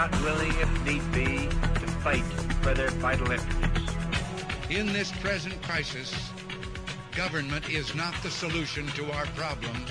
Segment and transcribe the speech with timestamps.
[0.00, 2.24] they not willing, if need be, to fight
[2.62, 3.94] for their vital interests.
[4.70, 6.30] In this present crisis,
[7.14, 9.90] government is not the solution to our problems.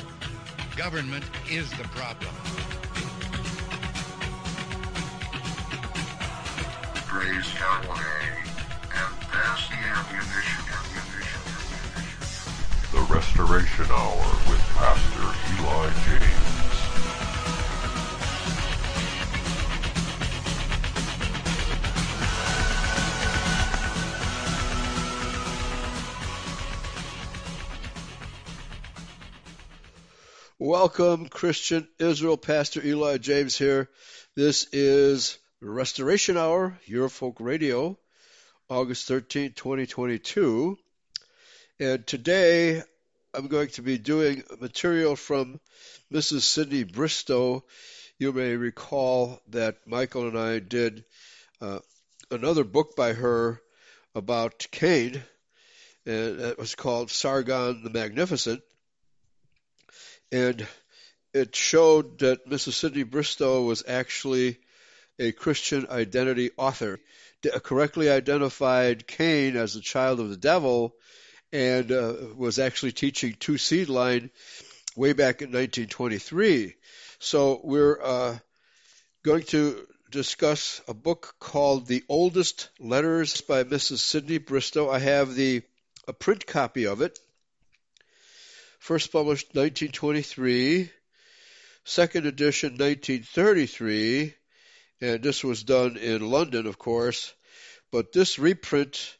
[0.75, 2.33] Government is the problem.
[7.07, 8.29] Grace Cabaret
[8.83, 10.65] and pass the ammunition.
[12.91, 16.78] The Restoration Hour with Pastor Eli James.
[30.69, 32.37] Welcome, Christian Israel.
[32.37, 33.89] Pastor Eli James here.
[34.35, 37.97] This is Restoration Hour, Eurofolk Radio,
[38.69, 40.77] August 13, 2022.
[41.79, 42.83] And today
[43.33, 45.59] I'm going to be doing material from
[46.13, 46.41] Mrs.
[46.41, 47.63] Cindy Bristowe.
[48.19, 51.03] You may recall that Michael and I did
[51.61, 51.79] uh,
[52.29, 53.59] another book by her
[54.13, 55.23] about Cain,
[56.05, 58.61] and it was called Sargon the Magnificent
[60.31, 60.65] and
[61.33, 62.73] it showed that Mrs.
[62.73, 64.57] Sydney Bristowe was actually
[65.19, 66.99] a Christian identity author,
[67.63, 70.95] correctly identified Cain as the child of the devil,
[71.51, 74.29] and uh, was actually teaching two seed line
[74.95, 76.75] way back in 1923.
[77.19, 78.37] So we're uh,
[79.23, 83.99] going to discuss a book called The Oldest Letters by Mrs.
[83.99, 84.89] Sydney Bristowe.
[84.89, 85.61] I have the
[86.07, 87.19] a print copy of it
[88.79, 90.89] first published 1923,
[91.83, 94.33] second edition 1933,
[95.01, 97.33] and this was done in London, of course.
[97.91, 99.15] But this reprint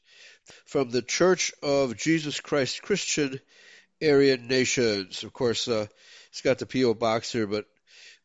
[0.66, 3.40] from the Church of Jesus Christ Christian
[4.02, 5.88] Aryan Nations, of course, uh,
[6.30, 6.94] it's got the P.O.
[6.94, 7.66] box here, but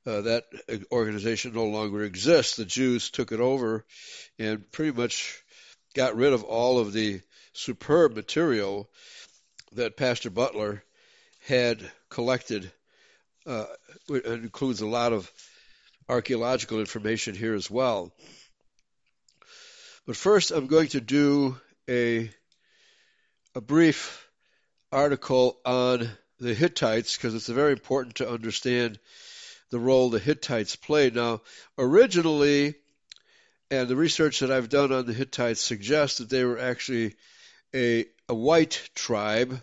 [0.07, 0.45] uh, that
[0.93, 2.57] organization no longer exists.
[2.57, 3.85] The Jews took it over
[4.39, 5.43] and pretty much
[5.95, 7.21] got rid of all of the
[7.55, 8.89] superb material
[9.73, 10.85] that Pastor Butler
[11.47, 12.71] had collected.
[13.47, 13.67] Uh,
[14.09, 15.31] it includes a lot of
[16.09, 18.13] archaeological information here as well.
[20.07, 21.57] But first, I'm going to do
[21.89, 22.31] a
[23.55, 24.27] a brief
[24.91, 26.11] article on
[26.41, 28.99] the Hittites because it's very important to understand
[29.71, 31.15] the role the Hittites played.
[31.15, 31.43] Now,
[31.79, 32.75] originally,
[33.71, 37.15] and the research that I've done on the Hittites suggests that they were actually
[37.75, 39.61] a, a white tribe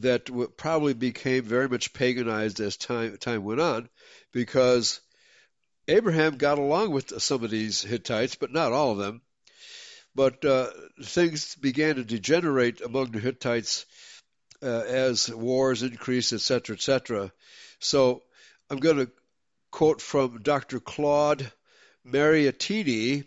[0.00, 3.88] that probably became very much paganized as time time went on,
[4.32, 5.00] because
[5.86, 9.20] Abraham got along with some of these Hittites, but not all of them.
[10.14, 10.70] But uh,
[11.02, 13.84] things began to degenerate among the Hittites
[14.62, 17.32] uh, as wars increased, etc., etc.
[17.80, 18.22] So
[18.70, 19.10] I'm going to
[19.70, 20.80] quote from Dr.
[20.80, 21.50] Claude
[22.06, 23.24] Mariottini,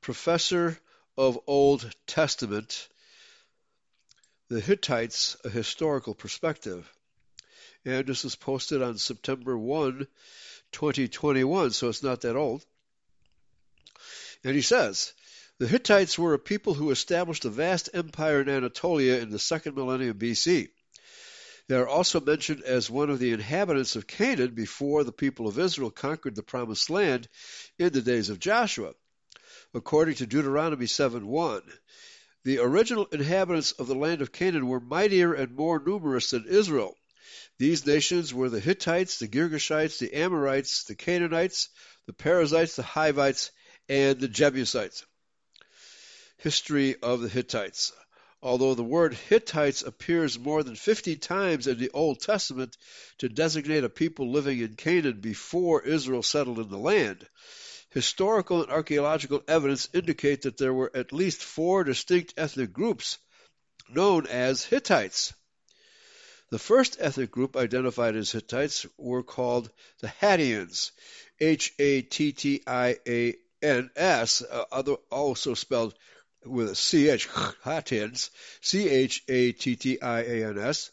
[0.00, 0.78] professor
[1.16, 2.88] of Old Testament
[4.48, 6.90] the Hittites, a historical perspective.
[7.84, 10.06] And this was posted on September 1,
[10.72, 12.64] 2021, so it's not that old.
[14.44, 15.12] And he says,
[15.58, 19.76] the Hittites were a people who established a vast empire in Anatolia in the second
[19.76, 20.68] millennium BC.
[21.68, 25.58] They are also mentioned as one of the inhabitants of Canaan before the people of
[25.58, 27.28] Israel conquered the promised land
[27.78, 28.94] in the days of Joshua.
[29.74, 31.62] According to Deuteronomy 7:1,
[32.48, 36.96] the original inhabitants of the land of Canaan were mightier and more numerous than Israel.
[37.58, 41.68] These nations were the Hittites, the Girgashites, the Amorites, the Canaanites,
[42.06, 43.50] the Perizzites, the Hivites,
[43.86, 45.04] and the Jebusites.
[46.38, 47.92] History of the Hittites.
[48.40, 52.78] Although the word Hittites appears more than 50 times in the Old Testament
[53.18, 57.28] to designate a people living in Canaan before Israel settled in the land,
[57.90, 63.18] historical and archaeological evidence indicate that there were at least four distinct ethnic groups
[63.88, 65.32] known as Hittites.
[66.50, 69.70] The first ethnic group identified as Hittites were called
[70.00, 70.92] the Hattians,
[71.40, 75.94] H A T T I A N S, uh, also spelled
[76.44, 77.28] with a C H,
[77.64, 78.30] Hattians,
[78.60, 80.90] C H A T T I A N S.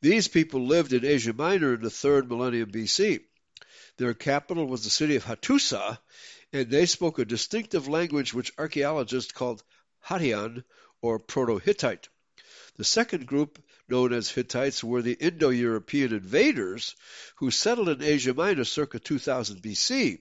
[0.00, 3.20] These people lived in Asia Minor in the third millennium BC.
[3.98, 5.98] Their capital was the city of Hattusa,
[6.52, 9.62] and they spoke a distinctive language which archaeologists called
[10.04, 10.64] Hattian
[11.00, 12.08] or Proto-Hittite.
[12.76, 13.58] The second group,
[13.88, 16.94] known as Hittites, were the Indo-European invaders
[17.36, 20.20] who settled in Asia Minor circa 2000 BC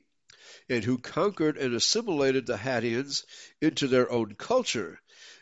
[0.69, 3.25] and who conquered and assimilated the Hattians
[3.59, 5.01] into their own culture.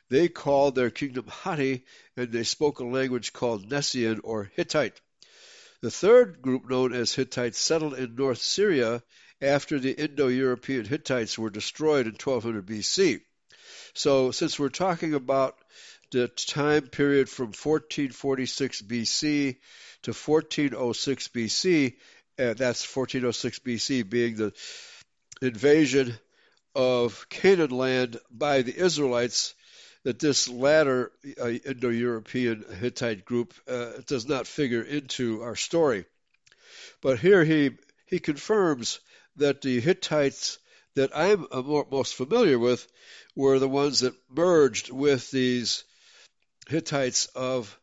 [0.10, 1.86] They called their kingdom Hatti
[2.18, 5.00] and they spoke a language called Nessian or Hittite.
[5.84, 9.04] The third group, known as Hittites, settled in North Syria
[9.42, 13.20] after the Indo European Hittites were destroyed in 1200 BC.
[13.94, 15.58] So, since we're talking about
[16.10, 19.58] the time period from 1446 BC
[20.04, 21.96] to 1406 BC,
[22.38, 24.54] and that's 1406 BC being the
[25.42, 26.18] invasion
[26.74, 29.54] of Canaan land by the Israelites,
[30.04, 31.12] that this latter
[31.42, 36.06] uh, Indo European Hittite group uh, does not figure into our story.
[37.02, 37.72] But here he,
[38.06, 39.00] he confirms
[39.38, 40.60] that the Hittites
[40.96, 42.88] that I'm more, most familiar with
[43.36, 45.84] were the ones that merged with these
[46.68, 47.78] Hittites of,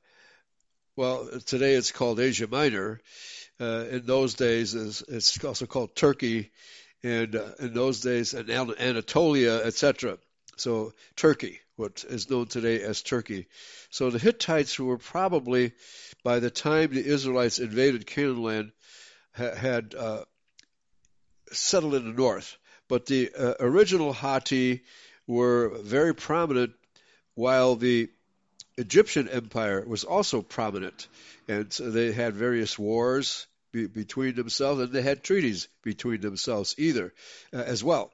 [0.96, 3.00] well, today it's called Asia Minor.
[3.58, 6.50] Uh, in those days, it's also called Turkey,
[7.02, 10.16] and uh, in those days, and Anatolia, etc.
[10.56, 13.46] So Turkey, what is known today as Turkey.
[13.88, 15.72] So the Hittites were probably,
[16.22, 18.72] by the time the Israelites invaded Canaan land,
[19.32, 20.24] ha- had uh,
[21.52, 22.56] settled in the north.
[22.86, 24.82] But the uh, original Hatti
[25.26, 26.72] were very prominent,
[27.34, 28.10] while the
[28.76, 31.08] Egyptian Empire was also prominent,
[31.48, 36.74] and so they had various wars be, between themselves, and they had treaties between themselves
[36.76, 37.14] either
[37.54, 38.10] uh, as well.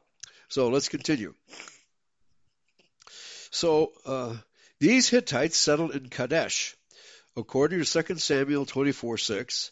[0.48, 1.34] So let's continue.
[3.56, 4.36] So uh,
[4.80, 6.76] these Hittites settled in Kadesh.
[7.38, 9.70] According to 2 Samuel 24:6,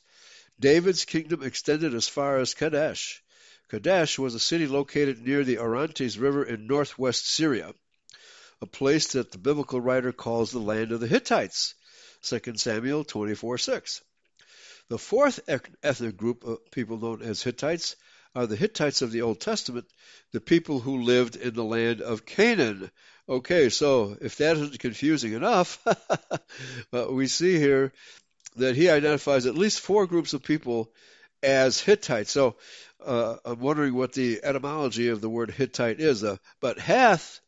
[0.58, 3.22] David's kingdom extended as far as Kadesh.
[3.68, 7.74] Kadesh was a city located near the Orontes River in northwest Syria,
[8.62, 11.74] a place that the biblical writer calls the land of the Hittites.
[12.22, 14.00] 2 Samuel 24:6.
[14.88, 17.96] The fourth ethnic group of people known as Hittites
[18.34, 19.86] are the Hittites of the Old Testament,
[20.32, 22.90] the people who lived in the land of Canaan.
[23.28, 25.84] Okay, so if that isn't confusing enough,
[27.10, 27.92] we see here
[28.56, 30.92] that he identifies at least four groups of people
[31.42, 32.30] as Hittites.
[32.30, 32.56] So
[33.04, 36.22] uh, I'm wondering what the etymology of the word Hittite is.
[36.22, 37.40] Uh, but Heth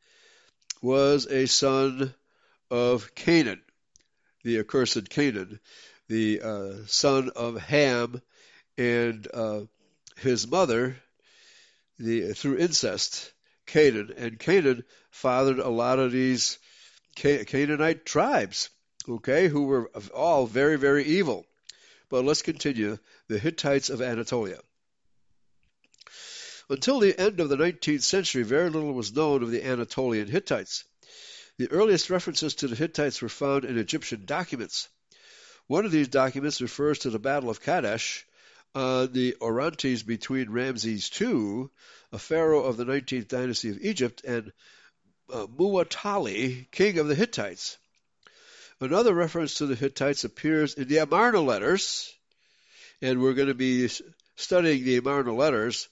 [0.83, 2.15] was a son
[2.71, 3.61] of Canaan,
[4.45, 5.61] the accursed Canaan
[6.09, 8.21] the uh, son of Ham
[8.79, 9.61] and uh,
[10.17, 10.97] his mother,
[11.99, 13.33] the through incest,
[13.67, 16.59] Canaan, and Canaan fathered a lot of these
[17.17, 18.71] Canaanite tribes,
[19.09, 21.47] okay, who were all very, very evil.
[22.09, 22.99] But let's continue.
[23.29, 24.61] The Hittites of Anatolia.
[26.69, 30.85] Until the end of the 19th century, very little was known of the Anatolian Hittites.
[31.59, 34.89] The earliest references to the Hittites were found in Egyptian documents.
[35.69, 38.27] One of these documents refers to the Battle of Kadesh
[38.77, 41.69] on the Orontes between Ramses II,
[42.13, 44.53] a pharaoh of the 19th dynasty of Egypt, and
[45.33, 47.79] uh, Muwatalli, king of the Hittites.
[48.79, 52.13] Another reference to the Hittites appears in the Amarna letters,
[53.01, 53.89] and we're going to be
[54.37, 55.89] studying the Amarna letters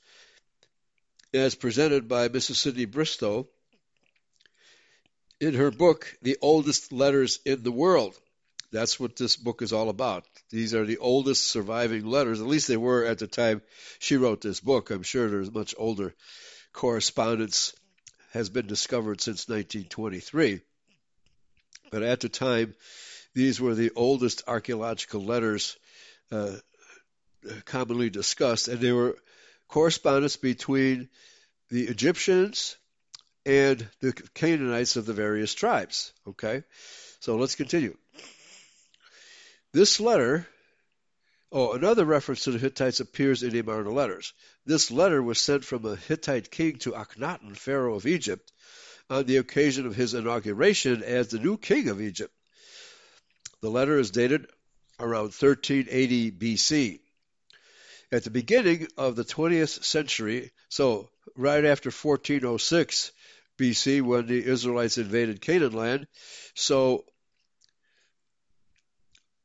[1.32, 2.56] as presented by Mrs.
[2.56, 3.48] Sydney Bristowe
[5.40, 8.14] in her book, The Oldest Letters in the World.
[8.74, 10.24] That's what this book is all about.
[10.50, 13.62] These are the oldest surviving letters, at least they were at the time
[14.00, 14.90] she wrote this book.
[14.90, 16.12] I'm sure there's much older
[16.72, 17.72] correspondence
[18.32, 20.60] has been discovered since 1923.
[21.92, 22.74] But at the time,
[23.32, 25.76] these were the oldest archaeological letters
[26.32, 26.56] uh,
[27.66, 29.16] commonly discussed, and they were
[29.68, 31.08] correspondence between
[31.68, 32.76] the Egyptians
[33.46, 36.12] and the Canaanites of the various tribes.
[36.26, 36.64] Okay,
[37.20, 37.96] so let's continue.
[39.74, 40.46] This letter,
[41.50, 44.32] oh, another reference to the Hittites appears in the Amarna letters.
[44.64, 48.52] This letter was sent from a Hittite king to Akhenaten, pharaoh of Egypt,
[49.10, 52.32] on the occasion of his inauguration as the new king of Egypt.
[53.62, 54.46] The letter is dated
[55.00, 57.00] around 1380 BC.
[58.12, 63.10] At the beginning of the 20th century, so right after 1406
[63.58, 66.06] BC, when the Israelites invaded Canaan land,
[66.54, 67.04] so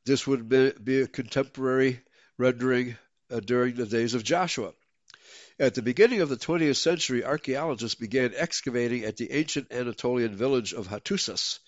[0.04, 2.00] this would be a contemporary
[2.38, 2.96] rendering
[3.30, 4.72] uh, during the days of Joshua.
[5.58, 10.72] At the beginning of the 20th century, archaeologists began excavating at the ancient Anatolian village
[10.72, 11.58] of Hattusas,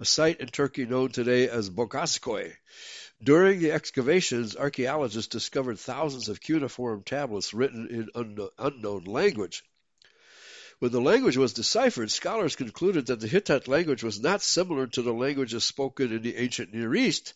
[0.00, 2.54] a site in Turkey known today as Boghazköy.
[3.22, 9.62] During the excavations, archaeologists discovered thousands of cuneiform tablets written in an unknown language.
[10.78, 15.02] When the language was deciphered, scholars concluded that the Hittite language was not similar to
[15.02, 17.34] the languages spoken in the ancient Near East,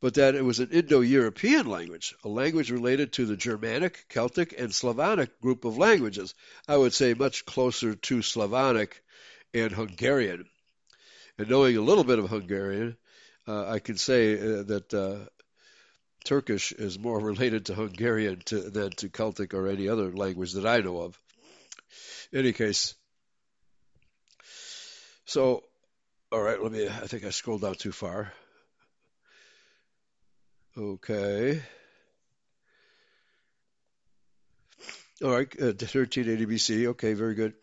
[0.00, 4.58] but that it was an Indo European language, a language related to the Germanic, Celtic,
[4.58, 6.34] and Slavonic group of languages.
[6.66, 9.02] I would say much closer to Slavonic
[9.52, 10.48] and Hungarian.
[11.36, 12.96] And knowing a little bit of Hungarian,
[13.46, 15.28] uh, I can say uh, that uh,
[16.24, 20.66] Turkish is more related to Hungarian to, than to Celtic or any other language that
[20.66, 21.20] I know of.
[22.32, 22.94] In any case,
[25.24, 25.64] so
[26.32, 26.86] all right, let me.
[26.86, 28.32] I think I scrolled down too far.
[30.76, 31.60] Okay.
[35.22, 36.86] All right, uh, 1380 BC.
[36.88, 37.54] Okay, very good.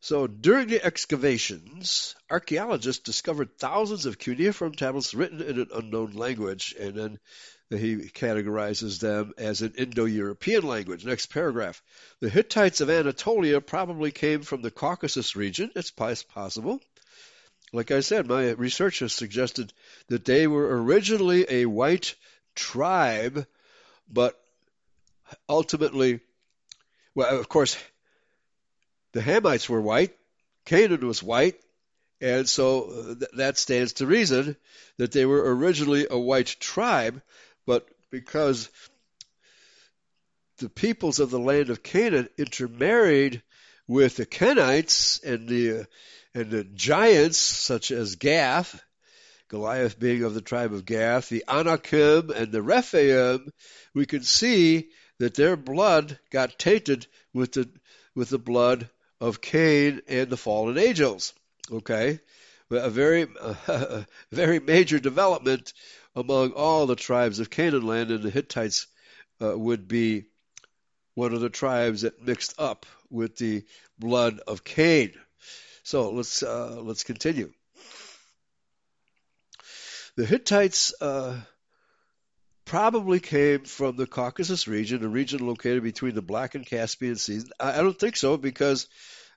[0.00, 6.74] So during the excavations, archaeologists discovered thousands of cuneiform tablets written in an unknown language,
[6.78, 7.18] and then
[7.70, 11.04] he categorizes them as an Indo-European language.
[11.04, 11.82] Next paragraph.
[12.20, 15.72] The Hittites of Anatolia probably came from the Caucasus region.
[15.74, 16.80] It's possible.
[17.72, 19.72] Like I said, my research has suggested
[20.08, 22.14] that they were originally a white
[22.54, 23.46] tribe,
[24.08, 24.40] but
[25.48, 26.20] ultimately,
[27.14, 27.76] well, of course,
[29.12, 30.16] the Hamites were white,
[30.64, 31.60] Canaan was white,
[32.20, 34.56] and so uh, th- that stands to reason
[34.96, 37.20] that they were originally a white tribe,
[37.66, 38.70] but because
[40.58, 43.42] the peoples of the land of Canaan intermarried
[43.88, 45.86] with the Kenites and the
[46.34, 48.82] and the giants such as Gath,
[49.48, 53.50] Goliath being of the tribe of Gath, the Anakim and the Rephaim,
[53.94, 57.68] we can see that their blood got tainted with the
[58.14, 58.90] with the blood
[59.20, 61.32] of Cain and the fallen angels.
[61.72, 62.20] Okay,
[62.70, 64.02] a very uh,
[64.32, 65.72] very major development
[66.14, 68.86] among all the tribes of Canaan land, and the Hittites
[69.40, 70.26] uh, would be
[71.16, 73.64] one of the tribes that mixed up with the
[73.98, 75.12] blood of Cain.
[75.82, 77.52] So let's uh, let's continue.
[80.16, 81.40] The Hittites uh,
[82.66, 87.50] probably came from the Caucasus region, a region located between the Black and Caspian Seas.
[87.58, 88.86] I, I don't think so because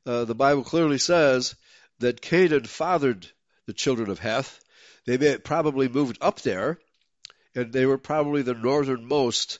[0.05, 1.55] uh, the Bible clearly says
[1.99, 3.25] that Canaan fathered
[3.67, 4.59] the children of Heth.
[5.05, 6.77] They may probably moved up there,
[7.55, 9.59] and they were probably the northernmost,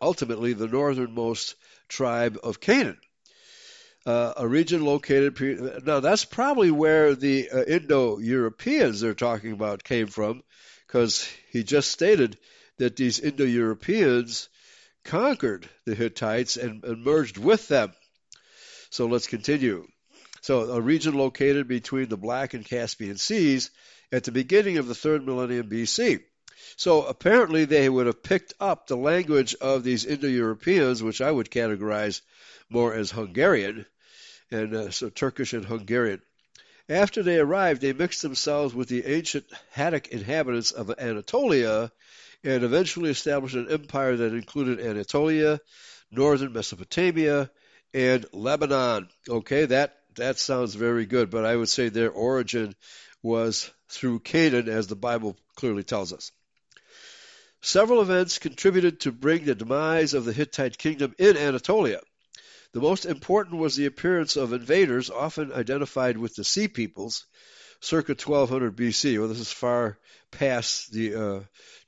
[0.00, 1.54] ultimately the northernmost
[1.88, 2.98] tribe of Canaan.
[4.04, 5.86] Uh, a region located.
[5.86, 10.42] Now, that's probably where the uh, Indo Europeans they're talking about came from,
[10.86, 12.36] because he just stated
[12.78, 14.48] that these Indo Europeans
[15.04, 17.92] conquered the Hittites and, and merged with them.
[18.90, 19.86] So let's continue.
[20.40, 23.70] So, a region located between the Black and Caspian Seas
[24.10, 26.20] at the beginning of the third millennium BC.
[26.76, 31.30] So, apparently, they would have picked up the language of these Indo Europeans, which I
[31.30, 32.20] would categorize
[32.68, 33.86] more as Hungarian,
[34.50, 36.22] and uh, so Turkish and Hungarian.
[36.88, 41.92] After they arrived, they mixed themselves with the ancient Hattic inhabitants of Anatolia
[42.44, 45.60] and eventually established an empire that included Anatolia,
[46.10, 47.50] northern Mesopotamia,
[47.94, 49.08] and Lebanon.
[49.28, 52.74] Okay, that that sounds very good, but I would say their origin
[53.22, 56.32] was through Canaan, as the Bible clearly tells us.
[57.64, 62.00] Several events contributed to bring the demise of the Hittite kingdom in Anatolia.
[62.72, 67.24] The most important was the appearance of invaders, often identified with the Sea Peoples,
[67.80, 69.16] circa 1200 BC.
[69.16, 69.96] Well, this is far
[70.32, 71.40] past the uh,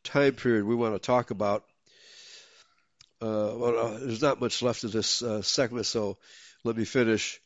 [0.05, 1.65] time period we want to talk about.
[3.21, 6.19] Uh, well, uh, there's not much left of this uh, segment, so
[6.63, 7.41] let me finish.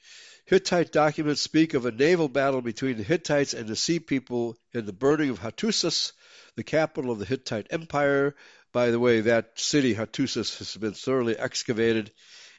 [0.44, 4.84] Hittite documents speak of a naval battle between the Hittites and the Sea People in
[4.84, 6.12] the burning of Hattusis,
[6.58, 8.34] the capital of the Hittite Empire.
[8.72, 12.10] By the way, that city, Hattusis, has been thoroughly excavated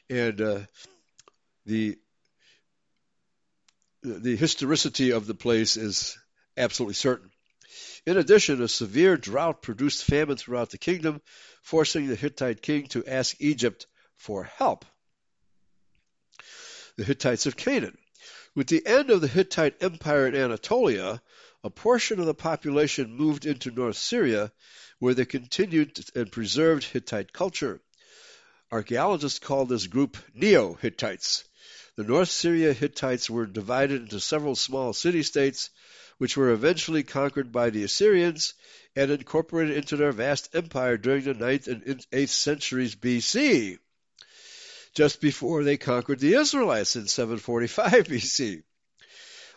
[0.08, 0.60] and uh,
[1.66, 1.98] the
[4.02, 6.16] the historicity of the place is
[6.56, 7.30] absolutely certain.
[8.06, 11.20] In addition, a severe drought produced famine throughout the kingdom,
[11.62, 14.86] forcing the Hittite king to ask Egypt for help.
[16.96, 17.98] The Hittites of Canaan.
[18.54, 21.20] With the end of the Hittite Empire in Anatolia,
[21.62, 24.50] a portion of the population moved into North Syria,
[24.98, 27.80] where they continued and preserved Hittite culture.
[28.72, 31.44] Archaeologists call this group Neo-Hittites.
[31.96, 35.70] The North Syria Hittites were divided into several small city-states,
[36.18, 38.54] which were eventually conquered by the Assyrians
[38.96, 43.78] and incorporated into their vast empire during the 9th and 8th centuries BC,
[44.94, 48.62] just before they conquered the Israelites in 745 BC.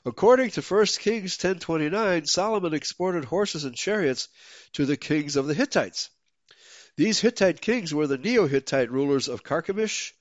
[0.06, 4.28] According to 1 Kings 10:29, Solomon exported horses and chariots
[4.74, 6.10] to the kings of the Hittites.
[6.98, 10.14] These Hittite kings were the Neo-Hittite rulers of Carchemish,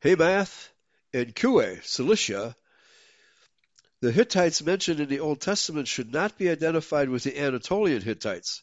[0.00, 0.70] Hamath,
[1.12, 2.56] and Kue, Cilicia.
[4.00, 8.62] The Hittites mentioned in the Old Testament should not be identified with the Anatolian Hittites.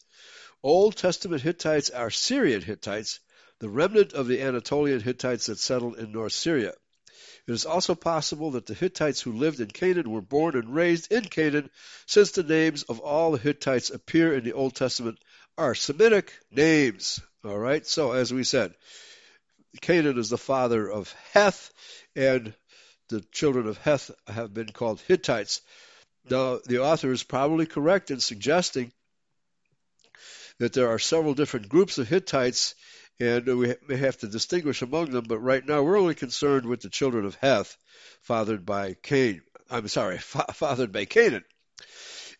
[0.63, 3.20] Old Testament Hittites are Syrian Hittites,
[3.60, 6.74] the remnant of the Anatolian Hittites that settled in North Syria.
[7.47, 11.12] It is also possible that the Hittites who lived in Canaan were born and raised
[11.12, 11.69] in Canaan,
[12.05, 15.19] since the names of all the Hittites appear in the Old Testament
[15.57, 17.19] are Semitic names.
[17.43, 17.85] All right.
[17.85, 18.73] So as we said,
[19.81, 21.71] Canaan is the father of Heth,
[22.15, 22.53] and
[23.09, 25.62] the children of Heth have been called Hittites.
[26.29, 28.93] Now, the author is probably correct in suggesting
[30.59, 32.75] that there are several different groups of Hittites,
[33.20, 36.82] and we may have to distinguish among them, but right now we're only concerned with
[36.82, 37.77] the children of Heth,
[38.22, 39.41] fathered by Cain.
[39.70, 41.46] I'm sorry, fa- fathered by Canaan.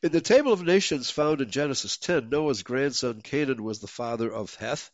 [0.01, 4.32] In the table of nations found in Genesis 10, Noah's grandson Canaan was the father
[4.32, 4.92] of Heth,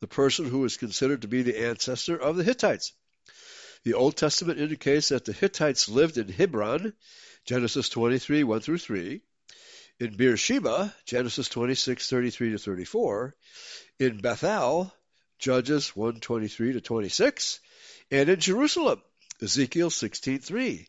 [0.00, 2.92] the person who is considered to be the ancestor of the Hittites.
[3.84, 6.92] The Old Testament indicates that the Hittites lived in Hebron,
[7.44, 9.20] Genesis 23, 1 through 3,
[9.98, 13.34] in Beersheba, Genesis 26, 33 to 34,
[13.98, 14.94] in Bethel,
[15.42, 17.58] Judges 1, 23 to 26,
[18.12, 19.02] and in Jerusalem,
[19.42, 20.86] Ezekiel 16:3.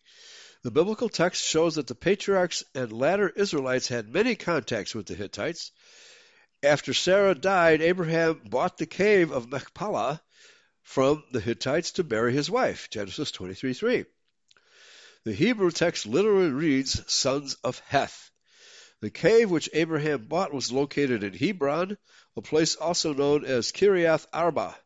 [0.62, 5.16] The biblical text shows that the patriarchs and latter Israelites had many contacts with the
[5.16, 5.72] Hittites.
[6.62, 10.22] After Sarah died, Abraham bought the cave of Machpelah
[10.84, 12.92] from the Hittites to bury his wife.
[12.92, 14.06] Genesis 23:3.
[15.24, 18.30] The Hebrew text literally reads sons of Heth.
[19.04, 21.98] The cave which Abraham bought was located in Hebron,
[22.38, 24.78] a place also known as Kiriath Arba.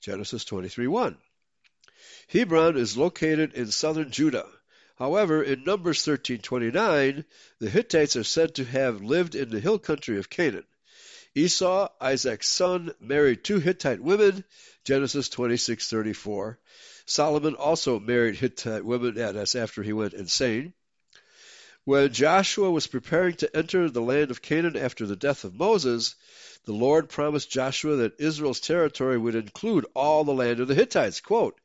[0.00, 1.16] Genesis 23:1.
[2.26, 4.48] Hebron is located in southern Judah.
[4.98, 7.24] However, in Numbers 13:29,
[7.60, 10.66] the Hittites are said to have lived in the hill country of Canaan.
[11.36, 14.42] Esau, Isaac's son, married two Hittite women,
[14.84, 16.58] Genesis 26:34.
[17.06, 20.74] Solomon also married Hittite women, that's after he went insane.
[21.84, 26.14] When Joshua was preparing to enter the land of Canaan after the death of Moses,
[26.64, 31.20] the Lord promised Joshua that Israel's territory would include all the land of the Hittites.
[31.20, 31.60] Quote,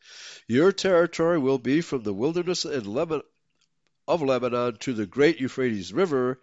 [0.47, 6.39] Your territory will be from the wilderness of Lebanon to the great Euphrates River,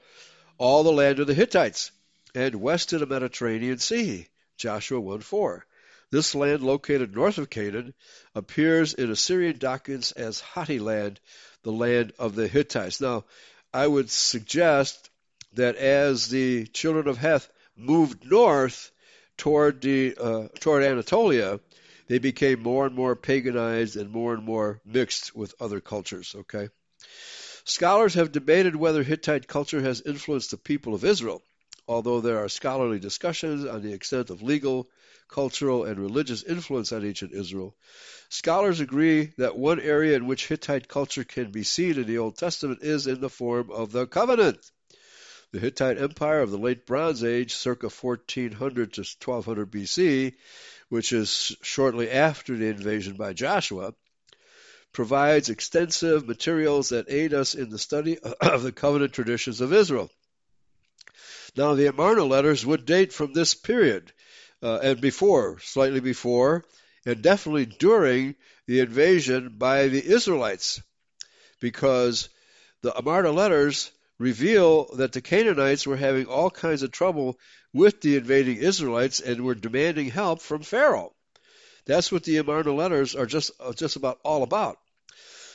[0.57, 1.90] all the land of the Hittites,
[2.33, 4.29] and west to the Mediterranean Sea.
[4.57, 5.66] Joshua 1 4.
[6.12, 7.92] This land, located north of Canaan,
[8.37, 11.18] appears in Assyrian documents as Hatti land,
[11.64, 13.01] the land of the Hittites.
[13.01, 13.25] Now,
[13.75, 15.11] I would suggest
[15.55, 18.93] that as the children of Heth moved north
[19.37, 21.59] toward the uh, toward Anatolia,
[22.07, 26.37] they became more and more paganized and more and more mixed with other cultures.
[26.39, 26.69] Okay,
[27.65, 31.43] scholars have debated whether Hittite culture has influenced the people of Israel,
[31.87, 34.88] although there are scholarly discussions on the extent of legal,
[35.29, 37.77] cultural, and religious influence on ancient Israel.
[38.29, 42.37] Scholars agree that one area in which Hittite culture can be seen in the Old
[42.37, 44.59] Testament is in the form of the covenant.
[45.53, 50.35] The Hittite Empire of the Late Bronze Age, circa 1400 to 1200 BC,
[50.88, 53.94] which is shortly after the invasion by Joshua,
[54.92, 60.11] provides extensive materials that aid us in the study of the covenant traditions of Israel.
[61.57, 64.12] Now, the Amarna letters would date from this period
[64.62, 66.64] uh, and before, slightly before,
[67.07, 68.35] and definitely during
[68.67, 70.83] the invasion by the Israelites,
[71.61, 72.29] because
[72.83, 77.38] the Amarna letters reveal that the Canaanites were having all kinds of trouble
[77.73, 81.12] with the invading Israelites and were demanding help from Pharaoh.
[81.87, 84.79] That's what the Amarna letters are just just about all about.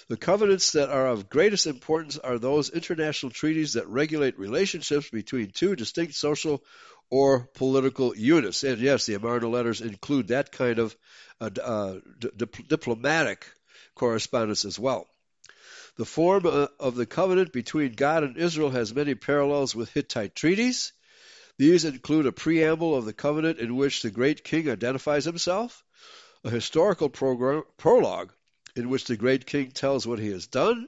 [0.10, 5.52] The covenants that are of greatest importance are those international treaties that regulate relationships between
[5.52, 6.64] two distinct social
[7.12, 8.64] or political units.
[8.64, 10.98] And yes, the Amarna letters include that kind of
[11.40, 13.46] uh, uh, di- diplomatic
[13.94, 15.06] correspondence as well.
[15.98, 20.34] The form uh, of the covenant between God and Israel has many parallels with Hittite
[20.34, 20.92] treaties.
[21.60, 25.84] These include a preamble of the covenant in which the great king identifies himself,
[26.44, 28.34] a historical program, prologue
[28.80, 30.88] in which the great king tells what he has done,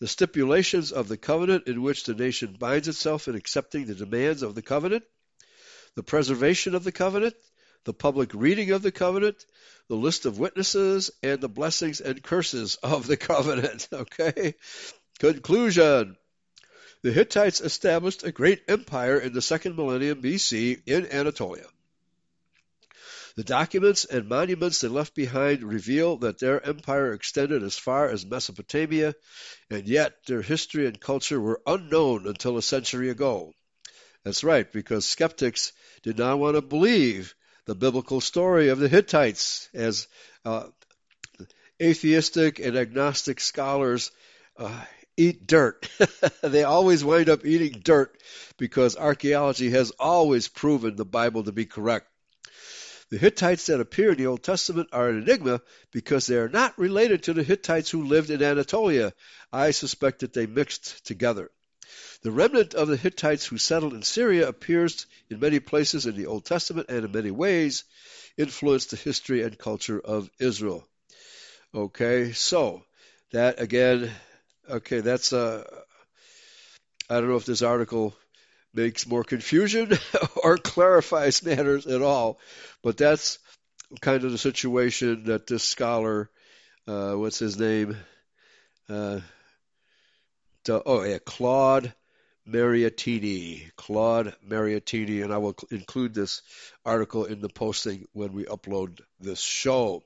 [0.00, 4.42] the stipulations of the covenant in which the nation binds itself in accepting the demands
[4.42, 5.04] of the covenant,
[5.94, 7.34] the preservation of the covenant,
[7.84, 9.46] the public reading of the covenant,
[9.88, 13.88] the list of witnesses, and the blessings and curses of the covenant.
[13.92, 14.54] Okay?
[15.20, 16.16] Conclusion.
[17.02, 21.66] The Hittites established a great empire in the second millennium BC in Anatolia.
[23.36, 28.24] The documents and monuments they left behind reveal that their empire extended as far as
[28.24, 29.16] Mesopotamia,
[29.68, 33.52] and yet their history and culture were unknown until a century ago.
[34.22, 37.34] That's right, because skeptics did not want to believe
[37.66, 40.06] the biblical story of the Hittites as
[40.44, 40.68] uh,
[41.82, 44.12] atheistic and agnostic scholars
[44.56, 44.84] uh,
[45.16, 45.88] eat dirt.
[46.42, 48.16] they always wind up eating dirt
[48.58, 52.06] because archaeology has always proven the Bible to be correct.
[53.14, 56.76] The Hittites that appear in the Old Testament are an enigma because they are not
[56.76, 59.12] related to the Hittites who lived in Anatolia.
[59.52, 61.52] I suspect that they mixed together.
[62.22, 66.26] The remnant of the Hittites who settled in Syria appears in many places in the
[66.26, 67.84] Old Testament and in many ways
[68.36, 70.84] influenced the history and culture of Israel.
[71.72, 72.82] Okay, so
[73.30, 74.10] that again,
[74.68, 75.62] okay, that's uh,
[77.08, 78.16] I don't know if this article
[78.74, 79.92] makes more confusion
[80.42, 82.38] or clarifies matters at all,
[82.82, 83.38] but that's
[84.00, 86.30] kind of the situation that this scholar,
[86.86, 87.96] uh, what's his name?
[88.88, 89.20] Uh,
[90.68, 91.92] oh yeah, Claude
[92.46, 96.42] Mariottini, Claude Mariottini, and I will include this
[96.84, 100.02] article in the posting when we upload this show.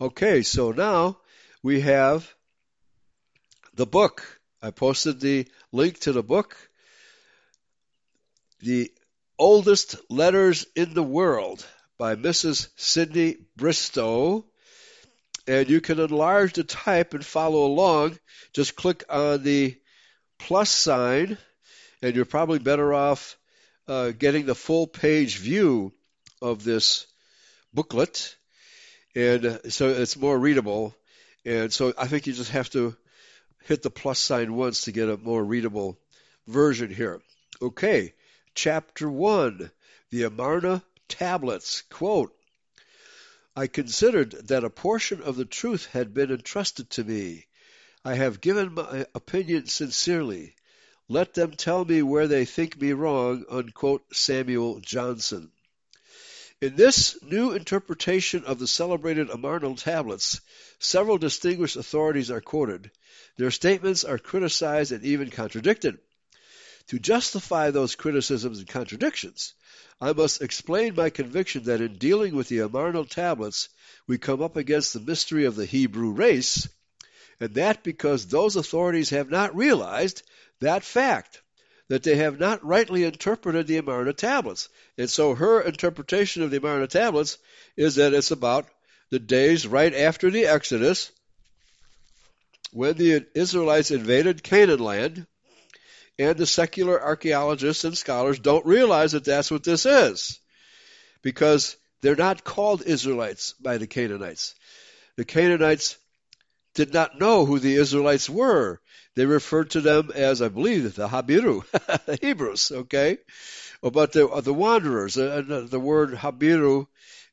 [0.00, 1.18] Okay, so now
[1.62, 2.32] we have
[3.74, 4.40] the book.
[4.62, 6.56] I posted the link to the book,
[8.60, 8.92] The
[9.38, 11.64] Oldest Letters in the World
[11.96, 12.68] by Mrs.
[12.76, 14.44] Sydney Bristowe.
[15.46, 18.18] And you can enlarge the type and follow along.
[18.52, 19.78] Just click on the
[20.38, 21.38] plus sign,
[22.02, 23.36] and you're probably better off
[23.86, 25.92] uh, getting the full page view
[26.42, 27.06] of this
[27.72, 28.36] booklet.
[29.14, 30.94] And so it's more readable.
[31.44, 32.96] And so I think you just have to
[33.64, 35.98] hit the plus sign once to get a more readable
[36.46, 37.20] version here.
[37.62, 38.14] Okay,
[38.60, 39.70] chapter 1
[40.10, 41.82] The Amarna Tablets.
[41.82, 42.36] Quote
[43.54, 47.46] I considered that a portion of the truth had been entrusted to me.
[48.04, 50.56] I have given my opinion sincerely.
[51.08, 53.44] Let them tell me where they think me wrong.
[53.48, 55.52] Unquote, Samuel Johnson.
[56.60, 60.40] In this new interpretation of the celebrated Amarna tablets,
[60.80, 62.90] several distinguished authorities are quoted.
[63.36, 66.00] Their statements are criticized and even contradicted.
[66.88, 69.52] To justify those criticisms and contradictions,
[70.00, 73.68] I must explain my conviction that in dealing with the Amarna tablets,
[74.06, 76.66] we come up against the mystery of the Hebrew race,
[77.40, 80.22] and that because those authorities have not realized
[80.60, 81.42] that fact
[81.88, 84.68] that they have not rightly interpreted the Amarna tablets.
[84.96, 87.38] And so her interpretation of the Amarna tablets
[87.76, 88.66] is that it's about
[89.10, 91.10] the days right after the Exodus
[92.72, 95.26] when the Israelites invaded Canaan land.
[96.18, 100.40] And the secular archaeologists and scholars don't realize that that's what this is.
[101.22, 104.54] Because they're not called Israelites by the Canaanites.
[105.16, 105.96] The Canaanites
[106.74, 108.80] did not know who the Israelites were.
[109.14, 111.64] They referred to them as, I believe, the Habiru,
[112.06, 113.18] the Hebrews, okay?
[113.82, 116.86] But the, the wanderers, and uh, the word Habiru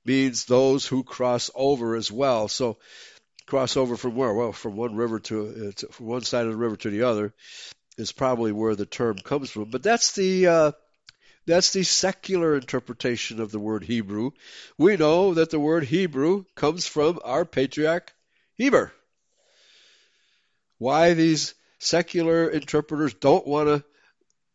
[0.03, 2.47] means those who cross over as well.
[2.47, 2.77] So,
[3.45, 4.33] cross over from where?
[4.33, 7.03] Well, from one river to, uh, to from one side of the river to the
[7.03, 7.33] other
[7.97, 9.65] is probably where the term comes from.
[9.65, 10.71] But that's the uh,
[11.45, 14.31] that's the secular interpretation of the word Hebrew.
[14.77, 18.13] We know that the word Hebrew comes from our patriarch
[18.55, 18.91] Heber.
[20.77, 23.83] Why these secular interpreters don't want to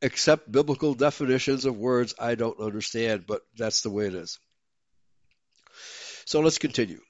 [0.02, 4.38] accept biblical definitions of words I don't understand, but that's the way it is.
[6.24, 7.00] So let's continue.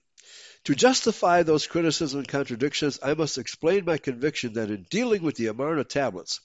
[0.64, 5.36] To justify those criticisms and contradictions, I must explain my conviction that in dealing with
[5.36, 6.40] the Amarna tablets,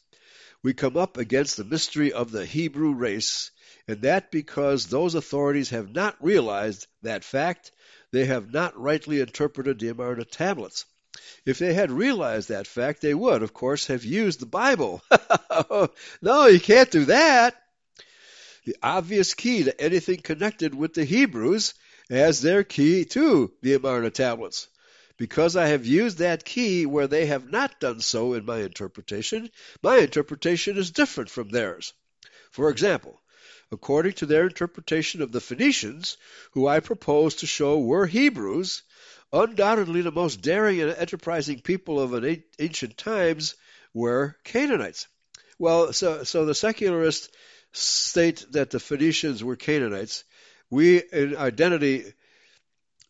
[0.63, 3.51] we come up against the mystery of the Hebrew race,
[3.87, 7.71] and that because those authorities have not realized that fact,
[8.11, 10.85] they have not rightly interpreted the Amarna tablets.
[11.45, 15.03] If they had realized that fact, they would, of course, have used the Bible.
[16.21, 17.61] no, you can't do that.
[18.65, 21.73] The obvious key to anything connected with the Hebrews
[22.09, 24.67] as their key to the Amarna tablets.
[25.17, 29.49] Because I have used that key where they have not done so in my interpretation,
[29.81, 31.93] my interpretation is different from theirs.
[32.51, 33.21] For example,
[33.71, 36.17] according to their interpretation of the Phoenicians,
[36.51, 38.83] who I propose to show were Hebrews,
[39.35, 43.55] Undoubtedly, the most daring and enterprising people of an ancient times
[43.93, 45.07] were Canaanites.
[45.59, 47.27] Well, so, so the secularists
[47.73, 50.23] state that the Phoenicians were Canaanites.
[50.69, 52.13] We, in identity,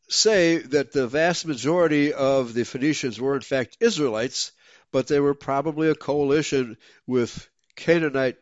[0.09, 4.51] say that the vast majority of the Phoenicians were, in fact, Israelites,
[4.91, 8.37] but they were probably a coalition with Canaanite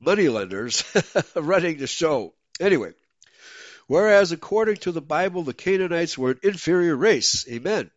[0.00, 0.84] moneylenders
[1.34, 2.34] running the show.
[2.60, 2.92] Anyway,
[3.86, 7.46] Whereas according to the Bible, the Canaanites were an inferior race.
[7.48, 7.90] Amen.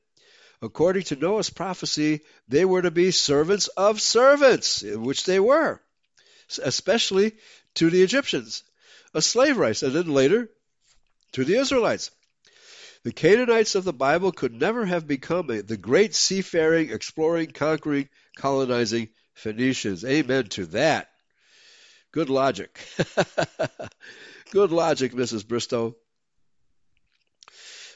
[0.61, 5.81] According to Noah's prophecy, they were to be servants of servants, which they were,
[6.61, 7.33] especially
[7.75, 8.63] to the Egyptians,
[9.13, 10.49] a slave race, and then later
[11.33, 12.11] to the Israelites.
[13.03, 18.09] The Canaanites of the Bible could never have become a, the great seafaring, exploring, conquering,
[18.35, 20.03] colonizing Phoenicians.
[20.03, 21.09] Amen to that.
[22.11, 22.77] Good logic.
[24.51, 25.45] Good logic, Mrs.
[25.45, 25.95] Bristowe.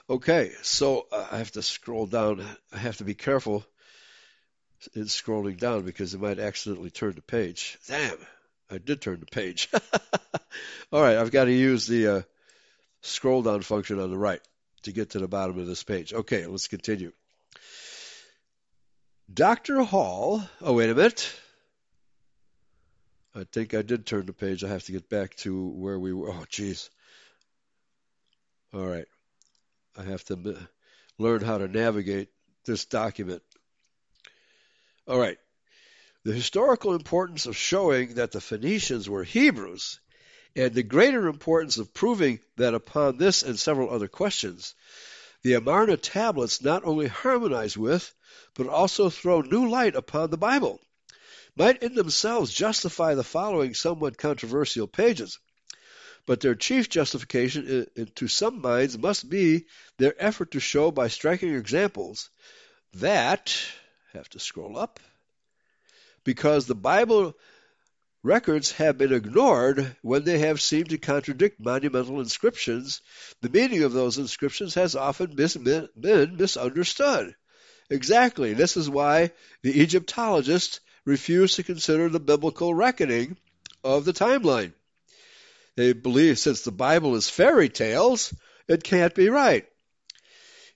[0.09, 2.45] Okay, so uh, I have to scroll down.
[2.71, 3.65] I have to be careful
[4.93, 7.77] in scrolling down because I might accidentally turn the page.
[7.87, 8.17] Damn,
[8.69, 9.69] I did turn the page.
[10.91, 12.21] All right, I've got to use the uh,
[13.01, 14.41] scroll down function on the right
[14.83, 16.13] to get to the bottom of this page.
[16.13, 17.11] Okay, let's continue.
[19.33, 19.81] Dr.
[19.81, 21.33] Hall, oh, wait a minute.
[23.35, 24.63] I think I did turn the page.
[24.63, 26.29] I have to get back to where we were.
[26.29, 26.89] Oh, jeez.
[28.73, 29.07] All right.
[29.97, 30.57] I have to
[31.17, 32.29] learn how to navigate
[32.65, 33.41] this document.
[35.07, 35.37] All right.
[36.25, 39.99] The historical importance of showing that the Phoenicians were Hebrews,
[40.55, 44.73] and the greater importance of proving that upon this and several other questions,
[45.41, 48.13] the Amarna tablets not only harmonize with,
[48.53, 50.79] but also throw new light upon the Bible,
[51.57, 55.39] might in themselves justify the following somewhat controversial pages.
[56.25, 59.65] But their chief justification to some minds must be
[59.97, 62.29] their effort to show by striking examples
[62.93, 63.53] that,
[64.13, 65.01] have to scroll up,
[66.23, 67.35] because the Bible
[68.23, 73.01] records have been ignored when they have seemed to contradict monumental inscriptions,
[73.41, 75.89] the meaning of those inscriptions has often been
[76.37, 77.35] misunderstood.
[77.89, 78.53] Exactly.
[78.53, 79.31] This is why
[79.61, 83.37] the Egyptologists refuse to consider the biblical reckoning
[83.83, 84.73] of the timeline.
[85.75, 88.33] They believe since the Bible is fairy tales,
[88.67, 89.67] it can't be right.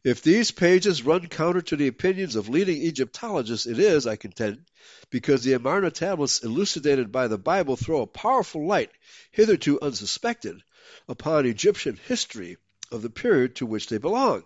[0.07, 4.63] If these pages run counter to the opinions of leading Egyptologists, it is, I contend,
[5.09, 8.89] because the Amarna tablets elucidated by the Bible throw a powerful light,
[9.31, 10.63] hitherto unsuspected,
[11.09, 12.55] upon Egyptian history
[12.89, 14.45] of the period to which they belong,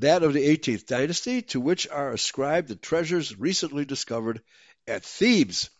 [0.00, 4.42] that of the 18th dynasty, to which are ascribed the treasures recently discovered
[4.86, 5.70] at Thebes.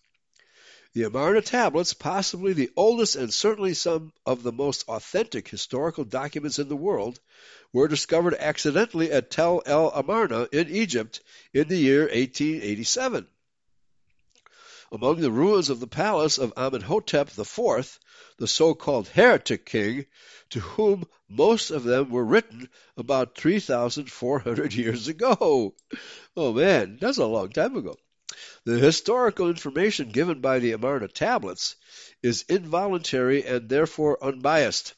[0.95, 6.61] The Amarna tablets, possibly the oldest and certainly some of the most authentic historical documents
[6.61, 7.19] in the world,
[7.73, 11.21] were discovered accidentally at Tel el Amarna in Egypt
[11.53, 13.27] in the year 1887.
[14.93, 17.99] Among the ruins of the palace of Amenhotep IV,
[18.39, 20.07] the so-called heretic king,
[20.51, 25.75] to whom most of them were written about 3,400 years ago.
[26.37, 27.97] Oh man, that's a long time ago.
[28.66, 31.77] The historical information given by the Amarna tablets
[32.22, 34.94] is involuntary and therefore unbiased.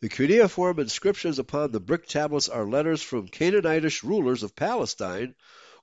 [0.00, 5.34] The cuneiform inscriptions upon the brick tablets are letters from Canaanitish rulers of Palestine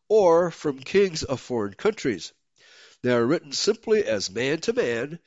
[0.07, 2.31] or from kings of foreign countries.
[3.01, 5.19] They are written simply as man to man,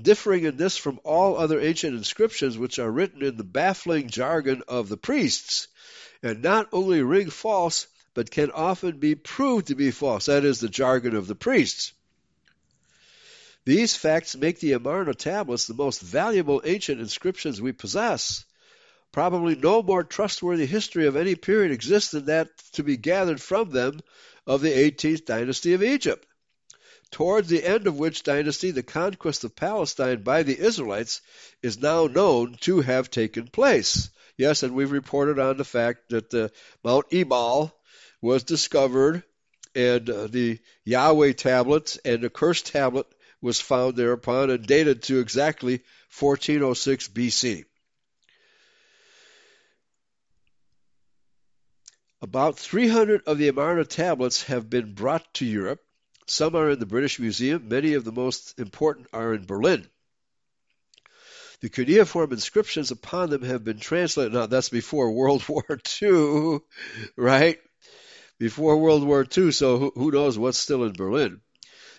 [0.00, 4.62] differing in this from all other ancient inscriptions which are written in the baffling jargon
[4.66, 5.68] of the priests,
[6.22, 7.86] and not only ring false,
[8.18, 10.26] but can often be proved to be false.
[10.26, 11.92] That is the jargon of the priests.
[13.64, 18.44] These facts make the Amarna tablets the most valuable ancient inscriptions we possess.
[19.12, 23.70] Probably no more trustworthy history of any period exists than that to be gathered from
[23.70, 24.00] them
[24.48, 26.26] of the 18th dynasty of Egypt
[27.12, 31.20] towards the end of which dynasty the conquest of Palestine by the Israelites
[31.62, 34.10] is now known to have taken place.
[34.36, 36.50] Yes, and we've reported on the fact that the
[36.82, 37.72] Mount Ebal
[38.20, 39.22] was discovered,
[39.74, 43.06] and uh, the Yahweh tablet and the curse tablet
[43.40, 45.80] was found thereupon and dated to exactly
[46.18, 47.64] 1406 BC.
[52.20, 55.80] About 300 of the Amarna tablets have been brought to Europe
[56.30, 57.68] some are in the British Museum.
[57.68, 59.86] Many of the most important are in Berlin.
[61.60, 64.34] The cuneiform inscriptions upon them have been translated.
[64.34, 65.64] Now, that's before World War
[66.02, 66.60] II,
[67.16, 67.58] right?
[68.38, 71.40] Before World War II, so who knows what's still in Berlin.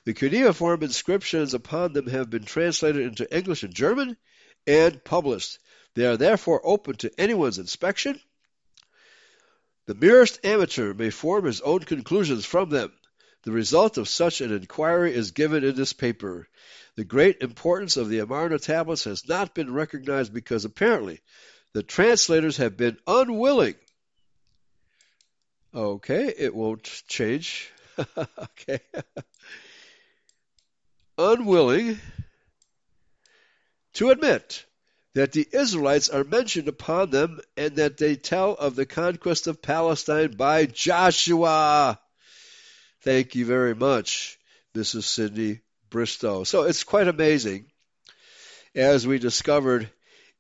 [0.06, 4.16] The cuneiform inscriptions upon them have been translated into English and German
[4.66, 5.60] and published.
[5.96, 8.22] They are therefore open to anyone's inspection.
[9.88, 12.94] The merest amateur may form his own conclusions from them.
[13.44, 16.48] The result of such an inquiry is given in this paper.
[16.96, 21.22] The great importance of the Amarna tablets has not been recognized because apparently
[21.74, 23.76] the translators have been unwilling.
[25.74, 27.70] Okay, it won't change.
[28.18, 28.80] okay.
[31.18, 32.00] unwilling
[33.94, 34.66] to admit
[35.16, 39.62] that the Israelites are mentioned upon them and that they tell of the conquest of
[39.62, 42.00] Palestine by Joshua.
[43.02, 44.40] Thank you very much,
[44.76, 45.04] Mrs.
[45.04, 46.46] Cindy Bristowe.
[46.46, 47.66] So it's quite amazing,
[48.74, 49.90] as we discovered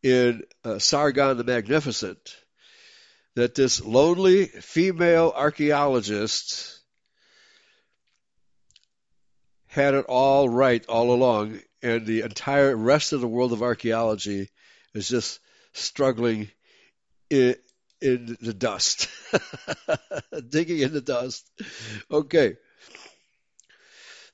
[0.01, 2.35] in uh, Sargon the Magnificent,
[3.35, 6.79] that this lonely female archaeologist
[9.67, 14.49] had it all right all along, and the entire rest of the world of archaeology
[14.93, 15.39] is just
[15.73, 16.49] struggling
[17.29, 17.55] in,
[18.01, 19.07] in the dust,
[20.49, 21.49] digging in the dust.
[22.09, 22.57] Okay.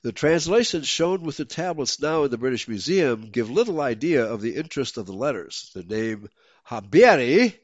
[0.02, 4.40] The translations shown with the tablets now in the British Museum give little idea of
[4.40, 5.70] the interest of the letters.
[5.74, 6.28] The name
[6.68, 7.56] Haberi,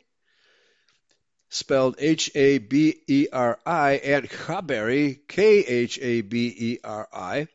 [1.52, 7.06] spelled H A B E R I, and Khaberi, K H A B E R
[7.12, 7.46] I,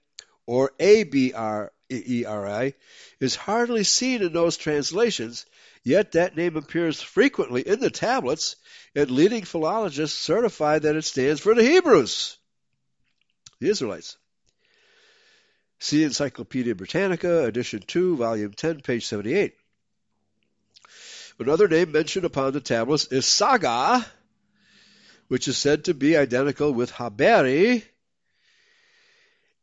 [0.46, 2.74] or A B R E R I,
[3.20, 5.48] is hardly seen in those translations,
[5.84, 8.56] yet that name appears frequently in the tablets,
[8.94, 12.38] and leading philologists certify that it stands for the Hebrews,
[13.60, 14.16] the Israelites.
[15.80, 19.56] See Encyclopedia Britannica, edition 2, volume 10, page 78.
[21.40, 24.04] Another name mentioned upon the tablets is Saga,
[25.28, 27.84] which is said to be identical with Haberi,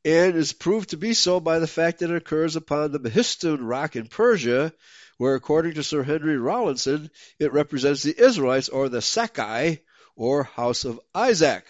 [0.05, 3.67] and is proved to be so by the fact that it occurs upon the Behistun
[3.67, 4.73] rock in Persia,
[5.17, 7.11] where, according to Sir Henry Rawlinson,
[7.41, 9.81] it represents the Israelites or the Sakai,
[10.15, 11.65] or House of Isaac.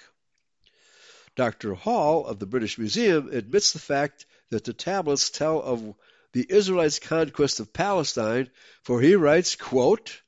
[1.34, 1.72] Dr.
[1.74, 5.94] Hall of the British Museum admits the fact that the tablets tell of
[6.34, 8.50] the Israelites' conquest of Palestine,
[8.82, 10.20] for he writes, quote,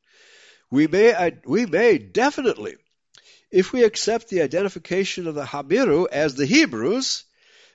[0.71, 2.77] we may, we may definitely,
[3.51, 7.25] if we accept the identification of the Habiru as the Hebrews,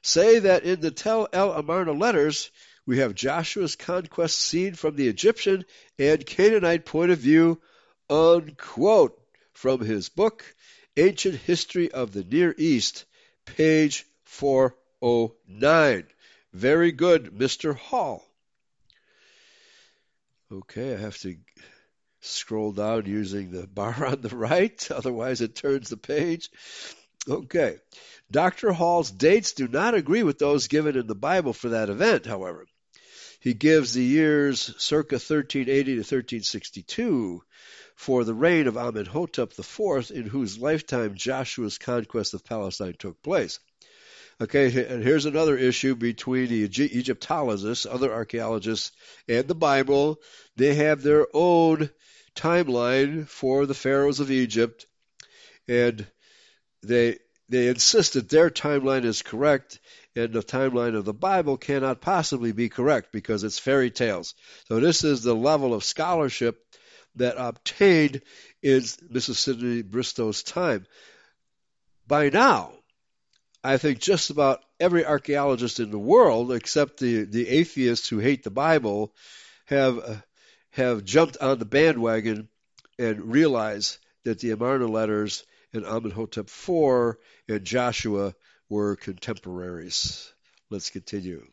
[0.02, 2.50] say that in the Tel El Amarna letters,
[2.86, 5.66] we have Joshua's conquest seen from the Egyptian
[6.00, 7.62] and Canaanite point of view,
[8.10, 9.22] unquote,
[9.54, 10.44] from his book,
[10.98, 13.06] Ancient History of the Near East,
[13.46, 16.08] page 409.
[16.54, 17.76] Very good, Mr.
[17.76, 18.26] Hall.
[20.52, 21.38] Okay, I have to
[22.20, 26.50] scroll down using the bar on the right, otherwise it turns the page.
[27.28, 27.78] Okay.
[28.32, 28.72] Dr.
[28.72, 32.66] Hall's dates do not agree with those given in the Bible for that event, however.
[33.40, 37.44] He gives the years circa 1380 to 1362
[37.96, 43.60] for the reign of Amenhotep IV, in whose lifetime Joshua's conquest of Palestine took place.
[44.40, 48.92] Okay, and here's another issue between the Egyptologists, other archaeologists,
[49.28, 50.20] and the Bible.
[50.56, 51.90] They have their own
[52.36, 54.86] timeline for the pharaohs of Egypt,
[55.68, 56.08] and
[56.82, 59.80] they they insist that their timeline is correct,
[60.16, 64.36] and the timeline of the Bible cannot possibly be correct because it's fairy tales.
[64.70, 66.66] So this is the level of scholarship
[67.16, 68.22] that obtained
[68.62, 69.36] in Mrs.
[69.36, 70.86] Sydney Bristowe's time.
[72.08, 72.72] By now,
[73.64, 78.44] I think just about every archaeologist in the world, except the, the atheists who hate
[78.44, 79.14] the Bible,
[79.66, 80.16] have uh,
[80.72, 82.48] have jumped on the bandwagon
[82.98, 85.44] and realized that the Amarna letters
[85.74, 88.34] and Amenhotep IV and Joshua
[88.70, 90.32] were contemporaries.
[90.70, 91.46] Let's continue.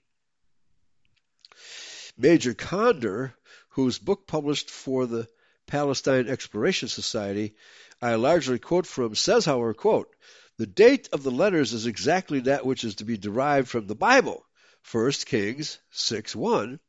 [2.16, 3.34] Major Conder,
[3.70, 5.28] whose book published for the
[5.66, 7.54] Palestine Exploration Society,
[8.00, 10.14] I largely quote from, says, however, quote,
[10.58, 13.94] the date of the letters is exactly that which is to be derived from the
[13.94, 14.44] Bible.
[14.90, 16.80] 1 Kings 6 1.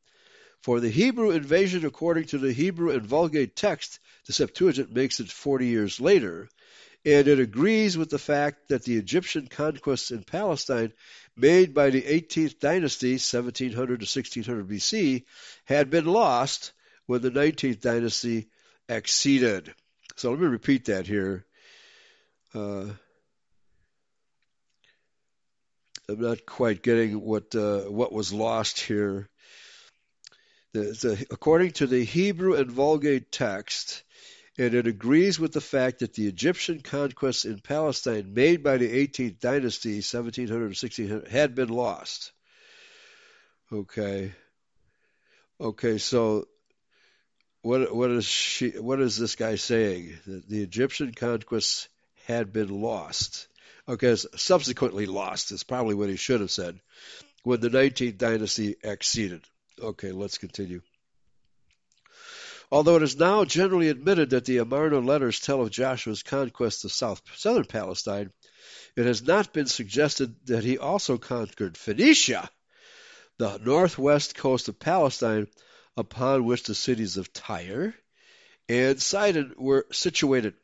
[0.62, 5.30] For the Hebrew invasion, according to the Hebrew and Vulgate text, the Septuagint makes it
[5.30, 6.48] 40 years later,
[7.04, 10.92] and it agrees with the fact that the Egyptian conquests in Palestine
[11.36, 15.24] made by the 18th dynasty, 1700 to 1600 BC,
[15.64, 16.72] had been lost
[17.06, 18.48] when the 19th dynasty
[18.88, 19.72] acceded.
[20.16, 21.46] So let me repeat that here.
[22.52, 22.86] Uh,
[26.10, 29.28] I'm not quite getting what uh, what was lost here.
[30.72, 34.02] The, the, according to the Hebrew and Vulgate text,
[34.58, 38.88] and it agrees with the fact that the Egyptian conquests in Palestine made by the
[38.88, 42.32] 18th dynasty, 1760, had been lost.
[43.72, 44.32] Okay.
[45.60, 46.48] Okay, so
[47.62, 48.70] what what is she?
[48.70, 50.18] What is this guy saying?
[50.26, 51.88] That the Egyptian conquests
[52.26, 53.46] had been lost
[53.90, 56.80] okay, subsequently lost is probably what he should have said,
[57.42, 59.42] when the 19th dynasty acceded.
[59.80, 60.80] Okay, let's continue.
[62.72, 66.92] Although it is now generally admitted that the Amarna letters tell of Joshua's conquest of
[66.92, 68.30] south, southern Palestine,
[68.96, 72.48] it has not been suggested that he also conquered Phoenicia,
[73.38, 75.48] the northwest coast of Palestine,
[75.96, 77.94] upon which the cities of Tyre
[78.68, 80.54] and Sidon were situated.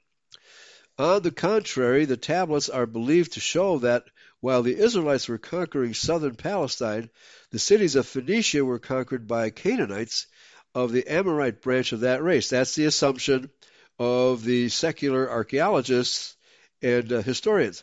[0.98, 4.06] On the contrary, the tablets are believed to show that
[4.40, 7.10] while the Israelites were conquering southern Palestine,
[7.50, 10.26] the cities of Phoenicia were conquered by Canaanites
[10.74, 12.48] of the Amorite branch of that race.
[12.48, 13.50] That's the assumption
[13.98, 16.34] of the secular archaeologists
[16.80, 17.82] and uh, historians.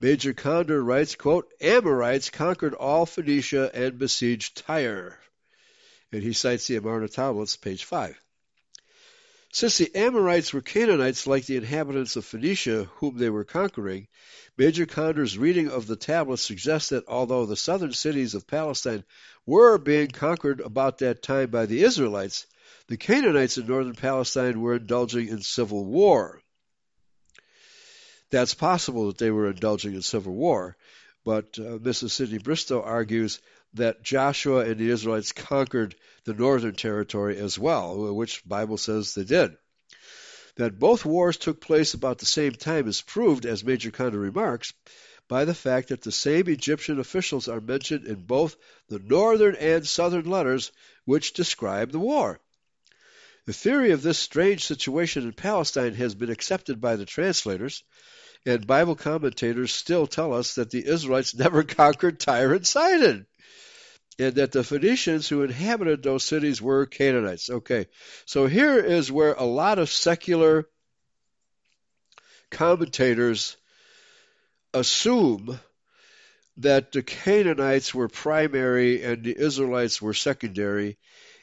[0.00, 5.18] Major Conder writes, quote, Amorites conquered all Phoenicia and besieged Tyre.
[6.10, 8.20] And he cites the Amarna tablets, page 5.
[9.56, 14.06] Since the Amorites were Canaanites like the inhabitants of Phoenicia, whom they were conquering,
[14.58, 19.02] Major Conder's reading of the tablets suggests that although the southern cities of Palestine
[19.46, 22.44] were being conquered about that time by the Israelites,
[22.88, 26.42] the Canaanites in northern Palestine were indulging in civil war.
[28.28, 30.76] That's possible that they were indulging in civil war,
[31.24, 32.10] but uh, Mrs.
[32.10, 33.40] Sydney Bristowe argues
[33.76, 39.24] that Joshua and the Israelites conquered the northern territory as well, which Bible says they
[39.24, 39.56] did.
[40.56, 44.72] That both wars took place about the same time is proved, as Major Conder remarks,
[45.28, 48.56] by the fact that the same Egyptian officials are mentioned in both
[48.88, 50.72] the northern and southern letters
[51.04, 52.40] which describe the war.
[53.44, 57.84] The theory of this strange situation in Palestine has been accepted by the translators,
[58.44, 63.26] and Bible commentators still tell us that the Israelites never conquered Tyre and Sidon
[64.18, 67.50] and that the Phoenicians who inhabited those cities were Canaanites.
[67.50, 67.86] Okay,
[68.24, 70.66] so here is where a lot of secular
[72.50, 73.56] commentators
[74.72, 75.58] assume
[76.58, 80.96] that the Canaanites were primary and the Israelites were secondary,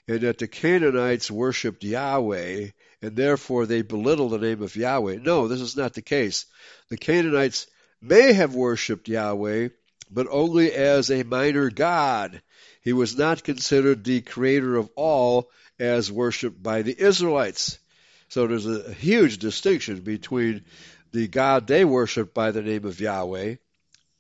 [0.08, 2.70] and that the Canaanites worshipped Yahweh,
[3.02, 5.20] and therefore they belittle the name of Yahweh.
[5.22, 6.46] No, this is not the case.
[6.90, 7.68] The Canaanites
[8.02, 9.70] may have worshipped Yahweh,
[10.10, 12.42] but only as a minor god.
[12.84, 17.80] He was not considered the creator of all as worshipped by the Israelites.
[18.28, 20.66] So there's a huge distinction between
[21.12, 23.56] the God they worshiped by the name of Yahweh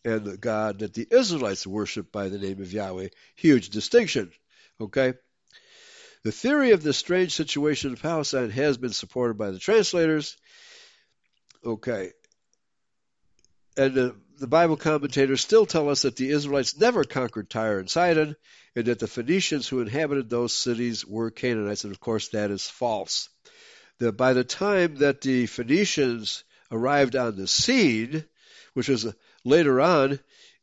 [0.05, 3.09] and the God that the Israelites worshiped by the name of Yahweh.
[3.35, 4.31] Huge distinction.
[4.79, 5.13] Okay?
[6.23, 10.37] The theory of this strange situation in Palestine has been supported by the translators.
[11.65, 12.11] Okay.
[13.75, 17.89] And the the Bible commentators still tell us that the Israelites never conquered Tyre and
[17.89, 18.35] Sidon,
[18.75, 22.67] and that the Phoenicians who inhabited those cities were Canaanites, and of course that is
[22.67, 23.29] false.
[23.99, 28.25] The, by the time that the Phoenicians arrived on the scene,
[28.73, 29.13] which was
[29.43, 30.19] later on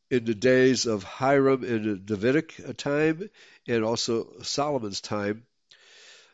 [0.09, 3.29] in the days of Hiram in Davidic time
[3.67, 5.45] and also Solomon's time,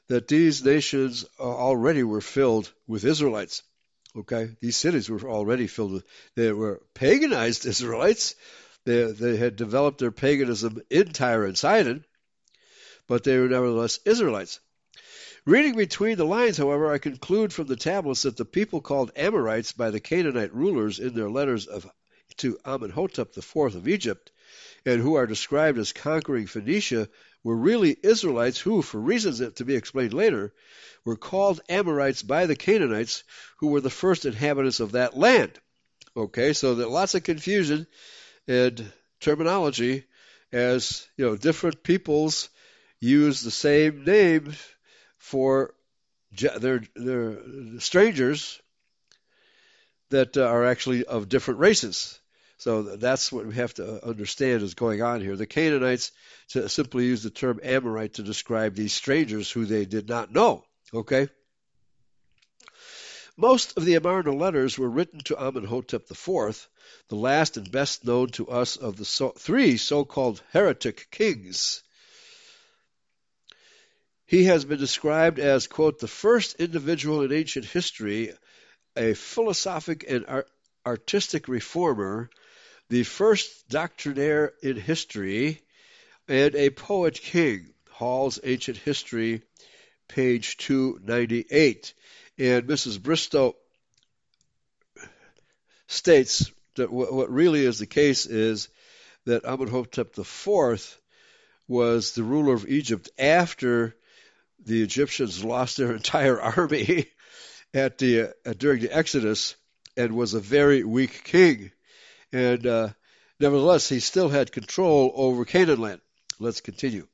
[0.08, 3.62] that these nations already were filled with Israelites.
[4.18, 6.05] Okay, these cities were already filled with
[6.36, 8.34] they were paganized Israelites.
[8.84, 12.03] They they had developed their paganism in Tyre and Sidon,
[13.07, 14.59] but they were nevertheless Israelites.
[15.45, 19.72] Reading between the lines, however, I conclude from the tablets that the people called Amorites
[19.72, 21.89] by the Canaanite rulers in their letters of,
[22.38, 24.32] to Amenhotep IV of Egypt,
[24.86, 27.07] and who are described as conquering Phoenicia,
[27.48, 30.52] were really Israelites who, for reasons that to be explained later,
[31.06, 33.24] were called Amorites by the Canaanites,
[33.60, 35.54] who were the first inhabitants of that land.
[36.18, 37.88] Okay, so that lots of confusion
[38.50, 38.91] and
[39.22, 40.04] terminology
[40.52, 42.50] as you know different peoples
[43.00, 44.54] use the same name
[45.18, 45.74] for
[46.34, 47.38] their their
[47.80, 48.62] strangers
[50.10, 52.20] that uh, are actually of different races.
[52.60, 55.36] So that's what we have to uh, understand is going on here.
[55.36, 56.12] The Canaanites
[56.47, 60.66] simply used the term Amorite to describe these strangers who they did not know.
[60.93, 61.30] Okay?
[63.36, 66.68] Most of the Amarna letters were written to Amenhotep IV,
[67.10, 71.84] the last and best known to us of the so- three so called heretic kings.
[74.26, 78.34] He has been described as, quote, the first individual in ancient history,
[78.95, 80.49] a philosophic and art-
[80.84, 82.32] artistic reformer,
[82.90, 85.62] the first doctrinaire in history,
[86.28, 87.74] and a poet king.
[87.92, 89.42] Hall's Ancient History,
[90.08, 91.94] page 298.
[92.38, 93.00] And Mrs.
[93.00, 93.56] Bristowe
[95.88, 98.70] states that what really is the case is
[99.26, 101.00] that Amenhotep IV
[101.68, 103.96] was the ruler of Egypt after
[104.66, 107.08] the Egyptians lost their entire army
[107.74, 109.56] at the uh, during the Exodus
[109.96, 111.72] and was a very weak king.
[112.34, 112.89] And uh,
[113.39, 116.01] nevertheless, he still had control over Canaan land.
[116.39, 117.07] Let's continue.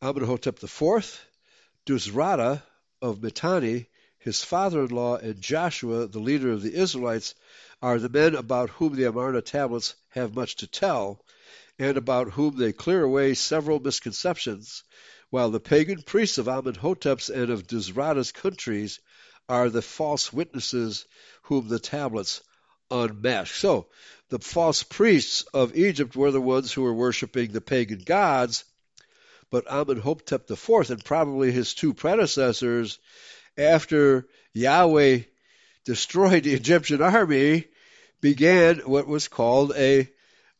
[0.00, 1.26] Amenhotep IV,
[1.86, 2.62] Dusrata
[3.00, 7.34] of Mitanni, his father-in-law, and Joshua, the leader of the Israelites,
[7.82, 11.24] are the men about whom the Amarna tablets have much to tell,
[11.78, 14.84] and about whom they clear away several misconceptions,
[15.30, 19.00] while the pagan priests of Amenhotep's and of Dusrata's countries
[19.48, 21.04] are the false witnesses
[21.42, 22.42] whom the tablets
[22.92, 23.54] unmask.
[23.54, 23.86] So,
[24.28, 28.64] the false priests of Egypt were the ones who were worshiping the pagan gods,
[29.50, 32.98] but Amenhotep IV and probably his two predecessors,
[33.58, 35.20] after Yahweh
[35.84, 37.66] destroyed the Egyptian army,
[38.20, 40.08] began what was called a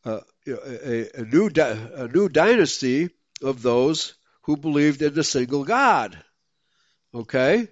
[0.05, 3.09] uh, a, a, new a new dynasty
[3.41, 4.13] of those
[4.43, 6.21] who believed in the single God.
[7.13, 7.67] Okay?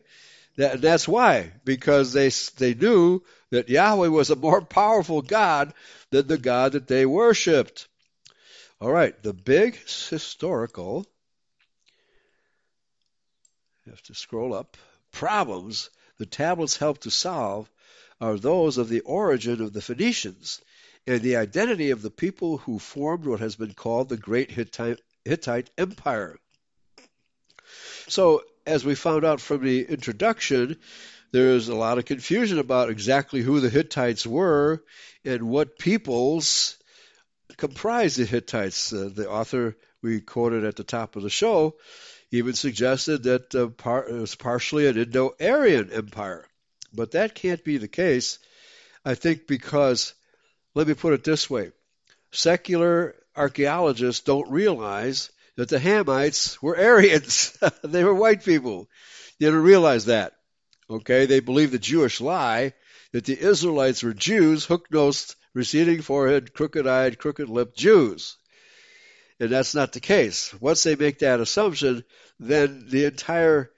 [0.58, 1.52] That, that's why.
[1.66, 5.74] Because they, they knew that Yahweh was a more powerful God
[6.10, 7.88] than the God that they worshipped.
[8.80, 11.06] All right, the big historical,
[13.86, 14.78] have to scroll up,
[15.12, 17.70] problems the tablets help to solve
[18.20, 20.62] are those of the origin of the Phoenicians
[21.08, 25.02] and the identity of the people who formed what has been called the Great Hittite,
[25.26, 26.38] Hittite Empire.
[28.08, 30.78] So, as we found out from the introduction,
[31.32, 34.84] there's a lot of confusion about exactly who the Hittites were
[35.24, 36.78] and what peoples
[37.58, 38.92] comprised the Hittites.
[38.92, 41.76] Uh, the author we quoted at the top of the show
[42.32, 46.46] even suggested that uh, par- it was partially an Indo-Aryan empire.
[46.94, 48.40] But that can't be the case,
[49.06, 50.14] I think, because,
[50.74, 51.72] let me put it this way
[52.34, 57.58] secular archaeologists don't realize that the Hamites were Aryans.
[57.84, 58.88] they were white people.
[59.40, 60.34] They don't realize that.
[60.92, 62.74] Okay, they believe the Jewish lie
[63.14, 68.36] that the Israelites were Jews, hook-nosed, receding forehead, crooked-eyed, crooked-lipped Jews.
[69.40, 70.54] And that's not the case.
[70.60, 72.04] Once they make that assumption,
[72.42, 73.72] then the entire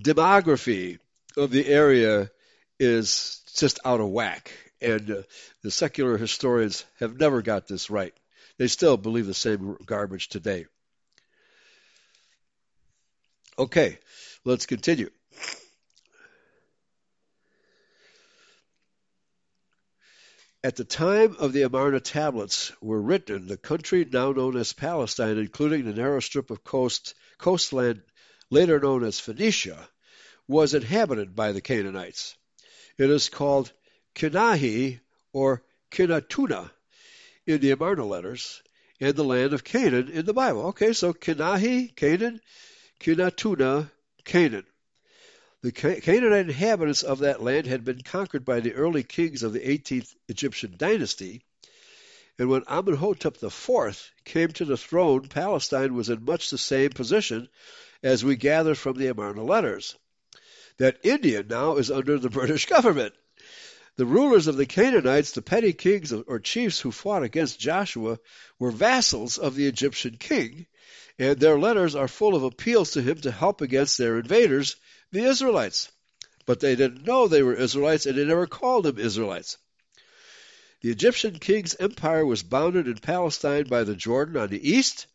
[0.00, 1.00] demography
[1.36, 2.30] of the area
[2.78, 4.52] is just out of whack.
[4.80, 5.22] And uh,
[5.62, 8.14] the secular historians have never got this right.
[8.58, 10.66] They still believe the same garbage today.
[13.58, 13.98] Okay,
[14.44, 15.10] let's continue.
[20.64, 25.36] At the time of the Amarna tablets were written, the country now known as Palestine,
[25.36, 28.00] including the narrow strip of coast coastland
[28.48, 29.86] later known as Phoenicia,
[30.48, 32.34] was inhabited by the Canaanites.
[32.96, 33.74] It is called
[34.14, 35.00] Kinahi
[35.34, 36.70] or Kinatuna
[37.46, 38.62] in the Amarna letters
[39.00, 40.68] and the land of Canaan in the Bible.
[40.68, 42.40] Okay, so Kinahi, Canaan,
[43.00, 43.90] Kinatuna,
[44.24, 44.64] Canaan.
[45.64, 49.60] The Canaanite inhabitants of that land had been conquered by the early kings of the
[49.60, 51.42] 18th Egyptian dynasty,
[52.38, 57.48] and when Amenhotep IV came to the throne, Palestine was in much the same position
[58.02, 59.96] as we gather from the Amarna letters.
[60.76, 63.14] That India now is under the British government.
[63.96, 68.18] The rulers of the Canaanites, the petty kings or chiefs who fought against Joshua,
[68.58, 70.66] were vassals of the Egyptian king,
[71.18, 74.76] and their letters are full of appeals to him to help against their invaders
[75.14, 75.90] the Israelites.
[76.44, 79.56] But they didn't know they were Israelites, and they never called them Israelites.
[80.82, 85.06] The Egyptian king's empire was bounded in Palestine by the Jordan on the east,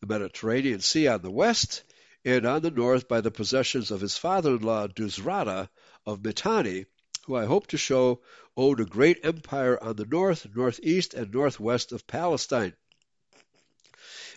[0.00, 1.82] the Mediterranean Sea on the west,
[2.26, 5.70] and on the north by the possessions of his father-in-law Duzrada
[6.04, 6.84] of Mitanni,
[7.24, 8.20] who I hope to show
[8.56, 12.74] owed a great empire on the north, northeast, and northwest of Palestine.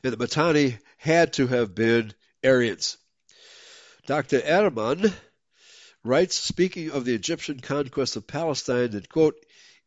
[0.03, 2.13] And the Mitanni had to have been
[2.43, 2.97] Aryans.
[4.08, 4.39] Dr.
[4.39, 5.14] Erman
[6.01, 9.36] writes, speaking of the Egyptian conquest of Palestine, that, quote,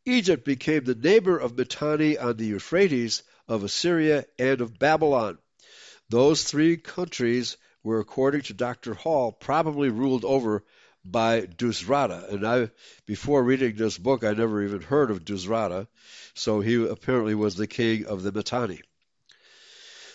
[0.04, 5.38] Egypt became the neighbor of Mitanni on the Euphrates, of Assyria, and of Babylon.
[6.10, 8.92] Those three countries were, according to Dr.
[8.92, 10.64] Hall, probably ruled over
[11.02, 12.30] by Duzrada.
[12.30, 12.70] And I,
[13.06, 15.86] before reading this book, I never even heard of Duzrada.
[16.34, 18.82] So he apparently was the king of the Mitanni.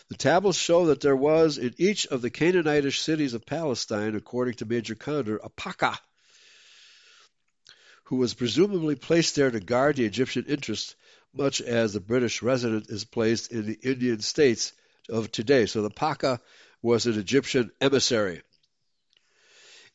[0.09, 4.53] The tablets show that there was in each of the Canaanitish cities of Palestine, according
[4.55, 5.99] to Major Conder, a Paka,
[8.05, 10.95] who was presumably placed there to guard the Egyptian interests,
[11.33, 14.73] much as the British resident is placed in the Indian states
[15.09, 15.65] of today.
[15.65, 16.39] So the Paka
[16.83, 18.43] was an Egyptian emissary.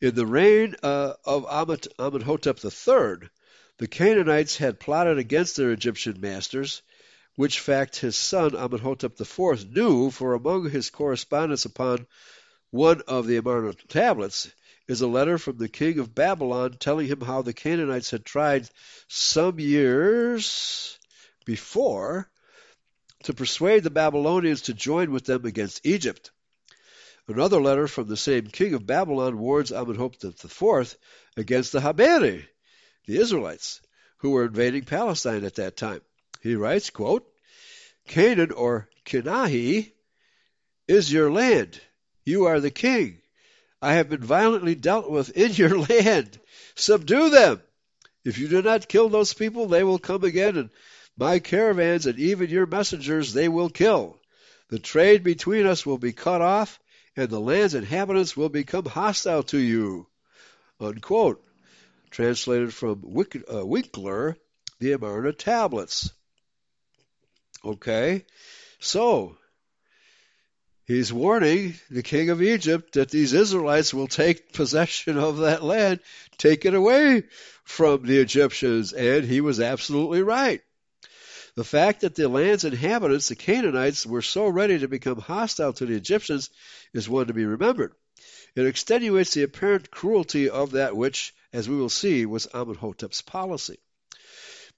[0.01, 1.47] In the reign uh, of
[1.99, 3.29] Amenhotep III,
[3.79, 6.83] the Canaanites had plotted against their Egyptian masters
[7.41, 12.07] which fact his son Amenhotep IV knew, for among his correspondence upon
[12.69, 14.53] one of the Amarna tablets
[14.87, 18.69] is a letter from the king of Babylon telling him how the Canaanites had tried
[19.09, 20.99] some years
[21.47, 22.31] before
[23.23, 26.33] to persuade the Babylonians to join with them against Egypt.
[27.27, 30.95] Another letter from the same king of Babylon warns Amenhotep IV
[31.39, 32.45] against the Haberi,
[33.07, 33.81] the Israelites,
[34.19, 36.03] who were invading Palestine at that time.
[36.43, 37.30] He writes, quote,
[38.11, 39.93] Canaan or Kinahi
[40.89, 41.81] is your land.
[42.25, 43.23] You are the king.
[43.81, 46.41] I have been violently dealt with in your land.
[46.75, 47.63] Subdue them.
[48.25, 50.71] If you do not kill those people, they will come again, and
[51.17, 54.21] my caravans and even your messengers they will kill.
[54.71, 56.81] The trade between us will be cut off,
[57.15, 60.09] and the land's inhabitants will become hostile to you.
[60.81, 61.47] Unquote.
[62.11, 64.35] Translated from uh, Winckler,
[64.81, 66.11] the Amarna Tablets.
[67.65, 68.25] Okay?
[68.79, 69.37] So,
[70.87, 76.01] he's warning the king of Egypt that these Israelites will take possession of that land,
[76.39, 77.25] take it away
[77.65, 80.63] from the Egyptians, and he was absolutely right.
[81.57, 85.87] The fact that the land's inhabitants, the Canaanites, were so ready to become hostile to
[85.87, 86.49] the Egyptians
[86.95, 87.93] is one to be remembered.
[88.55, 93.79] It extenuates the apparent cruelty of that which, as we will see, was Amenhotep's policy.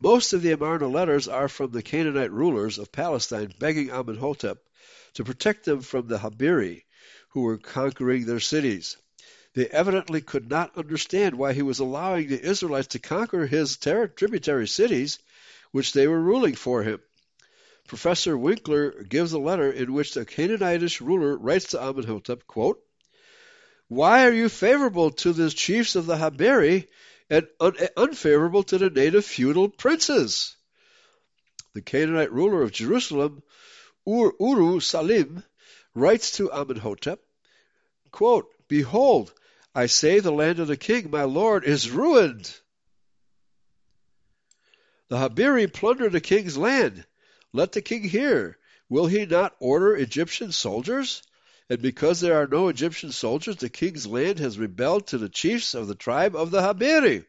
[0.02, 4.58] Most of the Amarna letters are from the Canaanite rulers of Palestine begging Amenhotep
[5.14, 6.82] to protect them from the Habiri,
[7.28, 8.96] who were conquering their cities.
[9.54, 14.66] They evidently could not understand why he was allowing the Israelites to conquer his tributary
[14.66, 15.20] cities,
[15.70, 17.00] which they were ruling for him.
[17.86, 22.82] Professor Winckler gives a letter in which the Canaanitish ruler writes to Amenhotep, quote,
[23.86, 26.88] Why are you favorable to the chiefs of the Haberi
[27.32, 30.54] and un- unfavorable to the native feudal princes?
[31.72, 33.42] The Canaanite ruler of Jerusalem,
[34.06, 35.42] Ur Uru Salim,
[35.94, 37.20] writes to Amenhotep,
[38.10, 39.32] quote, Behold,
[39.74, 42.54] I say the land of the king, my lord, is ruined.
[45.08, 47.06] The Habiri plunder the king's land.
[47.54, 48.58] Let the king hear.
[48.90, 51.22] Will he not order Egyptian soldiers?
[51.72, 55.72] And because there are no Egyptian soldiers, the king's land has rebelled to the chiefs
[55.72, 57.24] of the tribe of the Habiri.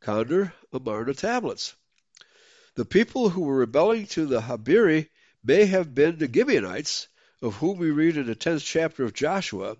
[0.00, 1.74] Conder Amarna tablets.
[2.76, 5.10] The people who were rebelling to the Habiri
[5.44, 7.08] may have been the Gibeonites,
[7.42, 9.76] of whom we read in the tenth chapter of Joshua,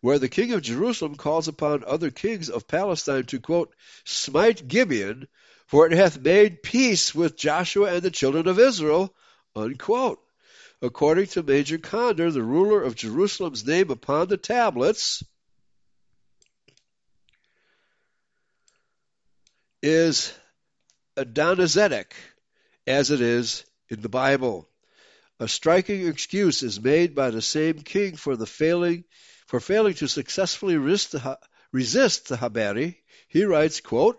[0.00, 3.74] where the king of Jerusalem calls upon other kings of Palestine to, quote,
[4.04, 5.26] smite Gibeon,
[5.66, 9.12] for it hath made peace with Joshua and the children of Israel,
[9.56, 10.22] unquote.
[10.80, 15.24] According to Major Conder, the ruler of Jerusalem's name upon the tablets
[19.82, 20.32] is
[21.16, 22.12] Adonizedek,
[22.86, 24.68] as it is in the Bible.
[25.40, 29.04] A striking excuse is made by the same king for the failing
[29.46, 31.38] for failing to successfully resist the,
[31.72, 32.94] resist the.
[33.28, 34.18] He writes, quote,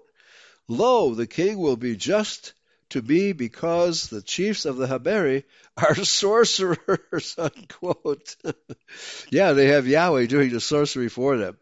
[0.67, 2.53] Lo, the king will be just
[2.89, 5.43] to be because the chiefs of the Haberi
[5.77, 8.35] are sorcerers, unquote.
[9.29, 11.57] yeah, they have Yahweh doing the sorcery for them.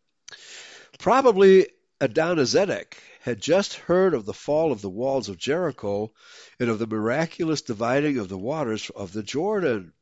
[1.00, 1.68] Probably
[2.00, 6.14] Adonizedek had just heard of the fall of the walls of Jericho
[6.60, 9.94] and of the miraculous dividing of the waters of the Jordan.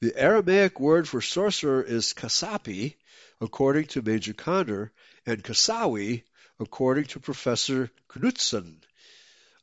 [0.00, 2.94] The Aramaic word for sorcerer is kasapi,
[3.40, 4.92] according to Major Conder,
[5.24, 6.22] and kasawi,
[6.60, 8.76] according to Professor Knudtzon.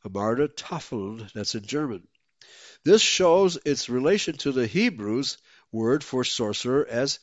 [0.05, 2.07] Amarna Tafel, that's in German.
[2.83, 5.37] This shows its relation to the Hebrews
[5.71, 7.19] word for sorcerer as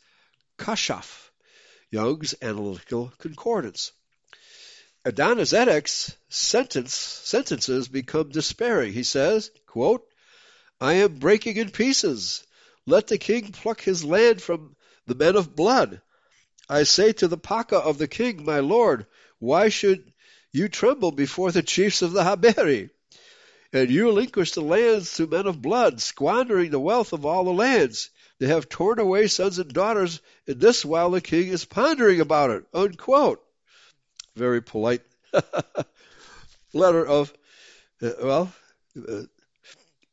[0.59, 1.31] kashaf,
[1.91, 3.93] Young's Analytical Concordance.
[5.05, 8.93] Adonizedek's sentence, sentences become despairing.
[8.93, 10.07] He says, quote,
[10.81, 12.45] I am breaking in pieces.
[12.87, 14.75] Let the king pluck his land from
[15.07, 16.01] the men of blood.
[16.69, 19.07] I say to the Paka of the king, my lord,
[19.39, 20.10] why should
[20.53, 22.91] you tremble before the chiefs of the Haberi?
[23.73, 27.53] And you relinquish the lands to men of blood, squandering the wealth of all the
[27.53, 28.11] lands.
[28.39, 32.51] They have torn away sons and daughters, and this while the king is pondering about
[32.51, 32.65] it.
[32.75, 33.45] Unquote.
[34.35, 35.03] Very polite
[36.73, 37.33] letter of,
[38.03, 38.53] uh, well,
[39.09, 39.23] uh,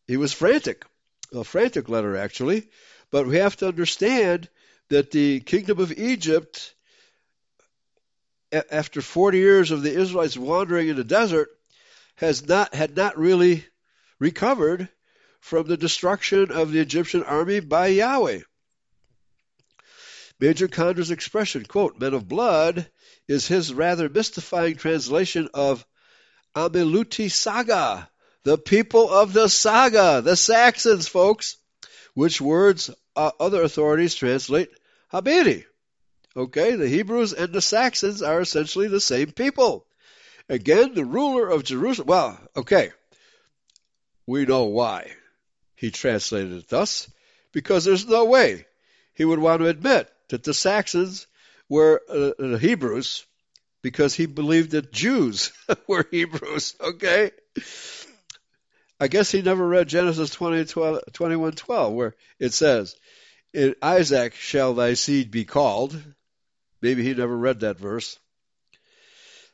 [0.07, 0.85] he was frantic
[1.33, 2.67] a frantic letter actually,
[3.11, 4.49] but we have to understand
[4.89, 6.73] that the kingdom of Egypt,
[8.51, 11.49] after 40 years of the Israelites wandering in the desert,
[12.15, 13.65] has not had not really
[14.19, 14.89] recovered
[15.39, 18.41] from the destruction of the Egyptian army by Yahweh.
[20.39, 22.89] Major Conder's expression, quote, men of blood,
[23.27, 25.85] is his rather mystifying translation of
[26.55, 28.09] Ameluti Saga,
[28.43, 31.57] the people of the saga, the Saxons, folks,
[32.13, 34.69] which words uh, other authorities translate
[35.11, 35.65] Habiri.
[36.37, 39.87] Okay, the Hebrews and the Saxons are essentially the same people.
[40.47, 42.07] Again, the ruler of Jerusalem.
[42.07, 42.91] Well, okay,
[44.27, 45.11] we know why
[45.73, 47.09] he translated it thus,
[47.53, 48.67] because there's no way
[49.15, 51.25] he would want to admit that the Saxons
[51.69, 53.25] were uh, the Hebrews,
[53.81, 55.51] because he believed that Jews
[55.87, 56.75] were Hebrews.
[56.79, 57.31] Okay,
[58.99, 62.95] I guess he never read Genesis 20, 12, 21, 12, where it says,
[63.53, 65.99] In Isaac shall thy seed be called.
[66.81, 68.17] Maybe he never read that verse.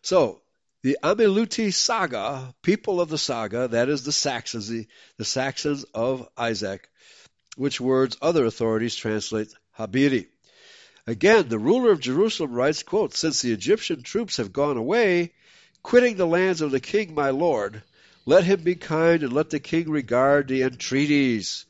[0.02, 0.42] So,
[0.82, 4.86] the Ameluti saga, people of the saga, that is the Saxons, the,
[5.18, 6.90] the Saxons of Isaac,
[7.56, 10.28] which words other authorities translate Habiri.
[11.08, 15.34] Again, the ruler of Jerusalem writes, quote, Since the Egyptian troops have gone away,
[15.82, 17.82] quitting the lands of the king my lord,
[18.26, 21.66] let him be kind and let the king regard the entreaties.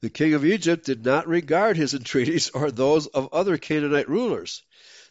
[0.00, 4.62] The king of Egypt did not regard his entreaties or those of other Canaanite rulers.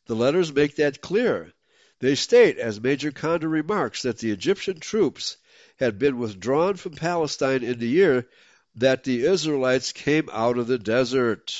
[0.05, 1.53] The letters make that clear.
[1.99, 5.37] They state, as Major Conder remarks, that the Egyptian troops
[5.77, 8.27] had been withdrawn from Palestine in the year
[8.75, 11.53] that the Israelites came out of the desert.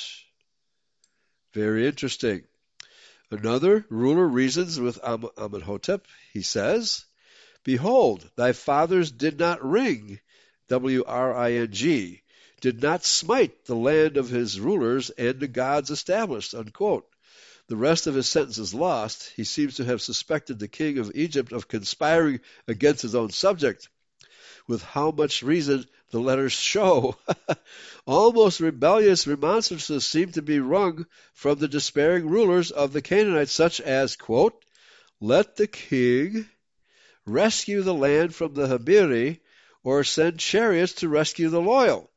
[1.52, 2.44] Very interesting.
[3.30, 6.06] Another ruler reasons with Am- Amenhotep.
[6.32, 7.06] He says,
[7.64, 10.20] Behold, thy fathers did not ring,
[10.68, 12.22] W R I N G,
[12.60, 16.54] did not smite the land of his rulers and the gods established.
[16.54, 17.06] Unquote.
[17.68, 19.32] The rest of his sentence is lost.
[19.34, 23.88] He seems to have suspected the king of Egypt of conspiring against his own subject.
[24.68, 27.16] With how much reason the letters show.
[28.06, 33.80] Almost rebellious remonstrances seem to be wrung from the despairing rulers of the Canaanites, such
[33.80, 34.64] as, quote,
[35.20, 36.48] Let the king
[37.24, 39.40] rescue the land from the Habiri,
[39.82, 42.10] or send chariots to rescue the loyal.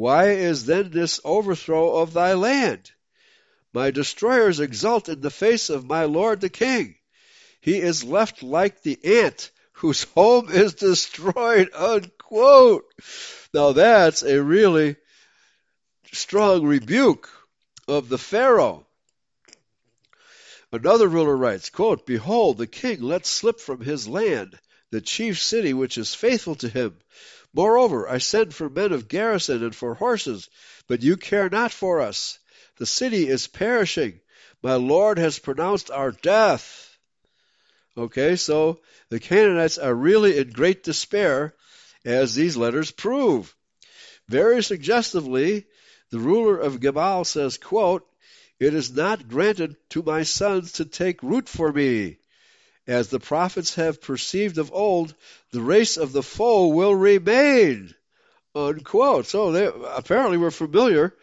[0.00, 2.90] Why is then this overthrow of thy land?
[3.74, 6.96] My destroyers exult in the face of my lord the king.
[7.60, 12.86] He is left like the ant whose home is destroyed, unquote.
[13.52, 14.96] Now that's a really
[16.12, 17.28] strong rebuke
[17.86, 18.86] of the Pharaoh.
[20.72, 24.58] Another ruler writes, quote, Behold, the king lets slip from his land
[24.90, 26.96] the chief city which is faithful to him.
[27.52, 30.48] Moreover, I send for men of garrison and for horses,
[30.86, 32.38] but you care not for us.
[32.76, 34.20] The city is perishing.
[34.62, 36.96] My Lord has pronounced our death.
[37.96, 41.54] Okay, so the Canaanites are really in great despair,
[42.04, 43.54] as these letters prove.
[44.28, 45.66] Very suggestively,
[46.10, 48.06] the ruler of Gebal says, quote,
[48.60, 52.19] It is not granted to my sons to take root for me.
[52.90, 55.14] As the prophets have perceived of old,
[55.52, 57.94] the race of the foe will remain.
[58.52, 59.26] Unquote.
[59.26, 61.14] So they apparently were familiar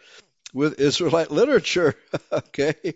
[0.54, 1.94] with Israelite literature.
[2.32, 2.94] okay.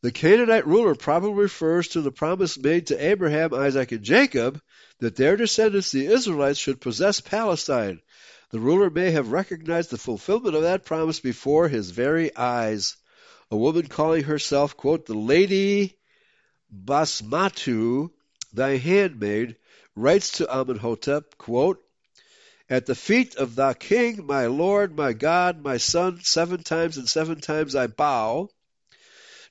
[0.00, 4.58] The Canaanite ruler probably refers to the promise made to Abraham, Isaac, and Jacob
[5.00, 8.00] that their descendants, the Israelites, should possess Palestine.
[8.48, 12.96] The ruler may have recognized the fulfillment of that promise before his very eyes.
[13.50, 15.97] A woman calling herself, quote, the Lady
[16.72, 18.10] Basmatu,
[18.52, 19.56] thy handmaid,
[19.94, 21.82] writes to Amenhotep, quote,
[22.70, 27.08] at the feet of thy king, my lord, my God, my son, seven times and
[27.08, 28.50] seven times I bow.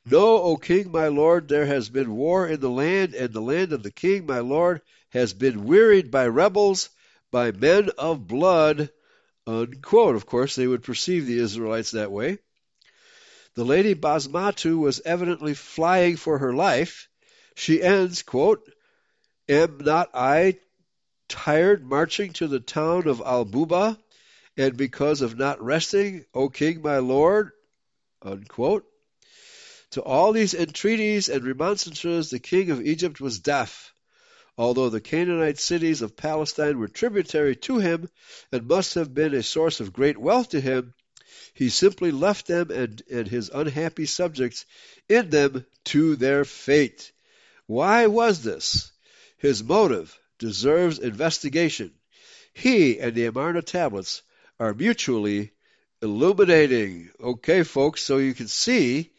[0.06, 3.74] Know, O king, my lord, there has been war in the land, and the land
[3.74, 6.90] of the king, my lord, has been wearied by rebels,
[7.32, 8.90] by men of blood.
[9.46, 10.16] Unquote.
[10.16, 12.40] Of course, they would perceive the Israelites that way.
[13.58, 17.10] The lady Basmatu was evidently flying for her life.
[17.56, 18.62] She ends, quote,
[19.50, 20.60] Am not I
[21.28, 23.98] tired marching to the town of Albuba,
[24.58, 27.50] and because of not resting, O king my lord?
[28.22, 28.86] Unquote.
[29.90, 33.92] To all these entreaties and remonstrances, the king of Egypt was deaf.
[34.56, 38.08] Although the Canaanite cities of Palestine were tributary to him
[38.52, 40.94] and must have been a source of great wealth to him,
[41.58, 44.64] he simply left them and, and his unhappy subjects
[45.10, 47.12] in them to their fate.
[47.66, 48.92] Why was this?
[49.40, 51.92] His motive deserves investigation.
[52.54, 54.22] He and the Amarna tablets
[54.60, 55.52] are mutually
[56.00, 57.10] illuminating.
[57.20, 59.12] Okay, folks, so you can see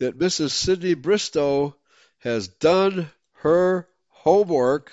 [0.00, 0.50] that Mrs.
[0.50, 1.74] Sydney Bristowe
[2.18, 4.92] has done her homework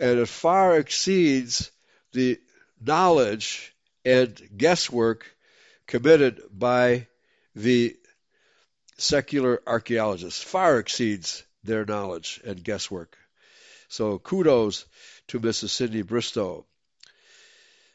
[0.00, 1.70] and it far exceeds
[2.10, 2.40] the
[2.80, 3.72] knowledge
[4.04, 5.26] and guesswork
[5.86, 7.06] committed by
[7.54, 7.96] the
[8.96, 10.42] secular archaeologists.
[10.42, 13.16] Far exceeds their knowledge and guesswork.
[13.88, 14.84] So kudos
[15.28, 15.70] to Mrs.
[15.70, 16.64] Sydney Bristowe.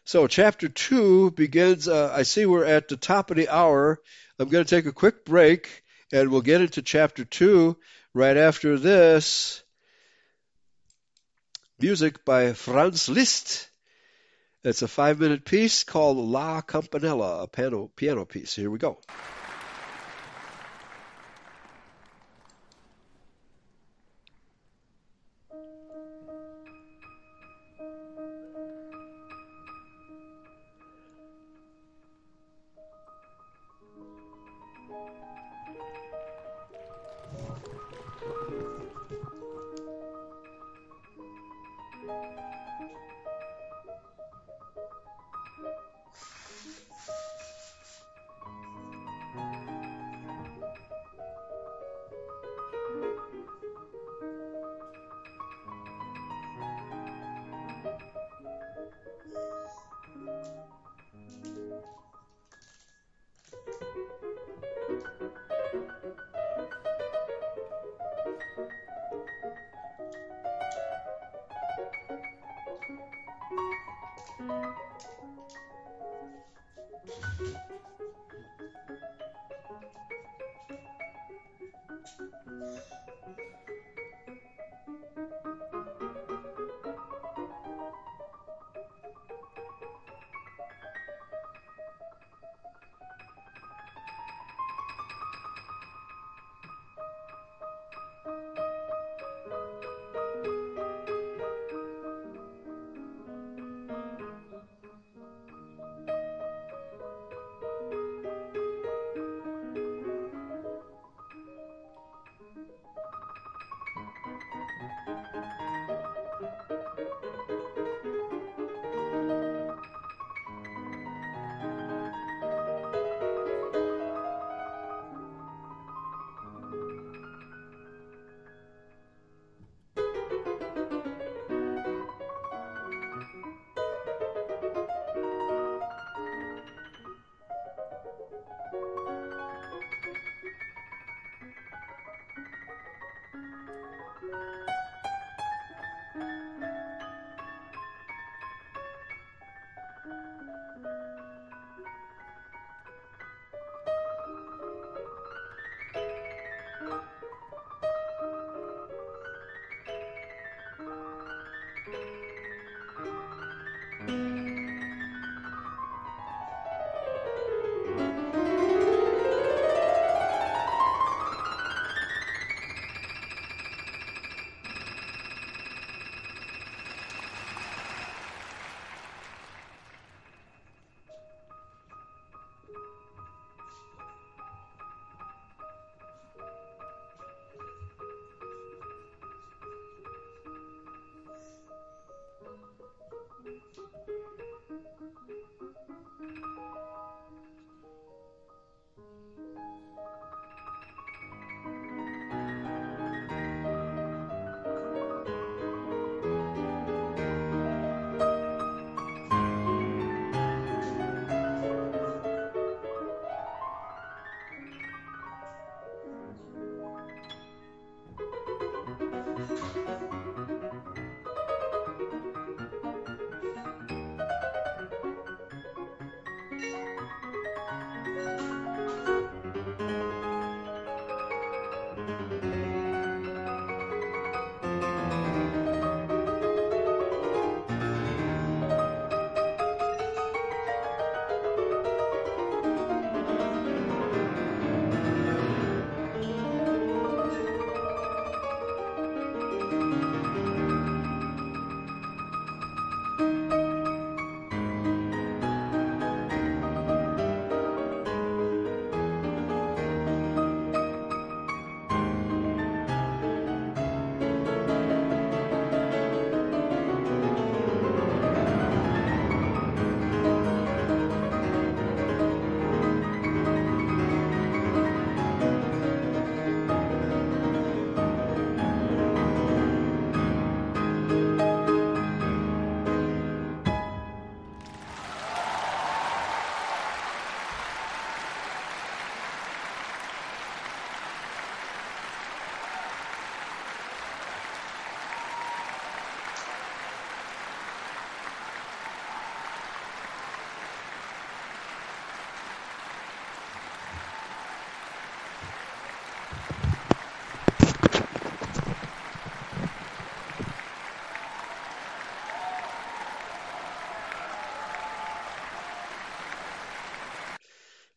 [0.06, 1.88] So chapter two begins.
[1.88, 4.02] Uh, I see we're at the top of the hour.
[4.38, 7.78] I'm going to take a quick break, and we'll get into chapter two
[8.14, 9.64] right after this.
[11.80, 13.70] Music by Franz Liszt.
[14.66, 18.56] It's a five-minute piece called La Campanella, a piano, piano piece.
[18.56, 18.98] Here we go.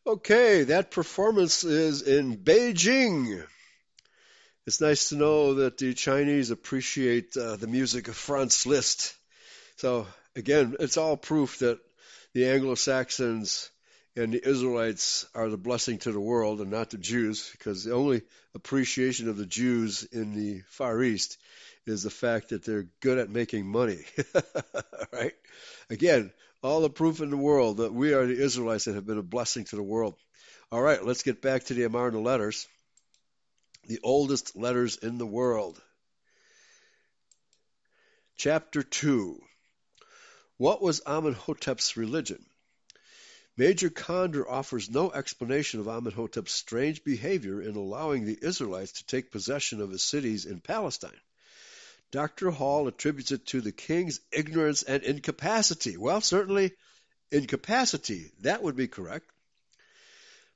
[0.07, 3.45] Okay, that performance is in Beijing.
[4.65, 9.13] It's nice to know that the Chinese appreciate uh, the music of Franz Liszt.
[9.75, 11.81] So, again, it's all proof that
[12.33, 13.69] the Anglo Saxons
[14.15, 17.93] and the Israelites are the blessing to the world and not the Jews, because the
[17.93, 18.21] only
[18.55, 21.37] appreciation of the Jews in the Far East
[21.85, 24.05] is the fact that they're good at making money.
[25.11, 25.33] right?
[25.89, 26.31] Again,
[26.61, 29.23] all the proof in the world that we are the Israelites that have been a
[29.23, 30.15] blessing to the world.
[30.71, 32.67] All right, let's get back to the Amarna letters,
[33.87, 35.81] the oldest letters in the world.
[38.37, 39.41] Chapter 2
[40.57, 42.45] What was Amenhotep's religion?
[43.55, 49.31] Major Conder offers no explanation of Amenhotep's strange behavior in allowing the Israelites to take
[49.31, 51.19] possession of his cities in Palestine.
[52.11, 52.51] Dr.
[52.51, 55.97] Hall attributes it to the king's ignorance and incapacity.
[55.97, 56.73] Well, certainly
[57.31, 58.31] incapacity.
[58.41, 59.29] That would be correct.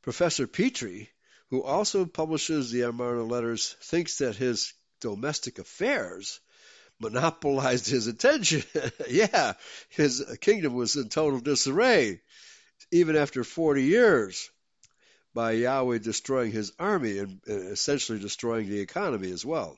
[0.01, 1.09] Professor Petrie,
[1.49, 6.39] who also publishes the Amarna letters, thinks that his domestic affairs
[6.99, 8.63] monopolized his attention.
[9.09, 9.53] yeah,
[9.89, 12.21] his kingdom was in total disarray,
[12.91, 14.49] even after 40 years,
[15.33, 19.77] by Yahweh destroying his army and uh, essentially destroying the economy as well.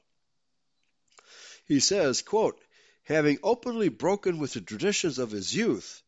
[1.65, 2.59] He says, quote,
[3.03, 6.01] having openly broken with the traditions of his youth,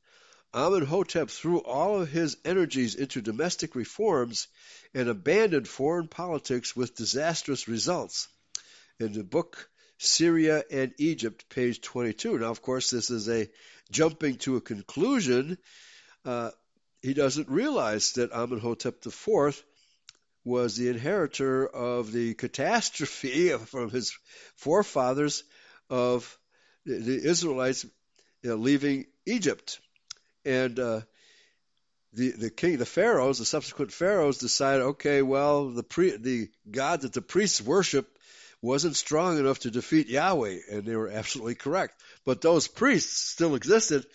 [0.53, 4.47] Amenhotep threw all of his energies into domestic reforms
[4.93, 8.27] and abandoned foreign politics with disastrous results.
[8.99, 12.39] In the book Syria and Egypt, page 22.
[12.39, 13.49] Now, of course, this is a
[13.91, 15.57] jumping to a conclusion.
[16.23, 16.51] Uh,
[17.01, 19.63] he doesn't realize that Amenhotep IV
[20.45, 24.17] was the inheritor of the catastrophe from his
[24.55, 25.43] forefathers
[25.89, 26.37] of
[26.85, 27.85] the Israelites
[28.43, 29.79] you know, leaving Egypt.
[30.45, 31.01] And uh,
[32.13, 37.01] the the king, the pharaohs, the subsequent pharaohs decided, okay, well, the pre, the God
[37.01, 38.07] that the priests worship
[38.61, 41.99] wasn't strong enough to defeat Yahweh, and they were absolutely correct.
[42.23, 44.05] But those priests still existed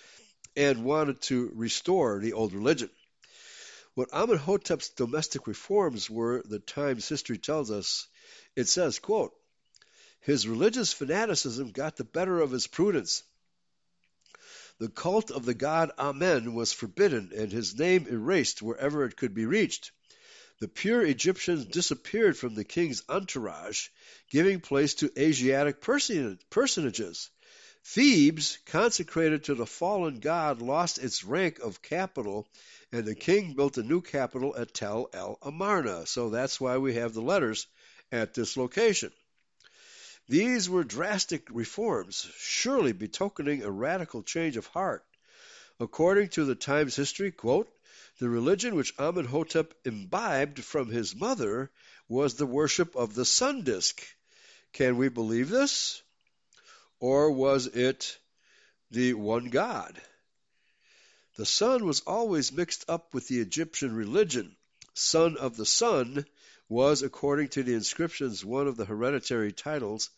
[0.57, 2.91] and wanted to restore the old religion.
[3.95, 8.07] What Amenhotep's domestic reforms were, the Times history tells us,
[8.55, 9.35] it says, quote,
[10.21, 13.23] his religious fanaticism got the better of his prudence.
[14.79, 19.35] The cult of the god Amen was forbidden and his name erased wherever it could
[19.35, 19.91] be reached.
[20.61, 23.89] The pure Egyptians disappeared from the king's entourage,
[24.31, 27.31] giving place to Asiatic personages.
[27.85, 32.47] Thebes, consecrated to the fallen god, lost its rank of capital
[32.93, 36.07] and the king built a new capital at Tel el Amarna.
[36.07, 37.67] So that's why we have the letters
[38.11, 39.13] at this location.
[40.29, 45.05] These were drastic reforms, surely betokening a radical change of heart.
[45.79, 47.69] According to the Times history, quote,
[48.19, 51.71] the religion which Amenhotep imbibed from his mother
[52.09, 54.05] was the worship of the sun disk.
[54.73, 56.03] Can we believe this?
[57.01, 58.19] Or was it
[58.91, 60.01] the one God?
[61.37, 64.55] The sun was always mixed up with the Egyptian religion.
[64.93, 66.27] Son of the sun
[66.69, 70.11] was, according to the inscriptions, one of the hereditary titles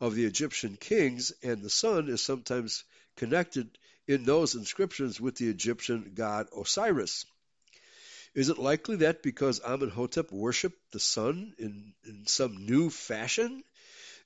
[0.00, 2.84] of the Egyptian kings, and the sun is sometimes
[3.16, 7.26] connected in those inscriptions with the Egyptian god Osiris.
[8.34, 13.62] Is it likely that because Amenhotep worshipped the sun in, in some new fashion,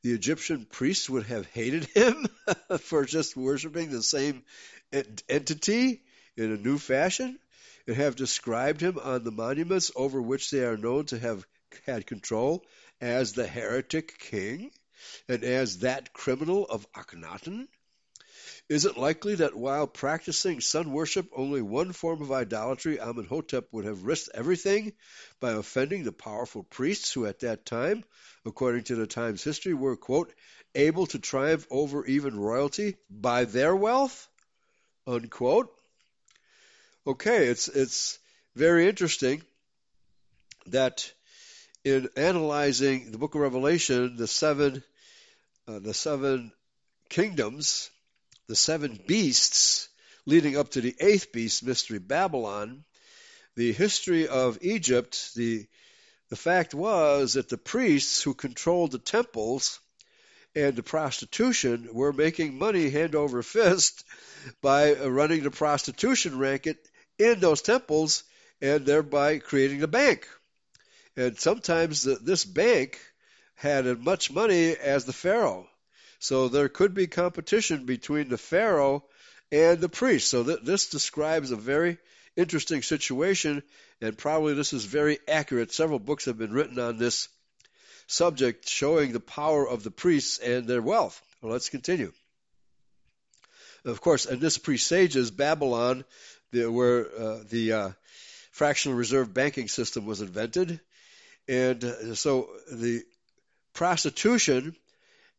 [0.04, 2.28] the Egyptian priests would have hated him
[2.80, 4.44] for just worshiping the same
[5.30, 6.02] entity
[6.36, 7.38] in a new fashion
[7.86, 11.46] and have described him on the monuments over which they are known to have
[11.86, 12.62] had control
[13.00, 14.70] as the heretic king
[15.26, 17.66] and as that criminal of Akhenaten?
[18.68, 23.84] Is it likely that while practicing sun worship, only one form of idolatry, Amenhotep would
[23.84, 24.94] have risked everything
[25.38, 28.04] by offending the powerful priests who at that time,
[28.46, 30.32] according to the Times history, were, quote,
[30.74, 34.28] able to triumph over even royalty by their wealth?
[35.06, 35.70] Unquote.
[37.06, 38.18] Okay, it's it's
[38.56, 39.42] very interesting
[40.68, 41.12] that
[41.84, 44.82] in analyzing the book of Revelation, the seven
[45.68, 46.50] uh, the seven
[47.10, 47.90] kingdoms,
[48.46, 49.88] the seven beasts
[50.26, 52.84] leading up to the eighth beast, mystery Babylon,
[53.56, 55.66] the history of Egypt, the
[56.30, 59.78] the fact was that the priests who controlled the temples
[60.56, 64.04] and the prostitution were making money hand over fist
[64.62, 66.78] by running the prostitution racket
[67.18, 68.24] in those temples
[68.60, 70.26] and thereby creating a bank.
[71.16, 72.98] And sometimes the, this bank
[73.54, 75.68] had as much money as the Pharaoh.
[76.24, 79.04] So there could be competition between the Pharaoh
[79.52, 80.30] and the priest.
[80.30, 81.98] So th- this describes a very
[82.34, 83.62] interesting situation,
[84.00, 85.70] and probably this is very accurate.
[85.70, 87.28] Several books have been written on this
[88.06, 91.20] subject, showing the power of the priests and their wealth.
[91.42, 92.10] Well, let's continue.
[93.84, 96.06] Of course, and this presages Babylon,
[96.52, 97.90] the, where uh, the uh,
[98.50, 100.80] fractional reserve banking system was invented,
[101.48, 103.02] and uh, so the
[103.74, 104.74] prostitution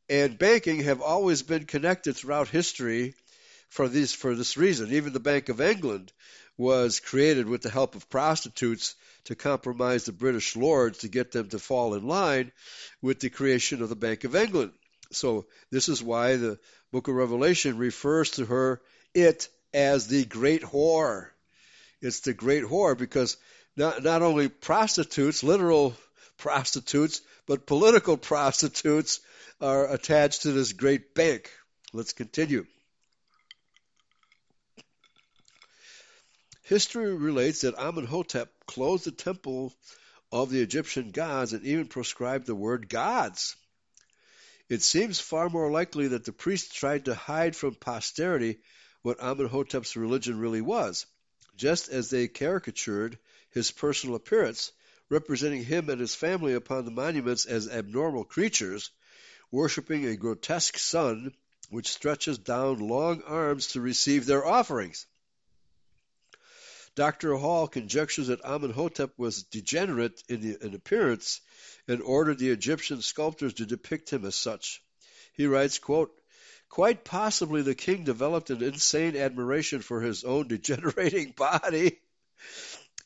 [0.10, 3.16] and banking have always been connected throughout history
[3.70, 4.94] for this for this reason.
[4.94, 6.12] Even the Bank of England
[6.58, 8.96] was created with the help of prostitutes
[9.26, 12.52] to compromise the British lords to get them to fall in line
[13.02, 14.72] with the creation of the Bank of England.
[15.12, 16.60] So this is why the
[16.92, 18.82] book of Revelation refers to her
[19.14, 21.28] it as the great whore.
[22.02, 23.38] It's the great whore because
[23.76, 25.96] not not only prostitutes, literal
[26.38, 29.20] prostitutes, but political prostitutes
[29.62, 31.52] are attached to this great bank.
[31.94, 32.66] Let's continue.
[36.64, 39.74] History relates that Amenhotep closed the temple
[40.32, 43.56] of the Egyptian gods and even proscribed the word gods.
[44.68, 48.58] It seems far more likely that the priests tried to hide from posterity
[49.04, 51.06] what Amenhotep's religion really was,
[51.56, 53.20] just as they caricatured
[53.52, 54.72] his personal appearance,
[55.10, 58.92] representing him and his family upon the monuments as abnormal creatures,
[59.52, 61.34] worshipping a grotesque sun
[61.70, 65.06] which stretches down long arms to receive their offerings.
[66.96, 67.36] Dr.
[67.36, 71.42] Hall conjectures that Amenhotep was degenerate in, the, in appearance
[71.88, 74.82] and ordered the Egyptian sculptors to depict him as such.
[75.34, 76.18] He writes, quote,
[76.70, 82.00] Quite possibly the king developed an insane admiration for his own degenerating body,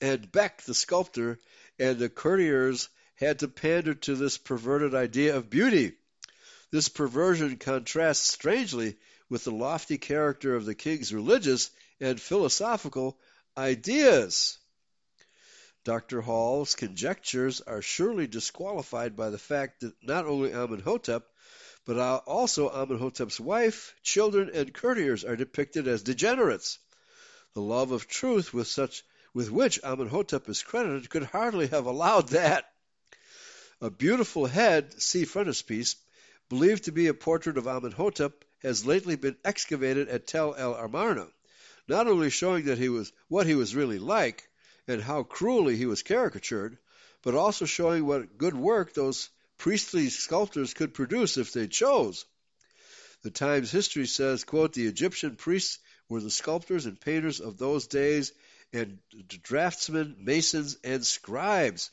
[0.01, 1.39] and Beck, the sculptor,
[1.79, 5.93] and the courtiers had to pander to this perverted idea of beauty.
[6.71, 8.97] This perversion contrasts strangely
[9.29, 13.17] with the lofty character of the king's religious and philosophical
[13.57, 14.57] ideas.
[15.85, 16.21] Dr.
[16.21, 21.23] Hall's conjectures are surely disqualified by the fact that not only Amenhotep,
[21.85, 26.77] but also Amenhotep's wife, children, and courtiers are depicted as degenerates.
[27.53, 29.03] The love of truth with such
[29.33, 32.71] with which Amenhotep is credited could hardly have allowed that.
[33.81, 35.95] A beautiful head, see frontispiece,
[36.49, 41.27] believed to be a portrait of Amenhotep, has lately been excavated at Tel el Amarna
[41.89, 44.47] not only showing that he was what he was really like
[44.87, 46.77] and how cruelly he was caricatured,
[47.23, 52.25] but also showing what good work those priestly sculptors could produce if they chose.
[53.23, 57.87] The Times history says, quote, the Egyptian priests were the sculptors and painters of those
[57.87, 58.31] days
[58.73, 58.99] and
[59.43, 61.91] draftsmen, masons, and scribes.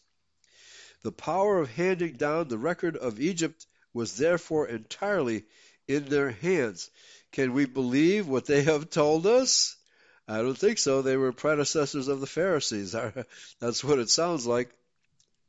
[1.02, 5.44] The power of handing down the record of Egypt was therefore entirely
[5.88, 6.90] in their hands.
[7.32, 9.76] Can we believe what they have told us?
[10.28, 11.02] I don't think so.
[11.02, 12.94] They were predecessors of the Pharisees.
[13.60, 14.70] That's what it sounds like.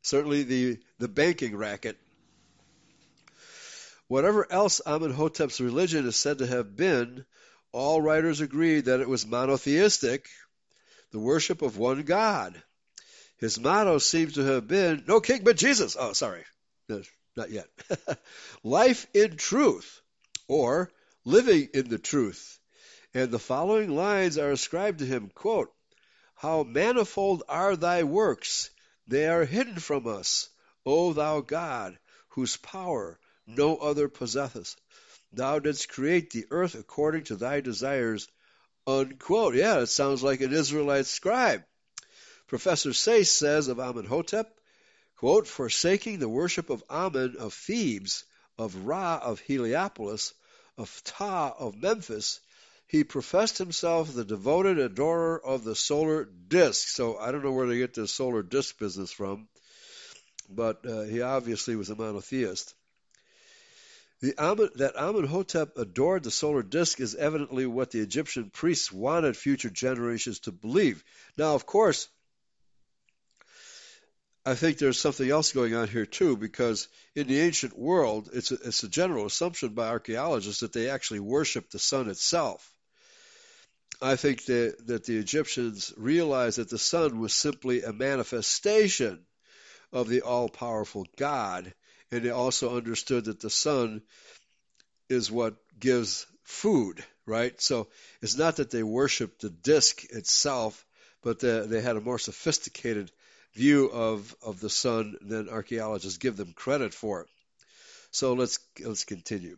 [0.02, 1.98] Certainly the, the banking racket.
[4.08, 7.26] Whatever else Amenhotep's religion is said to have been,
[7.74, 10.30] all writers agree that it was monotheistic,
[11.12, 12.62] the worship of one God.
[13.38, 15.96] His motto seems to have been, no king but Jesus.
[16.00, 16.44] Oh, sorry.
[16.90, 17.02] No,
[17.36, 17.68] not yet.
[18.64, 20.02] Life in truth,
[20.48, 20.92] or
[21.24, 22.60] living in the truth.
[23.14, 25.72] And the following lines are ascribed to him quote,
[26.36, 28.70] How manifold are thy works!
[29.08, 30.50] They are hidden from us,
[30.86, 31.98] O thou God,
[32.30, 34.76] whose power no other possesseth.
[35.32, 38.28] Thou didst create the earth according to thy desires.
[38.88, 39.56] Unquote.
[39.56, 41.64] Yeah, it sounds like an Israelite scribe.
[42.48, 44.58] Professor Sayce says of Amenhotep,
[45.18, 48.24] quote, forsaking the worship of Amen of Thebes,
[48.58, 50.34] of Ra of Heliopolis,
[50.78, 52.40] of Ptah of Memphis,
[52.88, 56.88] he professed himself the devoted adorer of the solar disk.
[56.88, 59.50] So I don't know where they get this solar disk business from,
[60.50, 62.74] but uh, he obviously was a monotheist.
[64.20, 64.34] The
[64.76, 70.40] that Amenhotep adored the solar disk is evidently what the Egyptian priests wanted future generations
[70.42, 71.04] to believe.
[71.38, 72.10] Now, of course,
[74.44, 78.52] I think there's something else going on here too, because in the ancient world, it's
[78.52, 82.74] a, it's a general assumption by archaeologists that they actually worship the sun itself.
[84.02, 89.26] I think that, that the Egyptians realized that the sun was simply a manifestation
[89.92, 91.74] of the all powerful God.
[92.12, 94.02] And they also understood that the sun
[95.10, 97.60] is what gives food, right?
[97.62, 97.88] So
[98.22, 100.86] it's not that they worshiped the disk itself,
[101.22, 103.12] but the, they had a more sophisticated
[103.54, 107.28] view of, of the sun than archaeologists give them credit for.
[108.12, 109.58] So let's let's continue.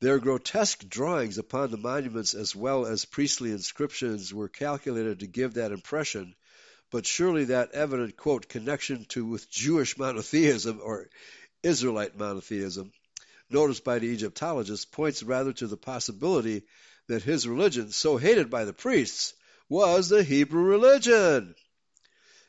[0.00, 5.54] Their grotesque drawings upon the monuments as well as priestly inscriptions were calculated to give
[5.54, 6.34] that impression,
[6.90, 11.08] but surely that evident quote connection to with Jewish monotheism or
[11.62, 12.92] Israelite monotheism
[13.50, 16.62] noticed by the Egyptologists points rather to the possibility
[17.06, 19.34] that his religion, so hated by the priests,
[19.68, 21.54] was the Hebrew religion.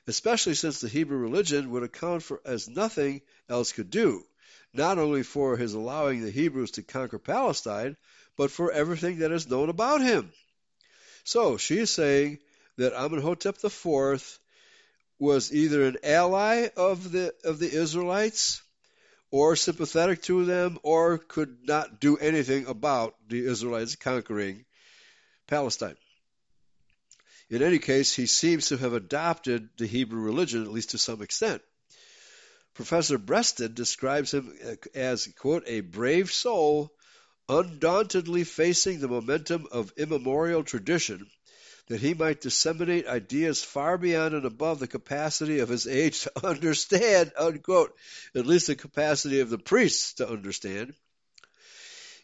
[0.07, 4.25] Especially since the Hebrew religion would account for as nothing else could do
[4.73, 7.97] not only for his allowing the Hebrews to conquer Palestine,
[8.37, 10.31] but for everything that is known about him.
[11.23, 12.39] So she is saying
[12.77, 14.39] that Amenhotep IV
[15.17, 18.61] was either an ally of the of the Israelites
[19.31, 24.65] or sympathetic to them or could not do anything about the Israelites conquering
[25.47, 25.97] Palestine.
[27.49, 31.21] In any case, he seems to have adopted the Hebrew religion, at least to some
[31.21, 31.61] extent.
[32.75, 34.53] Professor Breasted describes him
[34.93, 36.93] as, quote, a brave soul,
[37.49, 41.29] undauntedly facing the momentum of immemorial tradition,
[41.89, 46.31] that he might disseminate ideas far beyond and above the capacity of his age to
[46.47, 47.95] understand, unquote,
[48.35, 50.93] at least the capacity of the priests to understand.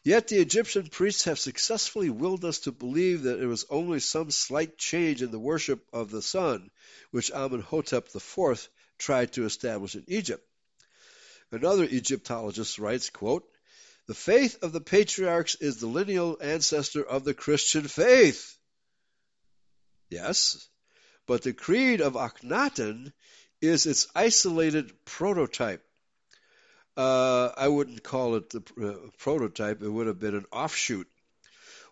[0.04, 4.30] Yet the Egyptian priests have successfully willed us to believe that it was only some
[4.30, 6.70] slight change in the worship of the sun
[7.10, 8.70] which Amenhotep IV
[9.00, 10.48] tried to establish in Egypt.
[11.52, 13.50] Another Egyptologist writes, quote,
[14.06, 18.56] The faith of the patriarchs is the lineal ancestor of the Christian faith.
[20.10, 20.68] Yes,
[21.26, 23.12] but the creed of Akhenaten
[23.62, 25.84] is its isolated prototype.
[26.96, 31.08] Uh, I wouldn't call it the uh, prototype, it would have been an offshoot.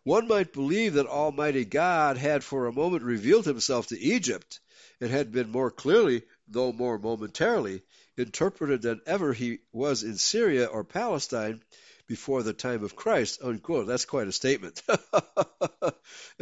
[0.04, 4.60] One might believe that Almighty God had for a moment revealed himself to Egypt
[5.00, 7.84] and had been more clearly though more momentarily,
[8.18, 11.64] interpreted than ever he was in Syria or Palestine
[12.08, 13.42] before the time of Christ.
[13.42, 13.88] Unquote.
[13.88, 14.82] That's quite a statement.
[14.88, 15.94] and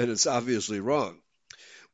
[0.10, 1.20] it's obviously wrong.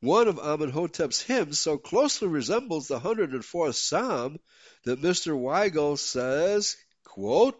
[0.00, 4.38] One of Amenhotep's hymns so closely resembles the 104th Psalm
[4.84, 5.36] that Mr.
[5.36, 7.58] Weigall says, quote,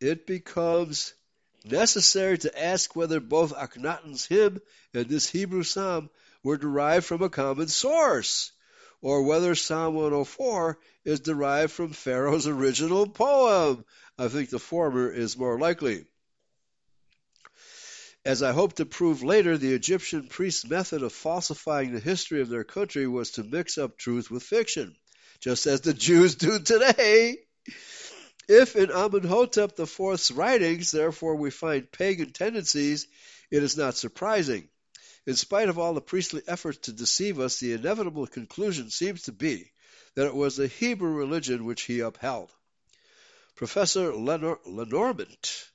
[0.00, 1.14] it becomes
[1.64, 4.60] necessary to ask whether both Akhenaten's hymn
[4.94, 6.10] and this Hebrew psalm
[6.44, 8.52] were derived from a common source
[9.00, 13.84] or whether Psalm 104 is derived from Pharaoh's original poem.
[14.16, 16.06] I think the former is more likely.
[18.26, 22.48] As I hope to prove later, the Egyptian priests' method of falsifying the history of
[22.48, 24.96] their country was to mix up truth with fiction,
[25.38, 27.36] just as the Jews do today.
[28.48, 33.06] If in Amenhotep IV's writings, therefore, we find pagan tendencies,
[33.52, 34.68] it is not surprising.
[35.24, 39.32] In spite of all the priestly efforts to deceive us, the inevitable conclusion seems to
[39.32, 39.70] be
[40.16, 42.50] that it was the Hebrew religion which he upheld.
[43.54, 45.68] Professor Lenor- Lenormant,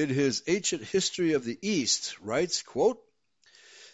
[0.00, 3.00] in his Ancient History of the East, writes, quote,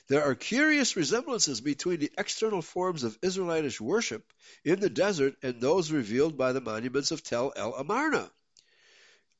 [0.08, 4.32] there are curious resemblances between the external forms of Israelitish worship
[4.64, 8.30] in the desert and those revealed by the monuments of Tel el Amarna.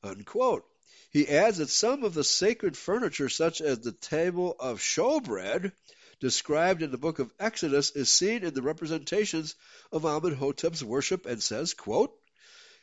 [0.03, 0.65] Unquote.
[1.09, 5.71] He adds that some of the sacred furniture, such as the table of showbread,
[6.19, 9.55] described in the book of Exodus, is seen in the representations
[9.93, 12.13] of Amenhotep's worship and says, quote,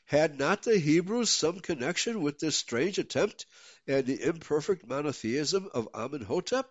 [0.07, 3.47] Had not the Hebrews some connection with this strange attempt
[3.87, 6.71] and the imperfect monotheism of Amenhotep?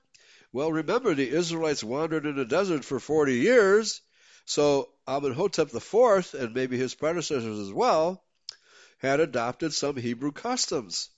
[0.51, 4.01] Well, remember, the Israelites wandered in the desert for 40 years,
[4.45, 8.23] so Amenhotep IV, and maybe his predecessors as well,
[8.99, 11.09] had adopted some Hebrew customs.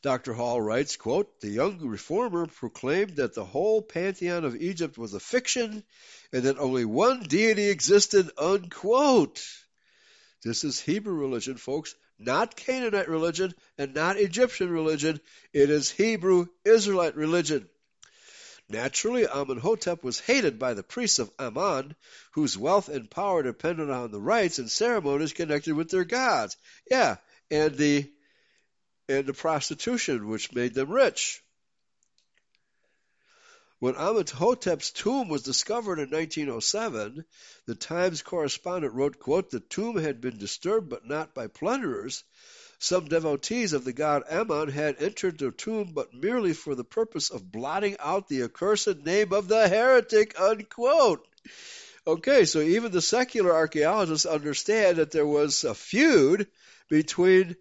[0.00, 0.32] Dr.
[0.34, 5.20] Hall writes, quote, The young reformer proclaimed that the whole pantheon of Egypt was a
[5.20, 5.82] fiction
[6.32, 9.42] and that only one deity existed, unquote.
[10.44, 15.20] This is Hebrew religion, folks, not Canaanite religion and not Egyptian religion.
[15.52, 17.68] It is Hebrew Israelite religion.
[18.68, 21.94] Naturally, Amenhotep was hated by the priests of Ammon,
[22.32, 26.56] whose wealth and power depended on the rites and ceremonies connected with their gods.
[26.90, 27.16] Yeah,
[27.50, 28.10] and the
[29.08, 31.42] and the prostitution, which made them rich.
[33.84, 37.22] When Amenhotep's tomb was discovered in 1907,
[37.66, 42.24] the Times correspondent wrote, quote, The tomb had been disturbed but not by plunderers.
[42.78, 47.28] Some devotees of the god Ammon had entered the tomb but merely for the purpose
[47.28, 51.28] of blotting out the accursed name of the heretic, unquote.
[52.06, 56.46] Okay, so even the secular archaeologists understand that there was a feud
[56.88, 57.54] between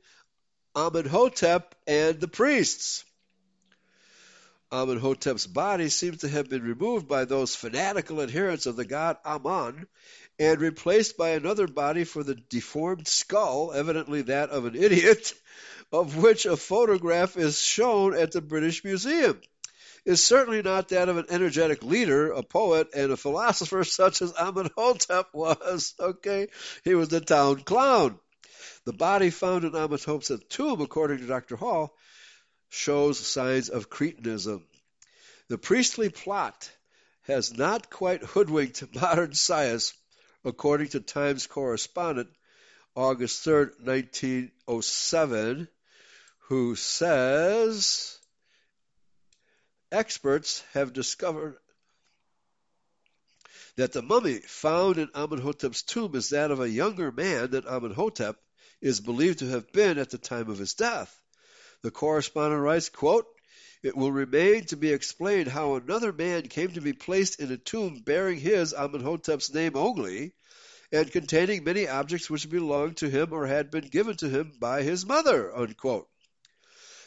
[0.73, 3.03] Amenhotep and the priests.
[4.73, 9.87] Amenhotep's body seems to have been removed by those fanatical adherents of the god Ammon
[10.39, 15.35] and replaced by another body for the deformed skull, evidently that of an idiot,
[15.91, 19.39] of which a photograph is shown at the British Museum,
[20.05, 24.33] is certainly not that of an energetic leader, a poet, and a philosopher such as
[24.39, 25.93] Amenhotep was.
[25.99, 26.47] Okay,
[26.83, 28.17] he was the town clown.
[28.85, 31.57] The body found in Amenhotep's tomb, according to Dr.
[31.57, 31.95] Hall,
[32.73, 34.63] shows signs of Cretinism.
[35.47, 36.71] The priestly plot
[37.21, 39.93] has not quite hoodwinked modern science,
[40.43, 42.29] according to Times correspondent
[42.95, 45.67] August 3rd, 1907,
[46.47, 48.17] who says
[49.91, 51.57] experts have discovered
[53.75, 58.35] that the mummy found in Amenhotep's tomb is that of a younger man than Amenhotep
[58.81, 61.22] is believed to have been at the time of his death.
[61.83, 63.27] The correspondent writes, quote,
[63.83, 67.57] it will remain to be explained how another man came to be placed in a
[67.57, 70.33] tomb bearing his Amenhotep's name only,
[70.93, 74.83] and containing many objects which belonged to him or had been given to him by
[74.83, 75.53] his mother.
[75.53, 76.07] Unquote.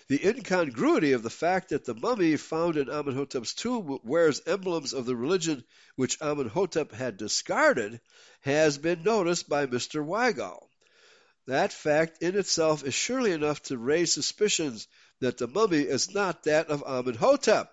[0.08, 5.06] The incongruity of the fact that the mummy found in Amenhotep's tomb wears emblems of
[5.06, 5.64] the religion
[5.96, 8.00] which Amenhotep had discarded
[8.42, 10.04] has been noticed by Mr.
[10.04, 10.65] Weigall.
[11.46, 14.88] That fact in itself is surely enough to raise suspicions
[15.20, 17.72] that the mummy is not that of Amenhotep.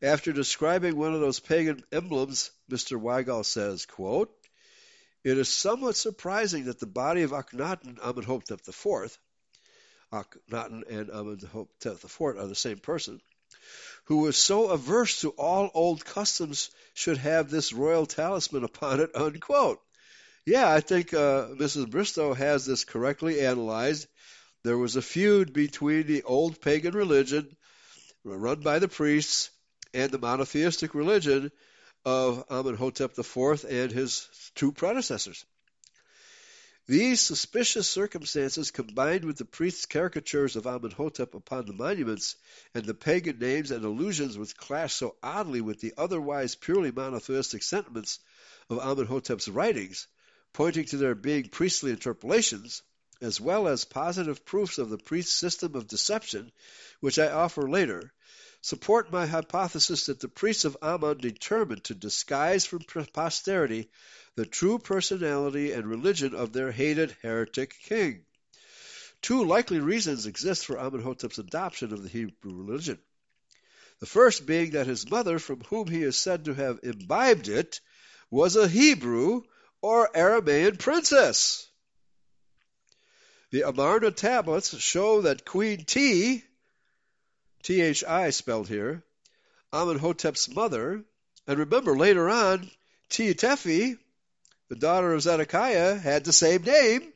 [0.00, 2.98] After describing one of those pagan emblems, Mr.
[3.00, 4.32] Weigall says, quote,
[5.24, 9.18] It is somewhat surprising that the body of Akhenaten, Amenhotep IV,
[10.12, 13.20] Akhenaten and Amenhotep IV are the same person,
[14.04, 19.14] who was so averse to all old customs should have this royal talisman upon it,
[19.14, 19.82] unquote.
[20.48, 21.90] Yeah, I think uh, Mrs.
[21.90, 24.06] Bristowe has this correctly analyzed.
[24.64, 27.54] There was a feud between the old pagan religion
[28.24, 29.50] run by the priests
[29.92, 31.52] and the monotheistic religion
[32.06, 35.44] of Amenhotep IV and his two predecessors.
[36.86, 42.36] These suspicious circumstances, combined with the priests' caricatures of Amenhotep upon the monuments
[42.72, 47.62] and the pagan names and allusions which clash so oddly with the otherwise purely monotheistic
[47.62, 48.18] sentiments
[48.70, 50.06] of Amenhotep's writings,
[50.58, 52.82] pointing to their being priestly interpolations,
[53.20, 56.50] as well as positive proofs of the priest's system of deception,
[56.98, 58.12] which I offer later,
[58.60, 63.88] support my hypothesis that the priests of Ammon determined to disguise from posterity
[64.34, 68.24] the true personality and religion of their hated heretic king.
[69.22, 72.98] Two likely reasons exist for Amenhotep's adoption of the Hebrew religion.
[74.00, 77.80] The first being that his mother, from whom he is said to have imbibed it,
[78.28, 79.44] was a Hebrew
[79.80, 81.66] or Aramaean princess.
[83.50, 86.44] The Amarna tablets show that Queen T,
[87.62, 89.02] T-H-I spelled here,
[89.72, 91.04] Amenhotep's mother,
[91.46, 92.70] and remember later on,
[93.08, 93.98] T Tefi,
[94.68, 97.12] the daughter of Zedekiah, had the same name.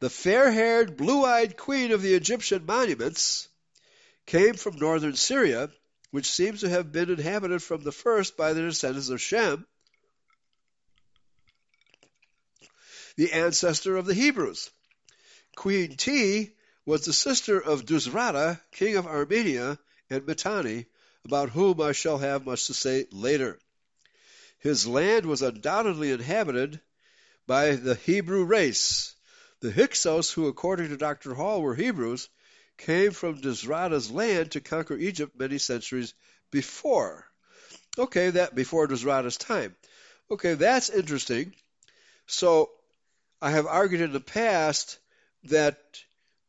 [0.00, 3.46] The fair-haired, blue-eyed queen of the Egyptian monuments
[4.26, 5.70] came from northern Syria,
[6.10, 9.64] which seems to have been inhabited from the first by the descendants of Shem,
[13.16, 14.70] the ancestor of the Hebrews.
[15.56, 16.50] Queen T
[16.84, 19.78] was the sister of Dusrata, king of Armenia
[20.10, 20.86] and Mitanni,
[21.24, 23.58] about whom I shall have much to say later.
[24.58, 26.80] His land was undoubtedly inhabited
[27.46, 29.14] by the Hebrew race.
[29.60, 31.34] The Hyksos, who according to Dr.
[31.34, 32.28] Hall were Hebrews,
[32.78, 36.14] came from Dusrata's land to conquer Egypt many centuries
[36.50, 37.26] before.
[37.98, 39.76] Okay, that before Dusrata's time.
[40.30, 41.54] Okay, that's interesting.
[42.26, 42.70] So
[43.42, 44.98] I have argued in the past
[45.44, 45.76] that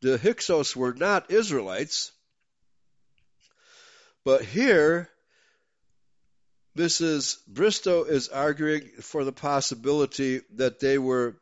[0.01, 2.11] the Hyksos were not Israelites,
[4.23, 5.09] but here
[6.77, 7.37] Mrs.
[7.47, 11.35] Bristowe is arguing for the possibility that they were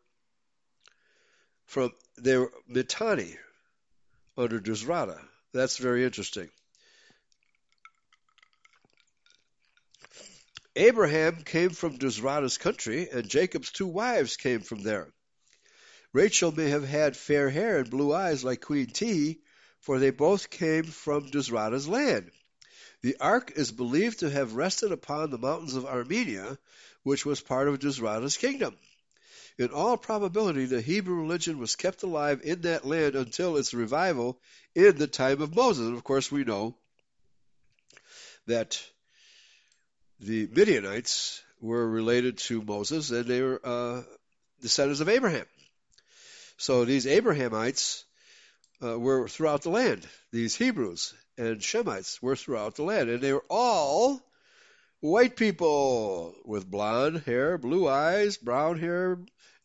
[1.65, 3.35] from they were Mitanni
[4.37, 5.19] under Dusrata.
[5.51, 6.49] That's very interesting.
[10.77, 15.11] Abraham came from Dusrata's country, and Jacob's two wives came from there.
[16.13, 19.39] Rachel may have had fair hair and blue eyes like Queen T,
[19.79, 22.31] for they both came from Dusrata's land.
[23.01, 26.57] The ark is believed to have rested upon the mountains of Armenia,
[27.03, 28.77] which was part of Dusrata's kingdom.
[29.57, 34.39] In all probability, the Hebrew religion was kept alive in that land until its revival
[34.75, 35.87] in the time of Moses.
[35.87, 36.75] And of course, we know
[38.47, 38.81] that
[40.19, 44.03] the Midianites were related to Moses and they were uh,
[44.61, 45.45] descendants of Abraham.
[46.61, 48.05] So these Abrahamites
[48.83, 50.07] uh, were throughout the land.
[50.31, 54.21] These Hebrews and Shemites were throughout the land, and they were all
[54.99, 59.17] white people with blonde hair, blue eyes, brown hair,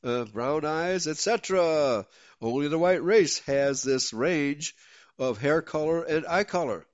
[0.03, 2.07] uh, brown eyes, etc.
[2.41, 4.75] Only the white race has this range
[5.19, 6.87] of hair color and eye color.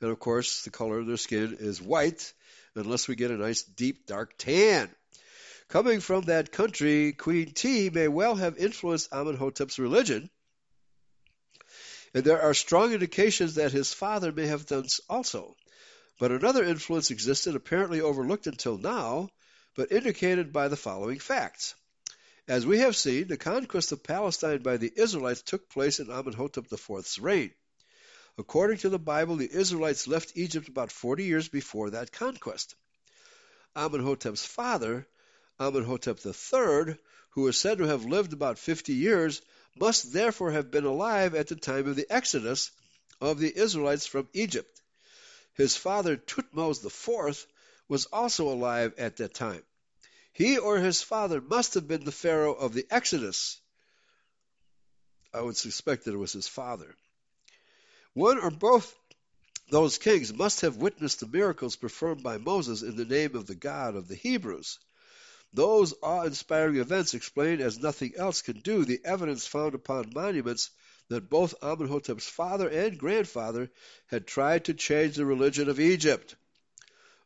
[0.00, 2.32] And of course, the color of their skin is white,
[2.74, 4.88] unless we get a nice deep dark tan.
[5.68, 10.30] Coming from that country, Queen T may well have influenced Amenhotep's religion,
[12.14, 15.56] and there are strong indications that his father may have done also.
[16.18, 19.28] But another influence existed, apparently overlooked until now,
[19.74, 21.74] but indicated by the following facts.
[22.48, 26.72] As we have seen, the conquest of Palestine by the Israelites took place in Amenhotep
[26.72, 27.52] IV's reign.
[28.38, 32.76] According to the Bible, the Israelites left Egypt about 40 years before that conquest.
[33.74, 35.06] Amenhotep's father,
[35.58, 36.96] Amenhotep III,
[37.30, 39.40] who is said to have lived about 50 years,
[39.78, 42.70] must therefore have been alive at the time of the exodus
[43.20, 44.80] of the Israelites from Egypt.
[45.54, 47.46] His father, Tutmos IV,
[47.88, 49.62] was also alive at that time.
[50.32, 53.58] He or his father must have been the Pharaoh of the Exodus.
[55.32, 56.94] I would suspect that it was his father.
[58.12, 58.94] One or both
[59.70, 63.54] those kings must have witnessed the miracles performed by Moses in the name of the
[63.54, 64.78] God of the Hebrews.
[65.52, 70.70] Those awe inspiring events explain, as nothing else can do, the evidence found upon monuments
[71.08, 73.70] that both Amenhotep's father and grandfather
[74.06, 76.34] had tried to change the religion of Egypt.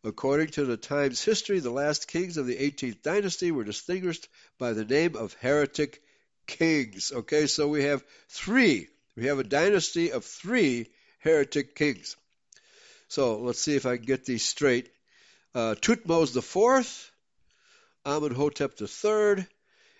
[0.05, 4.29] According to the Times history, the last kings of the 18th dynasty were distinguished
[4.59, 6.03] by the name of heretic
[6.47, 7.13] kings.
[7.13, 10.89] Okay, so we have three we have a dynasty of three
[11.19, 12.17] heretic kings.
[13.09, 14.91] So let's see if I can get these straight.
[15.55, 17.10] Uh, Tutmos IV,
[18.07, 19.47] Amenhotep III,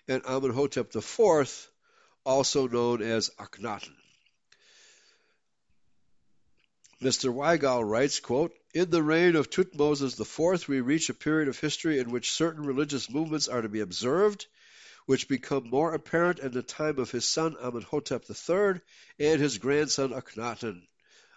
[0.09, 1.69] and Amenhotep IV,
[2.25, 3.95] also known as Akhenaten.
[7.03, 7.33] Mr.
[7.33, 11.99] Weigall writes, quote, In the reign of Tutmosis IV, we reach a period of history
[11.99, 14.47] in which certain religious movements are to be observed
[15.07, 18.81] which become more apparent in the time of his son Amenhotep III
[19.19, 20.87] and his grandson Akhenaten,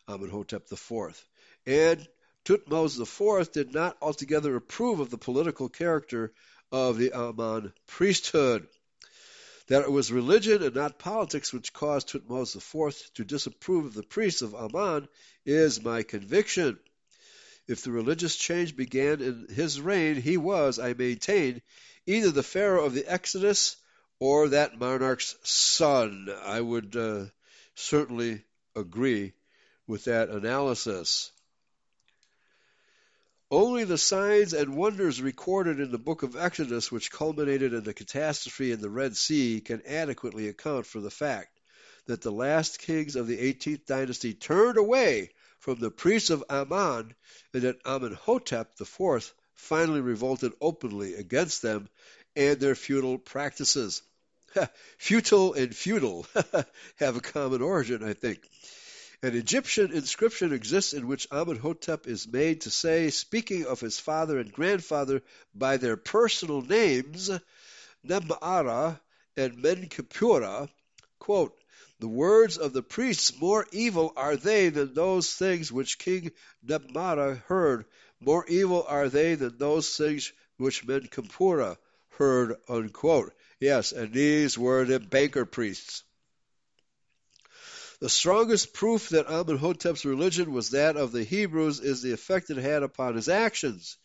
[0.07, 1.27] Amenhotep IV.
[1.65, 2.07] And
[2.45, 6.34] Tutmos IV did not altogether approve of the political character
[6.74, 8.68] of the Aman priesthood.
[9.68, 14.04] That it was religion and not politics which caused Tutmos IV to disapprove of the
[14.04, 15.08] priests of Aman
[15.45, 16.80] is my conviction.
[17.68, 21.62] If the religious change began in his reign, he was, I maintain,
[22.06, 23.78] either the Pharaoh of the Exodus
[24.20, 26.28] or that monarch's son.
[26.44, 27.26] I would uh,
[27.76, 28.44] certainly
[28.76, 29.34] agree
[29.86, 31.32] with that analysis.
[33.54, 37.94] Only the signs and wonders recorded in the book of Exodus, which culminated in the
[37.94, 41.60] catastrophe in the Red Sea, can adequately account for the fact
[42.08, 47.14] that the last kings of the 18th dynasty turned away from the priests of Aman
[47.54, 51.88] and that Amenhotep IV finally revolted openly against them
[52.36, 54.02] and their feudal practices.
[54.98, 56.26] Futile and feudal
[56.96, 58.40] have a common origin, I think.
[59.24, 64.38] An Egyptian inscription exists in which Amenhotep is made to say, speaking of his father
[64.38, 65.24] and grandfather
[65.56, 67.32] by their personal names,
[68.06, 69.00] Nebmara
[69.38, 70.68] and Menkepura,
[71.20, 71.58] quote,
[72.00, 77.41] the words of the priests more evil are they than those things which King Nebmara
[77.45, 77.86] heard
[78.20, 81.78] more evil are they than those things which Menkepura
[82.18, 82.58] heard.
[82.68, 83.34] Unquote.
[83.62, 86.04] Yes, and these were the banker priests.
[88.04, 92.58] The strongest proof that Amenhotep's religion was that of the Hebrews is the effect it
[92.58, 93.96] had upon his actions.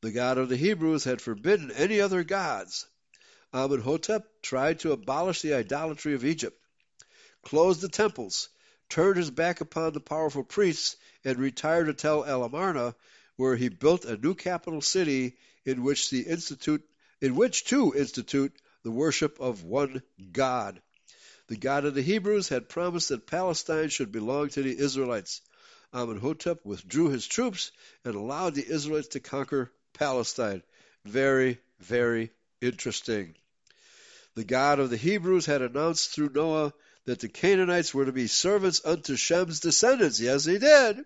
[0.00, 2.86] The God of the Hebrews had forbidden any other gods.
[3.52, 6.58] Amenhotep tried to abolish the idolatry of Egypt,
[7.42, 8.48] closed the temples,
[8.88, 12.94] turned his back upon the powerful priests, and retired to Tel El Amarna,
[13.36, 15.36] where he built a new capital city
[15.66, 16.88] in which the institute
[17.20, 20.02] in which to institute the worship of one
[20.32, 20.80] God.
[21.48, 25.42] The God of the Hebrews had promised that Palestine should belong to the Israelites.
[25.92, 27.70] Amenhotep withdrew his troops
[28.04, 30.62] and allowed the Israelites to conquer Palestine.
[31.04, 33.36] Very, very interesting.
[34.34, 36.74] The God of the Hebrews had announced through Noah
[37.04, 40.18] that the Canaanites were to be servants unto Shem's descendants.
[40.18, 41.04] Yes, he did.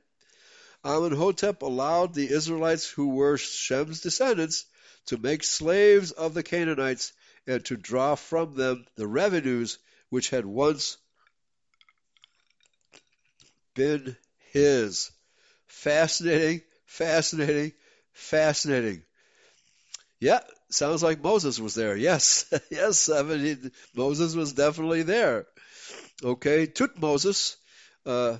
[0.83, 4.65] Amenhotep allowed the Israelites who were Shem's descendants
[5.07, 7.13] to make slaves of the Canaanites
[7.47, 9.79] and to draw from them the revenues
[10.11, 10.97] which had once
[13.75, 14.17] been
[14.53, 15.11] his.
[15.67, 17.73] Fascinating, fascinating,
[18.13, 19.03] fascinating.
[20.21, 21.97] Yeah, sounds like Moses was there.
[21.97, 25.47] Yes, yes, I mean, he, Moses was definitely there.
[26.23, 27.57] Okay, Tutmosis,
[28.07, 28.39] uh,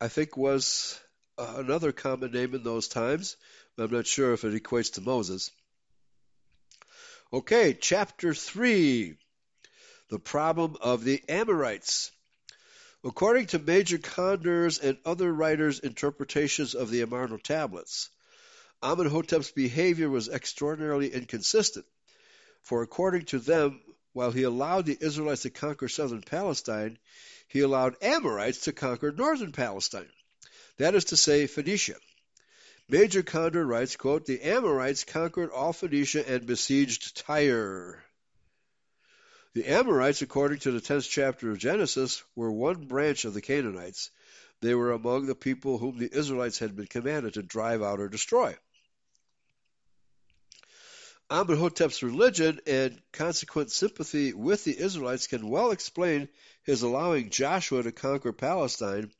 [0.00, 0.98] I think, was
[1.38, 3.36] uh, another common name in those times,
[3.78, 5.50] I'm not sure if it equates to Moses.
[7.32, 9.16] Okay, chapter 3
[10.08, 12.10] The problem of the Amorites.
[13.04, 18.08] According to Major Conder's and other writers' interpretations of the Amarna tablets,
[18.82, 21.84] Amenhotep's behavior was extraordinarily inconsistent,
[22.62, 23.82] for according to them,
[24.12, 26.98] while he allowed the Israelites to conquer southern Palestine,
[27.46, 30.10] he allowed Amorites to conquer northern Palestine,
[30.78, 31.96] that is to say, Phoenicia.
[32.88, 38.02] Major Condor writes, quote, The Amorites conquered all Phoenicia and besieged Tyre.
[39.54, 44.10] The Amorites, according to the 10th chapter of Genesis, were one branch of the Canaanites.
[44.60, 48.08] They were among the people whom the Israelites had been commanded to drive out or
[48.08, 48.56] destroy.
[51.30, 56.28] Amenhotep's religion and consequent sympathy with the Israelites can well explain
[56.64, 59.10] his allowing Joshua to conquer Palestine,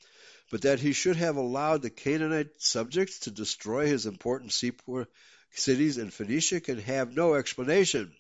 [0.51, 5.11] but that he should have allowed the Canaanite subjects to destroy his important seaport
[5.51, 8.15] cities in Phoenicia can have no explanation.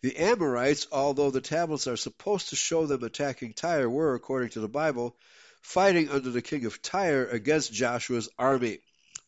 [0.00, 4.60] The Amorites, although the tablets are supposed to show them attacking Tyre, were, according to
[4.60, 5.16] the Bible,
[5.60, 8.78] fighting under the king of Tyre against Joshua's army.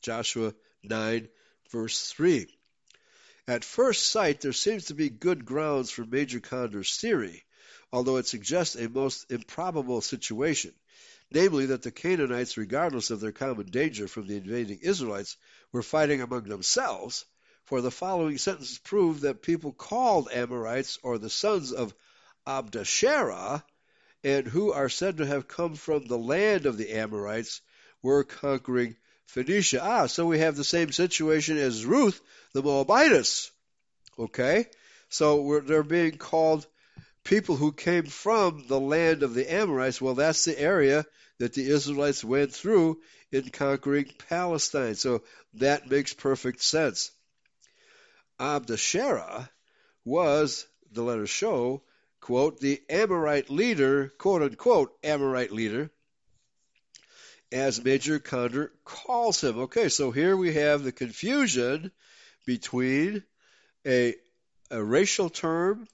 [0.01, 1.29] Joshua 9,
[1.73, 2.47] verse 3.
[3.49, 7.45] At first sight, there seems to be good grounds for Major Conder's theory,
[7.93, 10.73] although it suggests a most improbable situation,
[11.33, 15.37] namely that the Canaanites, regardless of their common danger from the invading Israelites,
[15.73, 17.25] were fighting among themselves,
[17.71, 21.95] for the following sentences prove that people called Amorites or the sons of
[22.45, 23.63] Abdasherah,
[24.25, 27.61] and who are said to have come from the land of the Amorites,
[28.03, 29.81] were conquering Phoenicia.
[29.81, 32.21] Ah, so we have the same situation as Ruth,
[32.55, 33.53] the Moabitess.
[34.19, 34.67] Okay?
[35.09, 36.67] So they're being called
[37.23, 40.01] people who came from the land of the Amorites.
[40.01, 41.07] Well, that's the area
[41.39, 44.97] that the Israelites went through in conquering Palestine.
[44.97, 45.23] So
[45.55, 47.13] that makes perfect sense.
[48.41, 49.51] Abdasherah
[50.05, 51.83] was, the letters show,
[52.21, 55.91] quote, the Amorite leader, quote unquote, Amorite leader
[57.53, 59.59] as Major Conder calls him.
[59.59, 61.91] Okay, so here we have the confusion
[62.47, 63.25] between
[63.87, 64.15] a,
[64.71, 65.87] a racial term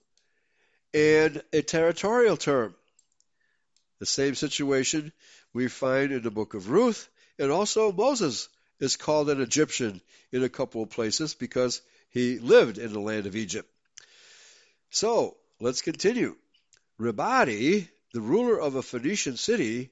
[0.92, 2.74] and a territorial term.
[3.98, 5.12] The same situation
[5.52, 7.08] we find in the book of Ruth,
[7.38, 8.48] and also Moses
[8.78, 10.00] is called an Egyptian
[10.32, 11.80] in a couple of places because
[12.16, 13.70] he lived in the land of Egypt.
[14.88, 16.34] So let's continue.
[16.98, 19.90] Rabadi, the ruler of a Phoenician city,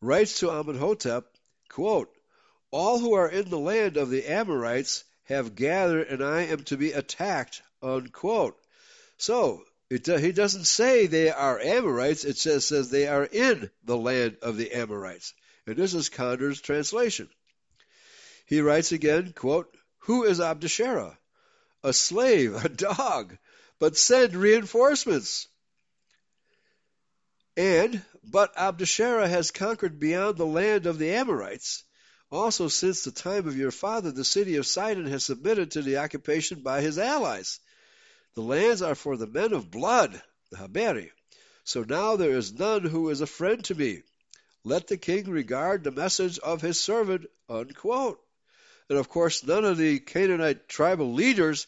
[0.00, 1.26] writes to Amenhotep,
[1.68, 2.10] quote,
[2.70, 6.78] All who are in the land of the Amorites have gathered, and I am to
[6.78, 8.58] be attacked, unquote.
[9.18, 13.98] So, it, he doesn't say they are Amorites, it says, says they are in the
[13.98, 15.34] land of the Amorites.
[15.66, 17.28] And this is Conder's translation.
[18.46, 19.76] He writes again, quote,
[20.06, 21.18] Who is Abdasherah?
[21.82, 23.36] A slave, a dog,
[23.78, 25.48] but send reinforcements.
[27.56, 31.84] And, but Abdasherah has conquered beyond the land of the Amorites.
[32.30, 35.98] Also, since the time of your father, the city of Sidon has submitted to the
[35.98, 37.60] occupation by his allies.
[38.34, 40.20] The lands are for the men of blood,
[40.50, 41.10] the Haberi.
[41.64, 44.02] So now there is none who is a friend to me.
[44.64, 48.20] Let the king regard the message of his servant, unquote.
[48.88, 51.66] And of course, none of the Canaanite tribal leaders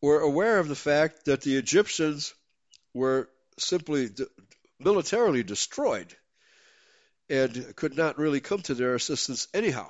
[0.00, 2.34] were aware of the fact that the Egyptians
[2.92, 4.10] were simply
[4.78, 6.14] militarily destroyed
[7.28, 9.88] and could not really come to their assistance anyhow.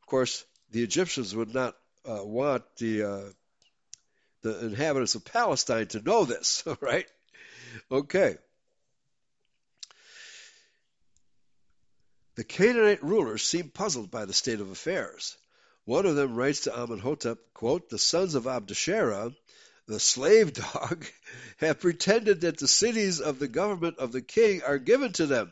[0.00, 1.76] Of course, the Egyptians would not
[2.08, 3.24] uh, want the uh,
[4.42, 7.06] the inhabitants of Palestine to know this, right?
[7.90, 8.36] Okay.
[12.36, 15.36] The Canaanite rulers seemed puzzled by the state of affairs.
[15.88, 19.34] One of them writes to Amenhotep, quote, The sons of Abdasherah
[19.86, 21.06] the slave dog,
[21.56, 25.50] have pretended that the cities of the government of the king are given to them.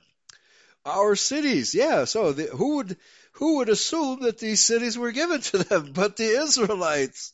[0.84, 2.04] Our cities, yeah.
[2.04, 2.96] So the, who would
[3.32, 7.32] who would assume that these cities were given to them but the Israelites?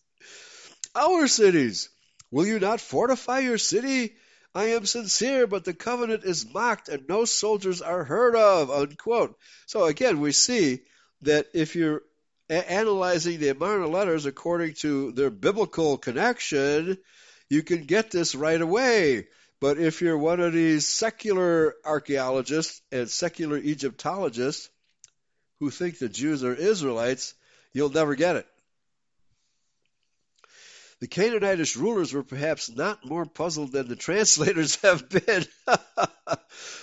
[0.94, 1.88] Our cities.
[2.30, 4.14] Will you not fortify your city?
[4.54, 8.70] I am sincere, but the covenant is mocked and no soldiers are heard of.
[8.70, 9.36] Unquote.
[9.66, 10.82] So again, we see
[11.22, 12.02] that if you're
[12.52, 16.98] a- analyzing the Amarna letters according to their biblical connection,
[17.48, 19.28] you can get this right away.
[19.60, 24.68] But if you're one of these secular archaeologists and secular Egyptologists
[25.60, 27.34] who think the Jews are Israelites,
[27.72, 28.46] you'll never get it.
[31.00, 35.44] The Canaanitish rulers were perhaps not more puzzled than the translators have been.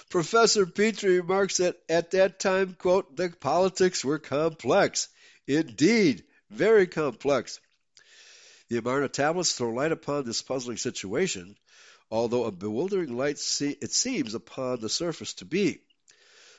[0.09, 5.07] Professor Petrie remarks that at that time, quote, the politics were complex.
[5.49, 7.59] Indeed, very complex.
[8.67, 11.55] The Amarna tablets throw light upon this puzzling situation,
[12.11, 15.81] although a bewildering light it seems upon the surface to be.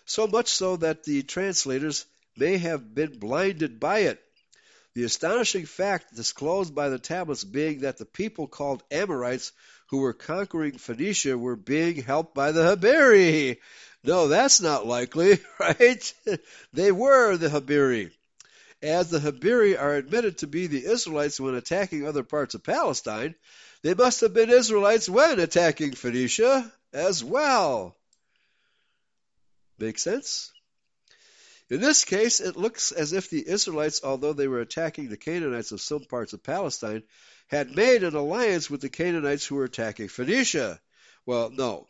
[0.06, 2.04] So much so that the translators
[2.36, 4.20] may have been blinded by it.
[4.94, 9.52] The astonishing fact disclosed by the tablets being that the people called Amorites
[9.90, 13.58] who were conquering Phoenicia were being helped by the Haberi.
[14.02, 16.12] No, that's not likely, right?
[16.72, 18.10] they were the Haberi.
[18.82, 23.34] As the Haberi are admitted to be the Israelites when attacking other parts of Palestine,
[23.82, 27.96] they must have been Israelites when attacking Phoenicia as well.
[29.78, 30.52] Make sense?
[31.68, 35.72] In this case, it looks as if the Israelites, although they were attacking the Canaanites
[35.72, 37.02] of some parts of Palestine,
[37.46, 40.80] had made an alliance with the Canaanites who were attacking Phoenicia.
[41.26, 41.86] Well, no,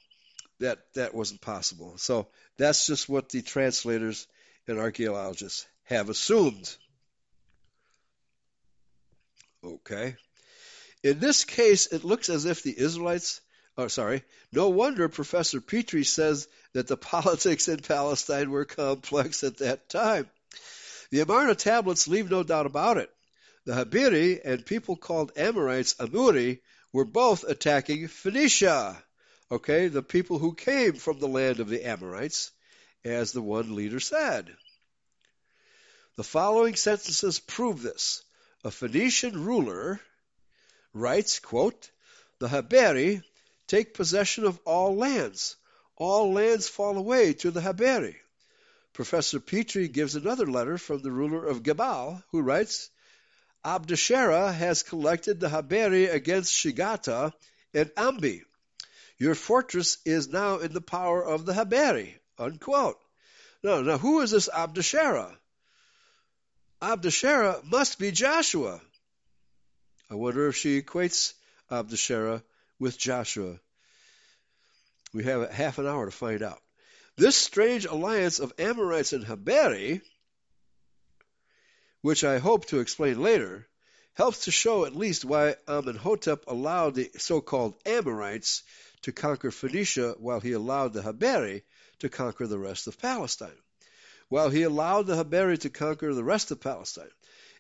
[0.59, 1.99] that that wasn't possible.
[1.99, 4.27] So that's just what the translators
[4.67, 6.75] and archaeologists have assumed.
[9.63, 10.17] Okay.
[11.03, 13.41] In this case, it looks as if the Israelites,
[13.77, 14.23] oh, sorry,
[14.53, 20.31] no wonder Professor Petrie says that the politics in Palestine were complex at that time.
[21.11, 23.11] The Amarna tablets leave no doubt about it.
[23.67, 26.61] The Habiri and people called Amorites, Amuri,
[26.93, 29.03] were both attacking Phoenicia.
[29.51, 32.53] Okay, the people who came from the land of the Amorites,
[33.05, 34.55] as the one leader said.
[36.17, 38.23] The following sentences prove this.
[38.65, 40.01] A Phoenician ruler
[40.93, 41.91] writes, quote,
[42.41, 43.23] The Haberi
[43.67, 45.57] take possession of all lands.
[45.97, 48.17] All lands fall away to the Haberi.
[48.93, 52.91] Professor Petrie gives another letter from the ruler of Gebal, who writes,
[53.65, 57.33] Abdeshera has collected the Haberi against Shigata
[57.73, 58.43] and Ambi.
[59.19, 62.19] Your fortress is now in the power of the Haberi.
[62.39, 62.99] Unquote.
[63.63, 65.37] Now, now who is this Abdeshera?
[66.83, 68.81] Abdeshera must be Joshua.
[70.11, 71.35] I wonder if she equates
[71.71, 72.43] Abdeshera
[72.79, 73.61] with Joshua.
[75.13, 76.63] We have half an hour to find out.
[77.17, 80.01] This strange alliance of Amorites and Haberi,
[82.01, 83.69] which I hope to explain later,
[84.15, 88.63] helps to show at least why Amenhotep allowed the so-called Amorites
[89.03, 91.63] to conquer Phoenicia while he allowed the Haberi
[91.99, 93.59] to conquer the rest of Palestine.
[94.31, 97.11] While he allowed the Haberi to conquer the rest of Palestine.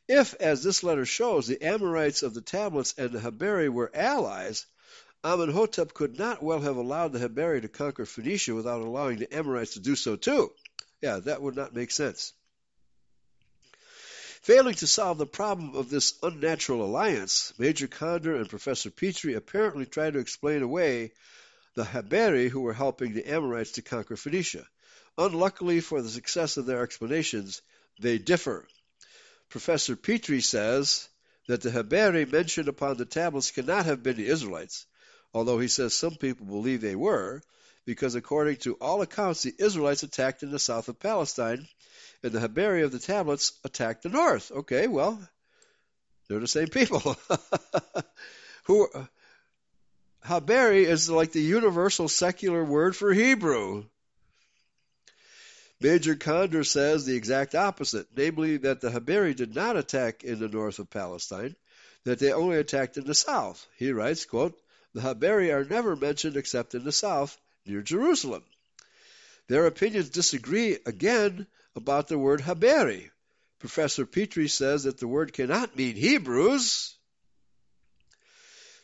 [0.08, 4.66] If, as this letter shows, the Amorites of the tablets and the Haberi were allies,
[5.24, 9.74] Amenhotep could not well have allowed the Haberi to conquer Phoenicia without allowing the Amorites
[9.74, 10.52] to do so too.
[11.02, 12.32] Yeah, that would not make sense.
[14.42, 19.86] Failing to solve the problem of this unnatural alliance, Major Conder and Professor Petrie apparently
[19.86, 21.12] tried to explain away
[21.74, 24.66] the Haberi who were helping the Amorites to conquer Phoenicia.
[25.20, 27.60] Unluckily for the success of their explanations,
[28.00, 28.66] they differ.
[29.50, 31.10] Professor Petrie says
[31.46, 34.86] that the Haberi mentioned upon the tablets cannot have been the Israelites,
[35.34, 37.42] although he says some people believe they were,
[37.84, 41.68] because according to all accounts, the Israelites attacked in the south of Palestine
[42.22, 44.50] and the Haberi of the tablets attacked the north.
[44.50, 45.20] Okay, well,
[46.28, 47.14] they're the same people.
[48.64, 48.88] Who
[50.24, 53.84] Haberi is like the universal secular word for Hebrew.
[55.80, 60.48] Major Conder says the exact opposite, namely that the Haberi did not attack in the
[60.48, 61.56] north of Palestine,
[62.04, 63.66] that they only attacked in the south.
[63.76, 64.60] He writes, quote,
[64.92, 68.44] The Haberi are never mentioned except in the south, near Jerusalem.
[69.48, 73.10] Their opinions disagree again about the word Haberi.
[73.58, 76.94] Professor Petrie says that the word cannot mean Hebrews,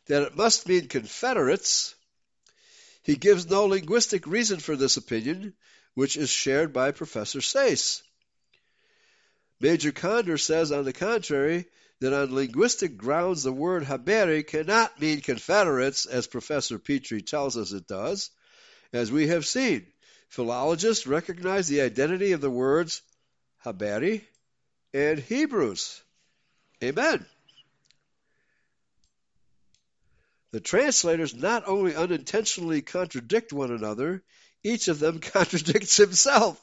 [0.06, 1.94] that it must mean Confederates.
[3.02, 5.55] He gives no linguistic reason for this opinion,
[5.97, 8.02] which is shared by Professor Sayce.
[9.60, 11.64] Major Conder says, on the contrary,
[12.01, 17.73] that on linguistic grounds the word Haberi cannot mean Confederates, as Professor Petrie tells us
[17.73, 18.31] it does,
[18.93, 19.86] as we have seen.
[20.28, 23.01] Philologists recognize the identity of the words
[23.64, 24.20] Haberi
[24.93, 26.02] and Hebrews.
[26.85, 27.24] Amen.
[30.51, 34.23] The translators not only unintentionally contradict one another,
[34.62, 36.60] each of them contradicts himself.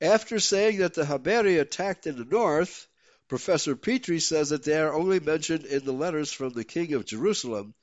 [0.00, 2.86] After saying that the Haberi attacked in the north,
[3.28, 7.06] Professor Petrie says that they are only mentioned in the letters from the king of
[7.06, 7.74] Jerusalem,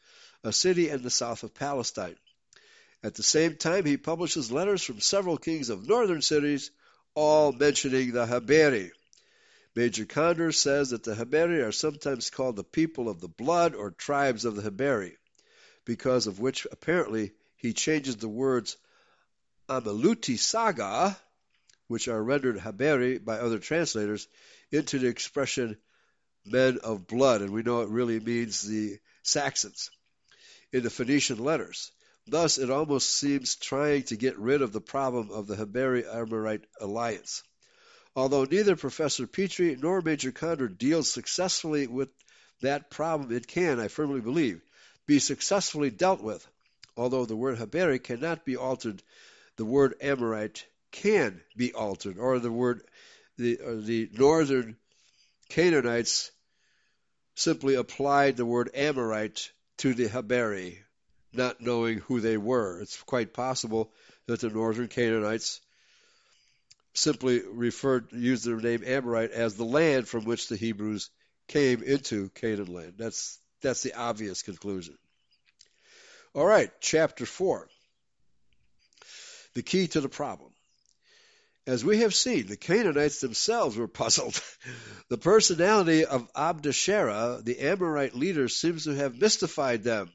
[0.44, 2.18] a city in the south of Palestine.
[3.04, 6.70] At the same time, he publishes letters from several kings of northern cities,
[7.16, 8.92] all mentioning the Haberi.
[9.76, 13.92] Major Conder says that the Haberi are sometimes called the people of the blood or
[13.92, 15.16] tribes of the Haberi,
[15.86, 18.78] because of which apparently he changes the words
[19.72, 21.18] Amaluti Saga,
[21.88, 24.28] which are rendered Haberi by other translators,
[24.70, 25.78] into the expression
[26.46, 29.90] men of blood, and we know it really means the Saxons
[30.74, 31.94] in the Phoenician letters.
[32.28, 36.66] Thus, it almost seems trying to get rid of the problem of the Haberi Amorite
[36.82, 37.42] alliance.
[38.14, 42.10] Although neither Professor Petrie nor Major Conder deals successfully with
[42.60, 44.62] that problem, it can, I firmly believe,
[45.06, 46.46] be successfully dealt with.
[46.98, 49.02] Although the word Haberi cannot be altered,
[49.58, 52.82] the word Amorite can be altered, or the word
[53.38, 54.78] the the northern
[55.50, 56.32] Canaanites
[57.36, 60.78] simply applied the word Amorite to the Haberi,
[61.34, 62.82] not knowing who they were.
[62.82, 63.92] It's quite possible
[64.28, 65.60] that the northern Canaanites
[66.94, 71.10] simply referred used their name Amorite as the land from which the Hebrews
[71.48, 72.94] came into Canaan land.
[72.98, 74.98] That's that's the obvious conclusion.
[76.34, 77.68] All right, chapter 4.
[79.54, 80.52] The key to the problem.
[81.68, 84.42] As we have seen, the Canaanites themselves were puzzled.
[85.10, 90.12] the personality of Abdeshera, the Amorite leader, seems to have mystified them.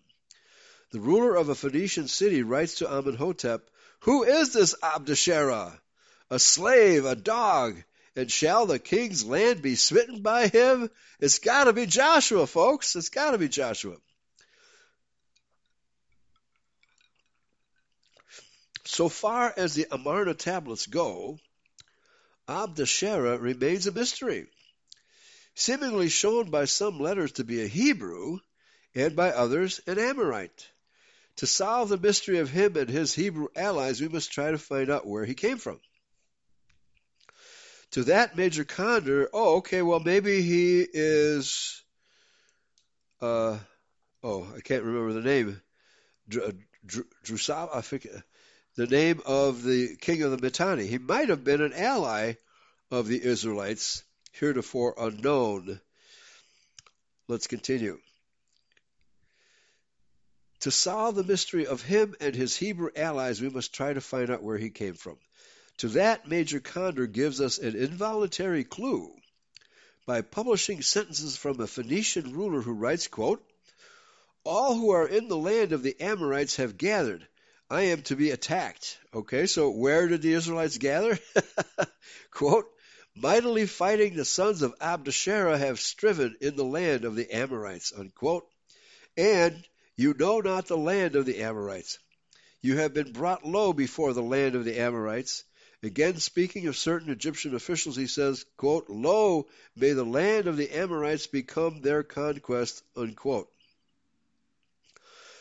[0.91, 3.69] The ruler of a Phoenician city writes to Amenhotep,
[4.01, 5.79] Who is this Abdeshera?
[6.31, 7.83] A slave, a dog,
[8.17, 10.91] and shall the king's land be smitten by him?
[11.21, 12.97] It's got to be Joshua, folks.
[12.97, 13.97] It's got to be Joshua.
[18.97, 21.39] So far as the Amarna tablets go,
[22.48, 24.47] Abdeshera remains a mystery,
[25.55, 28.39] seemingly shown by some letters to be a Hebrew
[28.94, 30.66] and by others an Amorite.
[31.36, 34.89] To solve the mystery of him and his Hebrew allies, we must try to find
[34.89, 35.78] out where he came from.
[37.90, 41.82] To that, Major Conder, oh, okay, well, maybe he is,
[43.20, 43.59] uh,
[44.23, 45.60] oh, I can't remember the name,
[47.27, 48.23] Drusava, I forget,
[48.77, 50.86] the name of the king of the Mitanni.
[50.86, 52.35] He might have been an ally
[52.90, 55.81] of the Israelites, heretofore unknown.
[57.27, 57.98] Let's continue.
[60.61, 64.31] To solve the mystery of him and his Hebrew allies, we must try to find
[64.31, 65.16] out where he came from.
[65.78, 69.15] To that, Major Conder gives us an involuntary clue
[70.07, 73.43] by publishing sentences from a Phoenician ruler who writes, quote,
[74.44, 77.27] All who are in the land of the Amorites have gathered.
[77.68, 78.98] I am to be attacked.
[79.12, 81.18] Okay, so where did the Israelites gather?
[82.30, 82.70] quote,
[83.16, 87.93] Mightily fighting the sons of Abdeshera have striven in the land of the Amorites.
[87.97, 88.47] Unquote.
[89.16, 89.66] And
[89.97, 91.98] you know not the land of the Amorites.
[92.60, 95.44] You have been brought low before the land of the Amorites.
[95.82, 100.70] Again, speaking of certain Egyptian officials, he says, quote, Lo, may the land of the
[100.70, 103.51] Amorites become their conquest, unquote.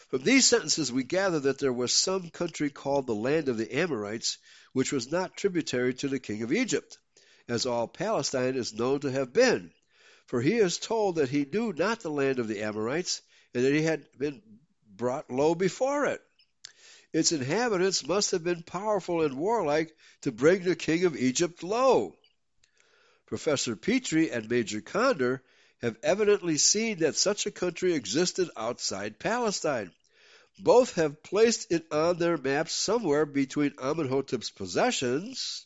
[0.07, 3.73] From these sentences, we gather that there was some country called the land of the
[3.75, 4.37] Amorites,
[4.73, 6.97] which was not tributary to the king of Egypt,
[7.47, 9.71] as all Palestine is known to have been.
[10.27, 13.21] For he is told that he knew not the land of the Amorites,
[13.53, 14.41] and that he had been
[14.87, 16.21] brought low before it
[17.15, 22.13] its inhabitants must have been powerful and warlike to bring the king of Egypt low.
[23.25, 25.41] Professor Petrie and Major Conder
[25.81, 29.91] have evidently seen that such a country existed outside Palestine.
[30.57, 35.65] Both have placed it on their maps somewhere between Amenhotep's possessions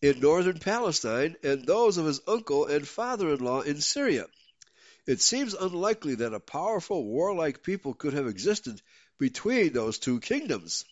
[0.00, 4.26] in northern Palestine and those of his uncle and father in law in Syria.
[5.06, 8.80] It seems unlikely that a powerful warlike people could have existed
[9.18, 10.84] between those two kingdoms.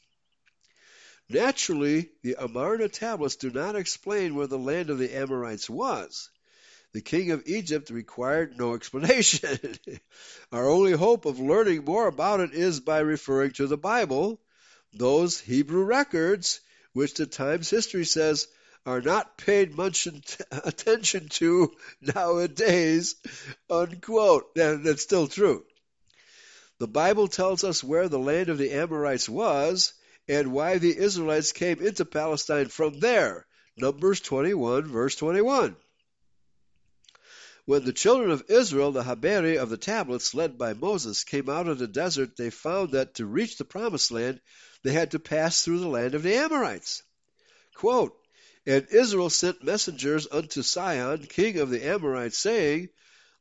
[1.28, 6.28] Naturally, the Amarna tablets do not explain where the land of the Amorites was.
[6.92, 9.58] The king of Egypt required no explanation.
[10.52, 14.40] Our only hope of learning more about it is by referring to the Bible,
[14.92, 16.60] those Hebrew records,
[16.92, 18.48] which the Times history says
[18.84, 20.08] are not paid much
[20.50, 23.14] attention to nowadays,
[23.68, 24.50] unquote.
[24.56, 25.64] And that's still true.
[26.78, 29.92] The Bible tells us where the land of the Amorites was
[30.26, 33.46] and why the Israelites came into Palestine from there.
[33.76, 35.76] Numbers 21, verse 21.
[37.66, 41.68] When the children of Israel, the Haberi of the tablets, led by Moses, came out
[41.68, 44.40] of the desert, they found that to reach the promised land,
[44.82, 47.02] they had to pass through the land of the Amorites.
[47.74, 48.16] Quote,
[48.66, 52.88] and Israel sent messengers unto Sihon, king of the Amorites, saying,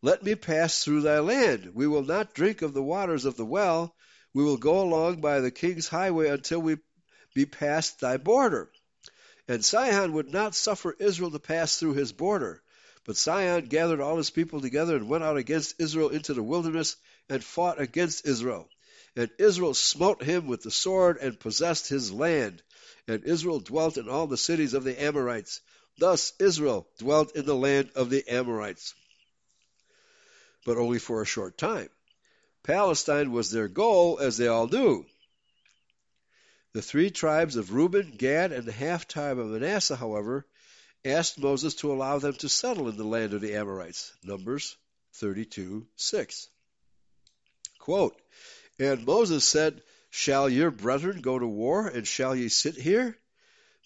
[0.02, 1.72] let me pass through thy land.
[1.74, 3.94] We will not drink of the waters of the well.
[4.34, 6.78] We will go along by the king's highway until we
[7.34, 8.72] be past thy border.
[9.48, 12.62] And Sihon would not suffer Israel to pass through his border.
[13.06, 16.96] But Sihon gathered all his people together and went out against Israel into the wilderness
[17.30, 18.70] and fought against Israel.
[19.16, 22.62] And Israel smote him with the sword and possessed his land.
[23.08, 25.62] And Israel dwelt in all the cities of the Amorites.
[25.98, 28.94] Thus Israel dwelt in the land of the Amorites,
[30.66, 31.90] but only for a short time.
[32.64, 35.06] Palestine was their goal, as they all knew.
[36.72, 40.46] The three tribes of Reuben, Gad, and the half tribe of Manasseh, however,
[41.06, 44.12] asked Moses to allow them to settle in the land of the Amorites.
[44.24, 44.76] Numbers
[45.14, 46.50] 32 6.
[47.80, 48.16] Quote,
[48.78, 53.18] And Moses said, Shall your brethren go to war, and shall ye sit here?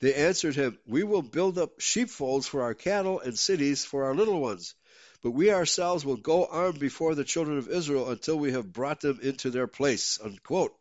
[0.01, 4.15] They answered him, We will build up sheepfolds for our cattle and cities for our
[4.15, 4.75] little ones.
[5.21, 8.99] But we ourselves will go armed before the children of Israel until we have brought
[8.99, 10.19] them into their place.
[10.21, 10.75] Unquote.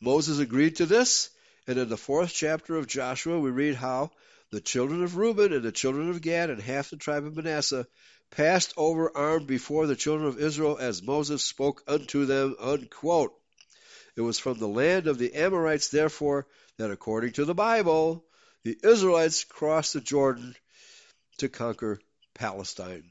[0.00, 1.28] Moses agreed to this,
[1.66, 4.10] and in the fourth chapter of Joshua we read how
[4.50, 7.86] the children of Reuben and the children of Gad and half the tribe of Manasseh
[8.30, 12.56] passed over armed before the children of Israel as Moses spoke unto them.
[12.58, 13.34] Unquote.
[14.16, 16.46] It was from the land of the Amorites, therefore,
[16.76, 18.24] that according to the Bible,
[18.64, 20.56] the Israelites crossed the Jordan
[21.38, 22.00] to conquer
[22.34, 23.10] Palestine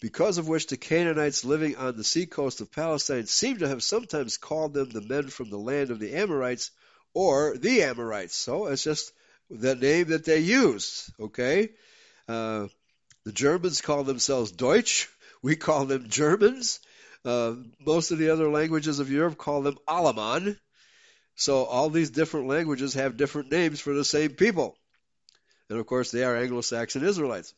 [0.00, 4.36] because of which the Canaanites living on the seacoast of Palestine seem to have sometimes
[4.36, 6.70] called them the men from the land of the Amorites
[7.14, 8.36] or the Amorites.
[8.36, 9.12] So it's just
[9.50, 11.70] the name that they used, okay?
[12.28, 12.66] Uh,
[13.24, 15.08] the Germans call themselves Deutsch.
[15.42, 16.80] We call them Germans.
[17.24, 17.54] Uh,
[17.84, 20.58] most of the other languages of Europe call them Alaman.
[21.34, 24.76] So all these different languages have different names for the same people.
[25.68, 27.52] And of course, they are Anglo-Saxon Israelites.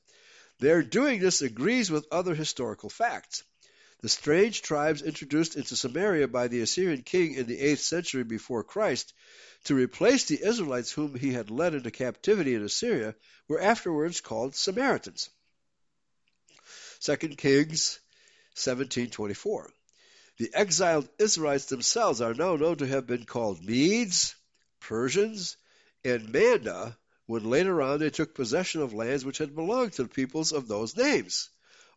[0.60, 3.44] Their doing this agrees with other historical facts.
[4.00, 8.62] The strange tribes introduced into Samaria by the Assyrian king in the 8th century before
[8.62, 9.12] Christ
[9.64, 13.16] to replace the Israelites whom he had led into captivity in Assyria
[13.48, 15.30] were afterwards called Samaritans.
[17.00, 17.98] 2 Kings
[18.54, 19.72] 17:24.
[20.36, 24.36] The exiled Israelites themselves are now known to have been called Medes,
[24.78, 25.56] Persians,
[26.04, 26.96] and Manda
[27.26, 30.68] when later on they took possession of lands which had belonged to the peoples of
[30.68, 31.50] those names.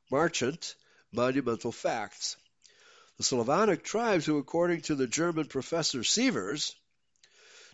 [0.09, 0.75] Marchant,
[1.13, 2.37] Monumental Facts.
[3.17, 6.73] The Slavonic tribes, who, according to the German professor Sievers,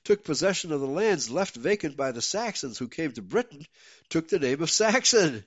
[0.03, 3.65] took possession of the lands left vacant by the Saxons who came to Britain,
[4.09, 5.43] took the name of Saxon.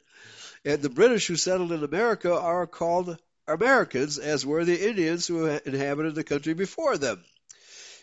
[0.64, 3.18] And the British who settled in America are called
[3.48, 7.24] Americans, as were the Indians who inhabited the country before them.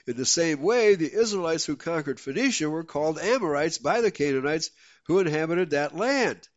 [0.07, 4.71] In the same way, the Israelites who conquered Phoenicia were called Amorites by the Canaanites
[5.05, 6.47] who inhabited that land.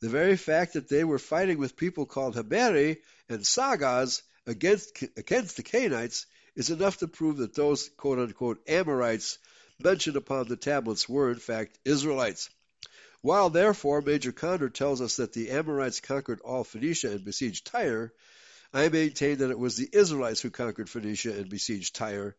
[0.00, 2.98] The very fact that they were fighting with people called Haberi
[3.28, 9.38] and Sagas against, against the Canaanites is enough to prove that those quote unquote Amorites
[9.78, 12.50] mentioned upon the tablets were in fact Israelites.
[13.22, 18.12] While therefore Major Conder tells us that the Amorites conquered all Phoenicia and besieged Tyre,
[18.72, 22.36] I maintain that it was the Israelites who conquered Phoenicia and besieged Tyre,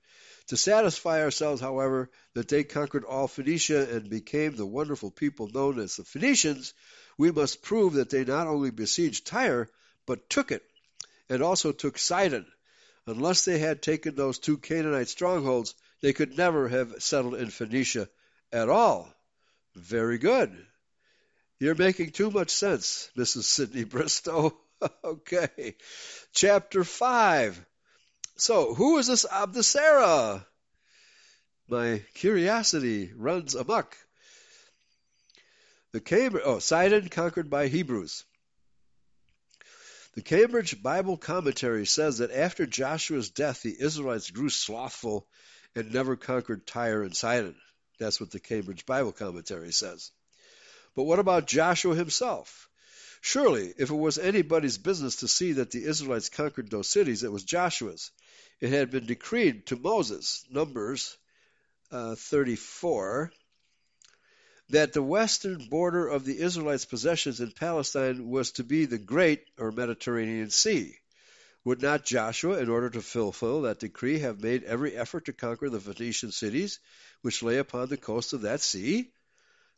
[0.48, 5.80] to satisfy ourselves, however, that they conquered all Phoenicia and became the wonderful people known
[5.80, 6.74] as the Phoenicians,
[7.18, 9.70] we must prove that they not only besieged Tyre,
[10.06, 10.64] but took it,
[11.30, 12.46] and also took Sidon.
[13.06, 18.10] Unless they had taken those two Canaanite strongholds, they could never have settled in Phoenicia
[18.52, 19.14] at all.
[19.76, 20.56] Very good.
[21.60, 23.44] You're making too much sense, Mrs.
[23.44, 24.54] Sydney Bristowe.
[25.04, 25.76] okay.
[26.34, 27.66] Chapter 5.
[28.38, 30.46] So, who is this Abdeshera?
[31.68, 33.98] My curiosity runs amok.
[35.92, 38.24] The Cambridge, oh, Sidon conquered by Hebrews.
[40.14, 45.28] The Cambridge Bible Commentary says that after Joshua's death, the Israelites grew slothful
[45.76, 47.56] and never conquered Tyre and Sidon.
[48.00, 50.12] That's what the Cambridge Bible Commentary says.
[50.96, 52.67] But what about Joshua himself?
[53.30, 57.32] Surely, if it was anybody's business to see that the Israelites conquered those cities, it
[57.32, 58.10] was Joshua's
[58.62, 61.18] it had been decreed to Moses, Numbers
[61.92, 63.34] uh, 34,
[64.70, 69.44] that the western border of the Israelites' possessions in Palestine was to be the Great
[69.58, 70.98] or Mediterranean Sea.
[71.66, 75.70] Would not Joshua, in order to fulfill that decree, have made every effort to conquer
[75.70, 76.80] the Phoenician cities
[77.24, 79.12] which lay upon the coast of that sea?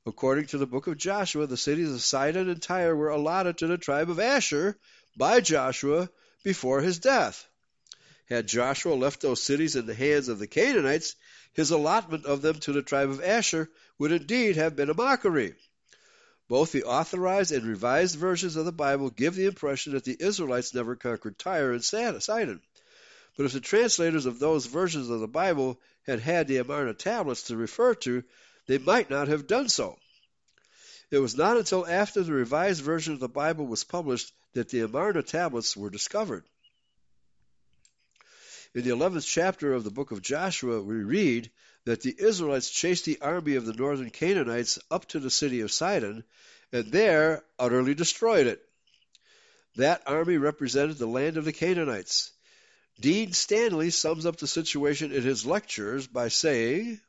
[0.06, 3.68] According to the book of Joshua, the cities of Sidon and Tyre were allotted to
[3.68, 4.78] the tribe of Asher
[5.18, 6.10] by Joshua
[6.44, 7.46] before his death.
[8.30, 11.16] Had Joshua left those cities in the hands of the Canaanites,
[11.54, 15.56] his allotment of them to the tribe of Asher would indeed have been a mockery.
[16.48, 20.74] Both the authorized and revised versions of the Bible give the impression that the Israelites
[20.74, 22.62] never conquered Tyre and Sidon.
[23.36, 27.44] But if the translators of those versions of the Bible had had the Amarna tablets
[27.44, 28.24] to refer to,
[28.70, 29.98] they might not have done so.
[31.10, 34.82] It was not until after the revised version of the Bible was published that the
[34.82, 36.44] Amarna tablets were discovered.
[38.76, 41.50] In the 11th chapter of the book of Joshua, we read
[41.86, 45.72] that the Israelites chased the army of the northern Canaanites up to the city of
[45.72, 46.24] Sidon
[46.72, 48.62] and there utterly destroyed it.
[49.78, 52.32] That army represented the land of the Canaanites.
[53.00, 57.02] Dean Stanley sums up the situation in his lectures by saying,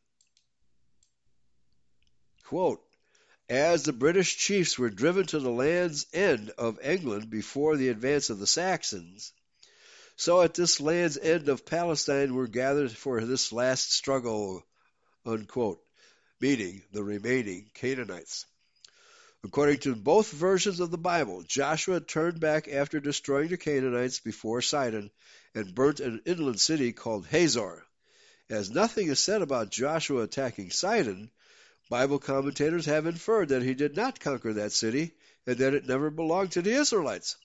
[3.49, 8.31] as the British chiefs were driven to the land's end of England before the advance
[8.31, 9.33] of the Saxons,
[10.17, 14.65] so at this land's end of Palestine were gathered for this last struggle,
[15.25, 15.81] unquote,
[16.41, 18.47] meaning the remaining Canaanites.
[19.43, 24.61] According to both versions of the Bible, Joshua turned back after destroying the Canaanites before
[24.61, 25.11] Sidon
[25.55, 27.85] and burnt an inland city called Hazor.
[28.51, 31.31] As nothing is said about Joshua attacking Sidon,
[31.91, 35.13] Bible commentators have inferred that he did not conquer that city
[35.45, 37.37] and that it never belonged to the Israelites.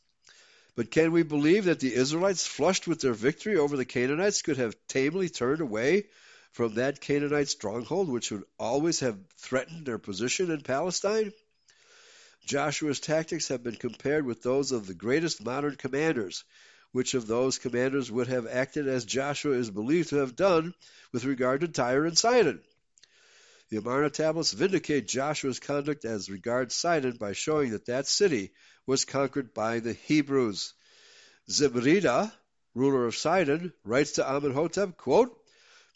[0.76, 4.58] But can we believe that the Israelites, flushed with their victory over the Canaanites, could
[4.58, 6.06] have tamely turned away
[6.52, 11.34] from that Canaanite stronghold which would always have threatened their position in Palestine?
[12.46, 16.44] Joshua's tactics have been compared with those of the greatest modern commanders.
[16.92, 20.76] Which of those commanders would have acted as Joshua is believed to have done
[21.12, 22.62] with regard to Tyre and Sidon?
[23.76, 28.54] The Amarna tablets vindicate Joshua's conduct as regards Sidon by showing that that city
[28.86, 30.74] was conquered by the Hebrews.
[31.50, 32.32] Zimrida,
[32.74, 35.38] ruler of Sidon, writes to Amenhotep, quote,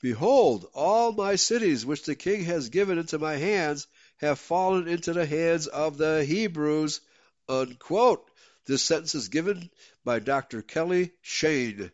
[0.02, 3.88] Behold, all my cities which the king has given into my hands
[4.18, 7.00] have fallen into the hands of the Hebrews.
[7.48, 8.30] Unquote.
[8.66, 9.70] This sentence is given
[10.04, 10.62] by Dr.
[10.62, 11.94] Kelly Cheyne,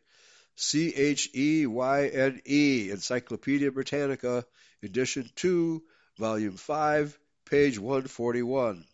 [0.56, 4.48] C H E Y N E, Encyclopedia Britannica,
[4.84, 5.84] edition 2,
[6.18, 8.86] volume 5, page 141.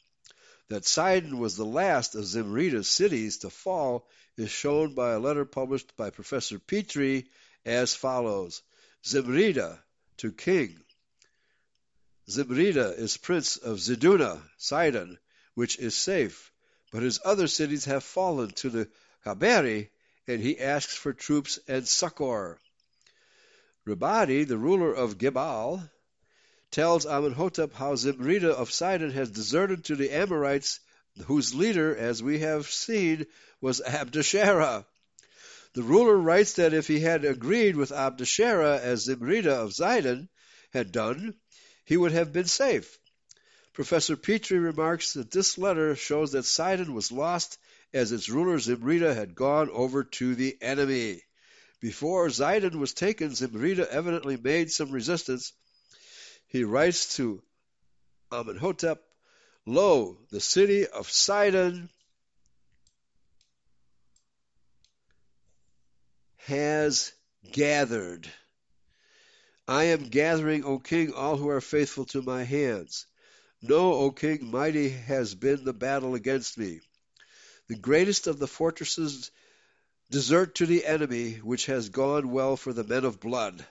[0.70, 5.45] That Sidon was the last of Zimrida's cities to fall is shown by a letter
[5.45, 7.30] published by Professor Petrie
[7.66, 8.62] as follows
[9.03, 9.80] Zimrida
[10.18, 10.82] to King
[12.32, 15.18] Zimrida is prince of Ziduna, Sidon,
[15.56, 16.52] which is safe,
[16.91, 18.90] but his other cities have fallen to the
[19.26, 19.90] Haberi,
[20.28, 22.58] and he asks for troops and succor.
[23.88, 25.90] Rabadi, the ruler of Gebal,
[26.70, 30.80] tells Amenhotep how Zimrida of Sidon has deserted to the Amorites,
[31.26, 33.26] whose leader, as we have seen,
[33.60, 34.86] was Abdeshera.
[35.74, 40.30] The ruler writes that if he had agreed with Abdeshera as Zimrida of Sidon
[40.74, 41.34] had done,
[41.84, 42.99] he would have been safe.
[43.74, 47.58] Professor Petrie remarks that this letter shows that Sidon was lost
[47.94, 51.24] as its ruler Zimrida had gone over to the enemy.
[51.82, 55.52] Before Sidon was taken, Zimrida evidently made some resistance.
[56.48, 57.41] He writes to
[58.32, 59.03] Amenhotep,
[59.66, 61.90] Lo, the city of Sidon
[66.38, 67.12] has
[67.52, 68.32] gathered.
[69.68, 73.08] I am gathering, O king, all who are faithful to my hands.
[73.62, 76.82] Know, O king, mighty has been the battle against me.
[77.68, 79.32] The greatest of the fortresses
[80.12, 83.66] desert to the enemy, which has gone well for the men of blood,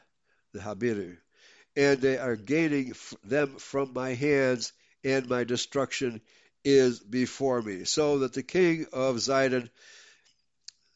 [0.53, 1.17] the Habiru,
[1.77, 4.73] and they are gaining them from my hands,
[5.05, 6.21] and my destruction
[6.65, 7.85] is before me.
[7.85, 9.69] So that the king of Zidon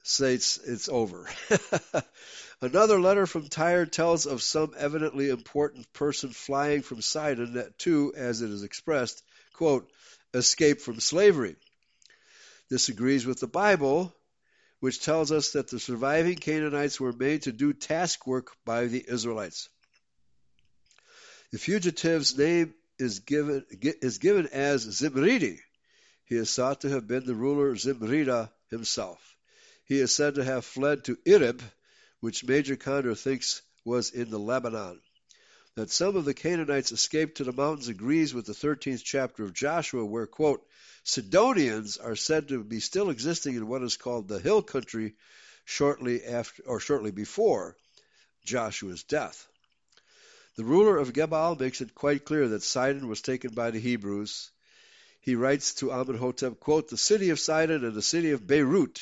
[0.03, 1.29] says it's over.
[2.61, 8.15] Another letter from Tyre tells of some evidently important person flying from Sidon that too,
[8.17, 9.23] as it is expressed,
[9.53, 9.91] quote,
[10.33, 11.57] from slavery.
[12.71, 14.15] This agrees with the Bible,
[14.81, 19.05] which tells us that the surviving Canaanites were made to do task work by the
[19.07, 19.69] Israelites.
[21.53, 25.61] The fugitive's name is given, is given as Zimridi.
[26.27, 29.37] He is thought to have been the ruler Zimrida himself.
[29.85, 31.61] He is said to have fled to Irib,
[32.21, 35.01] which Major Conder thinks was in the Lebanon.
[35.77, 39.53] That some of the Canaanites escaped to the mountains agrees with the 13th chapter of
[39.53, 40.67] Joshua, where, quote,
[41.05, 45.15] Sidonians are said to be still existing in what is called the hill country
[45.65, 47.77] shortly after or shortly before
[48.45, 49.47] Joshua's death.
[50.57, 54.51] The ruler of Gebal makes it quite clear that Sidon was taken by the Hebrews.
[55.21, 59.01] He writes to Amenhotep, quote, The city of Sidon and the city of Beirut,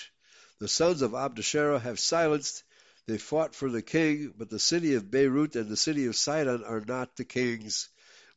[0.58, 2.62] the sons of Abdeshera have silenced
[3.06, 6.62] they fought for the king, but the city of Beirut and the city of Sidon
[6.64, 7.88] are not the king's.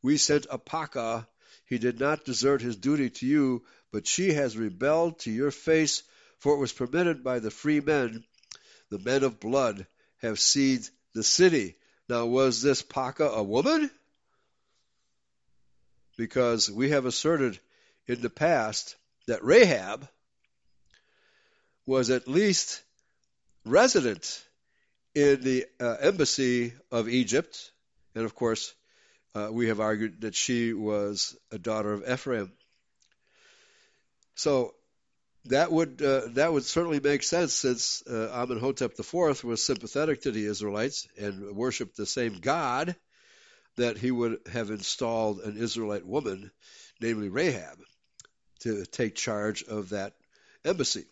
[0.02, 1.28] We sent Apaka.
[1.66, 6.04] He did not desert his duty to you, but she has rebelled to your face,
[6.38, 8.24] for it was permitted by the free men,
[8.90, 9.88] the men of blood,
[10.18, 11.76] have seized the city.
[12.08, 13.90] Now, was this Paka a woman?
[16.18, 17.60] Because we have asserted
[18.08, 18.96] in the past
[19.28, 20.08] that Rahab
[21.86, 22.82] was at least
[23.66, 24.44] resident
[25.14, 27.72] in the uh, embassy of Egypt.
[28.14, 28.74] And of course,
[29.36, 32.52] uh, we have argued that she was a daughter of Ephraim.
[34.36, 34.74] So
[35.46, 40.32] that would uh, that would certainly make sense since uh, Amenhotep IV was sympathetic to
[40.32, 42.96] the Israelites and worshipped the same God
[43.76, 46.50] that he would have installed an Israelite woman,
[47.02, 47.78] namely Rahab,
[48.62, 50.14] to take charge of that
[50.64, 51.06] embassy,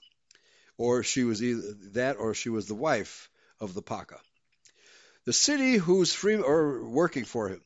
[0.78, 3.30] or she was either that or she was the wife
[3.60, 4.18] of the Paka.
[5.26, 7.62] The city whose free or working for him.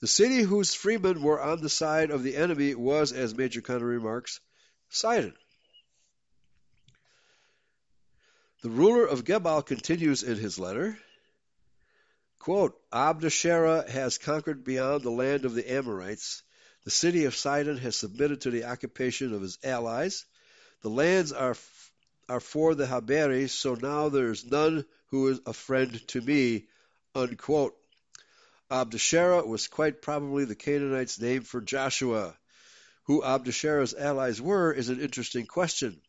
[0.00, 3.86] The city whose freemen were on the side of the enemy was, as Major Conder
[3.86, 4.40] remarks,
[4.90, 5.34] Sidon.
[8.62, 10.98] The ruler of Gebal continues in his letter,
[12.38, 16.42] quote, has conquered beyond the land of the Amorites.
[16.84, 20.24] The city of Sidon has submitted to the occupation of his allies.
[20.82, 21.56] The lands are
[22.28, 26.66] are for the Haberi, so now there is none who is a friend to me.
[27.14, 27.74] Unquote.
[28.70, 32.36] Abdashera was quite probably the Canaanites' name for Joshua.
[33.04, 36.02] Who Abdashera's allies were is an interesting question.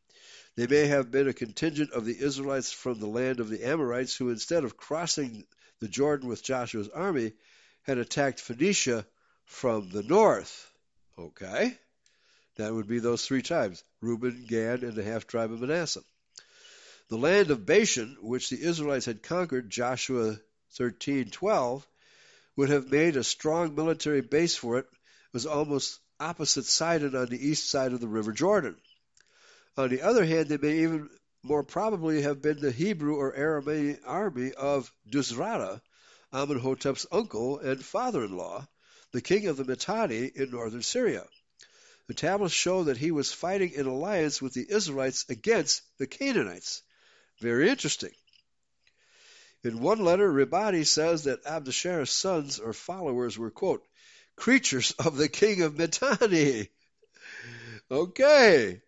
[0.55, 4.17] They may have been a contingent of the Israelites from the land of the Amorites
[4.17, 5.45] who, instead of crossing
[5.79, 7.31] the Jordan with Joshua's army,
[7.83, 9.07] had attacked Phoenicia
[9.45, 10.69] from the north.
[11.17, 11.77] Okay?
[12.57, 16.03] That would be those three tribes Reuben, Gad, and the half tribe of Manasseh.
[17.07, 20.37] The land of Bashan, which the Israelites had conquered, Joshua
[20.77, 21.85] 13:12,
[22.59, 24.85] would have made a strong military base for it,
[25.31, 28.75] was almost opposite Sidon on the east side of the River Jordan.
[29.77, 31.09] On the other hand, they may even
[31.41, 35.79] more probably have been the Hebrew or Aramean army of Dusrata,
[36.33, 38.67] Amenhotep's uncle and father-in-law,
[39.13, 41.25] the king of the Mitanni in northern Syria.
[42.07, 46.81] The tablets show that he was fighting in alliance with the Israelites against the Canaanites.
[47.39, 48.11] Very interesting.
[49.63, 53.85] In one letter, Ribadi says that Abdashera's sons or followers were, quote,
[54.35, 56.69] creatures of the king of Mitanni.
[57.91, 58.81] Okay.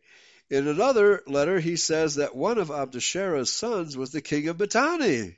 [0.49, 5.37] In another letter, he says that one of Abdashera's sons was the king of Mitanni.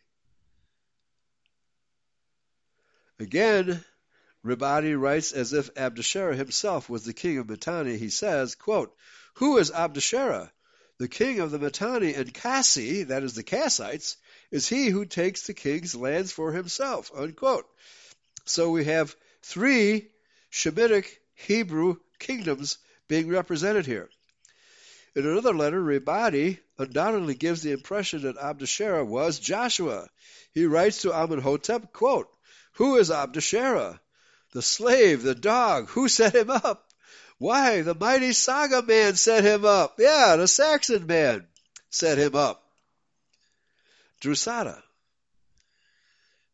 [3.19, 3.83] Again,
[4.43, 7.97] Ribadi writes as if Abdashera himself was the king of Mitanni.
[7.97, 8.95] He says, quote,
[9.35, 10.51] Who is Abdashera?
[10.99, 14.17] The king of the Mitanni and Kassi, that is the Kassites,
[14.53, 17.11] is he who takes the king's lands for himself.
[17.15, 17.65] Unquote.
[18.45, 20.09] So we have three
[20.51, 22.77] Shemitic Hebrew kingdoms
[23.07, 24.09] being represented here.
[25.15, 30.07] In another letter, Ribadi undoubtedly gives the impression that Abdashera was Joshua.
[30.53, 32.29] He writes to Amenhotep, quote,
[32.73, 33.99] Who is Abdashera?
[34.51, 36.93] The slave, the dog, who set him up?
[37.39, 39.95] Why, the mighty Saga man set him up.
[39.97, 41.47] Yeah, the Saxon man
[41.89, 42.62] set him up.
[44.23, 44.81] Drusada.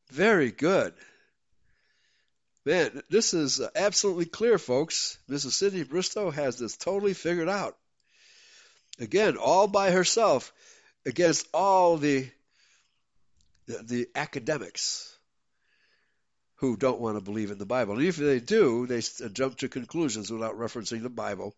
[0.09, 0.93] Very good.
[2.65, 5.17] Man, this is absolutely clear, folks.
[5.29, 5.51] Mrs.
[5.51, 7.77] Sydney Bristowe has this totally figured out.
[8.99, 10.51] Again, all by herself
[11.05, 12.29] against all the
[13.67, 15.15] the, the academics
[16.55, 17.93] who don't want to believe in the Bible.
[17.93, 19.01] And if they do, they
[19.31, 21.55] jump to conclusions without referencing the Bible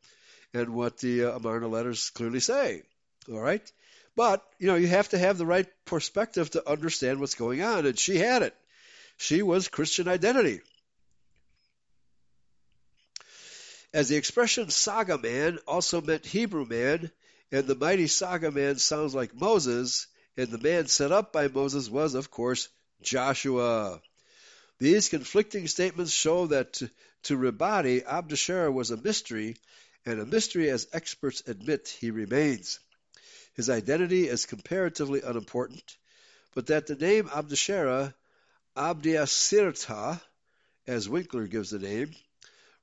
[0.53, 2.83] and what the uh, Amarna letters clearly say.
[3.31, 3.71] All right?
[4.15, 7.85] But, you know, you have to have the right perspective to understand what's going on,
[7.85, 8.55] and she had it.
[9.17, 10.61] She was Christian identity.
[13.93, 17.11] As the expression saga man also meant Hebrew man,
[17.51, 20.07] and the mighty saga man sounds like Moses,
[20.37, 22.69] and the man set up by Moses was, of course,
[23.01, 24.01] Joshua.
[24.79, 26.89] These conflicting statements show that to,
[27.23, 29.57] to Ribadi, Abdashera was a mystery,
[30.05, 32.79] and a mystery as experts admit he remains.
[33.53, 35.97] His identity is comparatively unimportant,
[36.55, 38.13] but that the name Abdashera,
[38.77, 40.21] Abdiasirta,
[40.87, 42.15] as Winckler gives the name,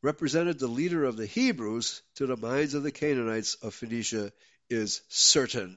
[0.02, 4.32] represented the leader of the Hebrews to the minds of the Canaanites of Phoenicia
[4.68, 5.76] is certain.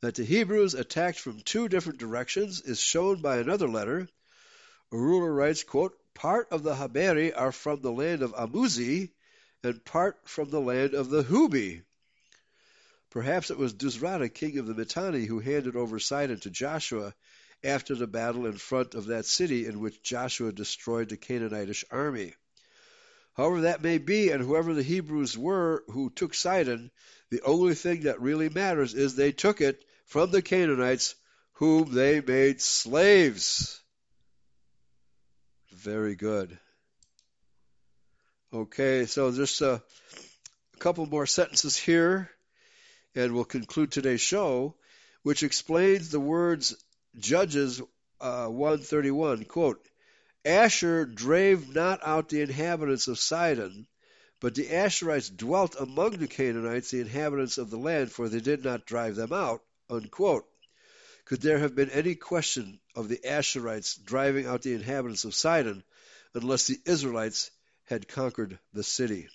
[0.00, 4.08] That the Hebrews attacked from two different directions is shown by another letter.
[4.92, 9.10] A ruler writes, quote, Part of the Haberi are from the land of Amuzi,
[9.62, 11.82] and part from the land of the Hubi.
[13.14, 17.14] Perhaps it was Dusrata, king of the Mitanni, who handed over Sidon to Joshua
[17.62, 22.34] after the battle in front of that city in which Joshua destroyed the Canaanitish army.
[23.34, 26.90] However that may be, and whoever the Hebrews were who took Sidon,
[27.30, 31.14] the only thing that really matters is they took it from the Canaanites,
[31.52, 33.80] whom they made slaves.
[35.70, 36.58] Very good.
[38.52, 42.28] Okay, so just a, a couple more sentences here,
[43.14, 44.74] and we'll conclude today's show,
[45.22, 46.76] which explains the words
[47.18, 47.80] Judges
[48.20, 49.86] uh, 131, quote,
[50.44, 53.86] Asher drave not out the inhabitants of Sidon,
[54.40, 58.64] but the Asherites dwelt among the Canaanites, the inhabitants of the land, for they did
[58.64, 59.62] not drive them out.
[59.88, 60.46] Unquote.
[61.24, 65.82] Could there have been any question of the Asherites driving out the inhabitants of Sidon
[66.34, 67.50] unless the Israelites
[67.84, 69.28] had conquered the city?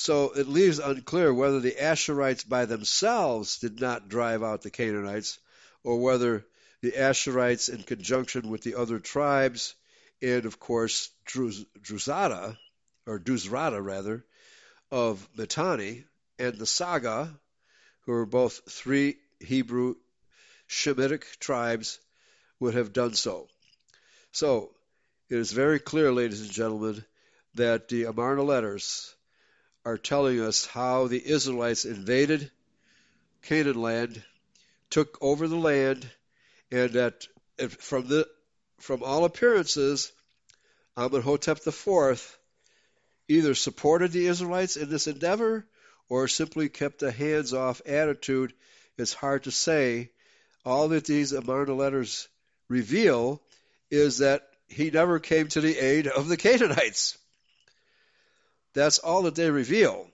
[0.00, 5.38] So it leaves unclear whether the Asherites by themselves did not drive out the Canaanites
[5.84, 6.46] or whether
[6.80, 9.74] the Asherites, in conjunction with the other tribes,
[10.22, 12.56] and of course Druz, Druzada,
[13.04, 14.24] or Duzrada rather,
[14.90, 16.06] of Mitanni,
[16.38, 17.38] and the Saga,
[18.06, 19.96] who are both three Hebrew
[20.66, 21.98] Shemitic tribes,
[22.58, 23.48] would have done so.
[24.32, 24.74] So
[25.28, 27.04] it is very clear, ladies and gentlemen,
[27.56, 29.14] that the Amarna letters
[29.84, 32.50] are telling us how the Israelites invaded
[33.42, 34.22] Canaan land,
[34.90, 36.08] took over the land,
[36.70, 37.26] and that
[37.78, 38.28] from the
[38.78, 40.12] from all appearances,
[40.96, 42.38] Amenhotep IV
[43.28, 45.66] either supported the Israelites in this endeavor
[46.08, 48.52] or simply kept a hands-off attitude.
[48.98, 50.10] It's hard to say.
[50.64, 52.28] All that these Amarna letters
[52.68, 53.40] reveal
[53.90, 57.16] is that he never came to the aid of the Canaanites.
[58.72, 60.10] That's all that they reveal.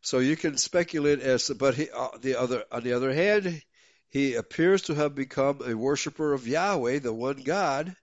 [0.00, 3.62] So you can speculate as to, but he, uh, the other, on the other hand,
[4.10, 7.94] he appears to have become a worshiper of Yahweh, the one God,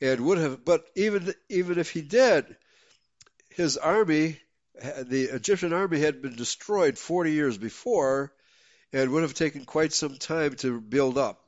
[0.00, 0.64] and would have.
[0.64, 2.56] But even even if he did,
[3.50, 4.40] his army,
[4.74, 8.32] the Egyptian army, had been destroyed 40 years before,
[8.92, 11.40] and would have taken quite some time to build up.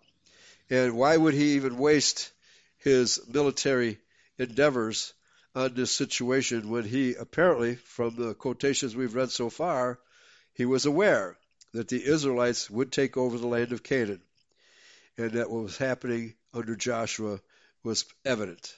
[0.71, 2.31] And why would he even waste
[2.79, 3.99] his military
[4.39, 5.15] endeavors
[5.57, 9.99] on this situation when he apparently, from the quotations we've read so far,
[10.53, 11.39] he was aware
[11.73, 14.21] that the Israelites would take over the land of Canaan,
[15.17, 17.41] and that what was happening under Joshua
[17.83, 18.75] was evident.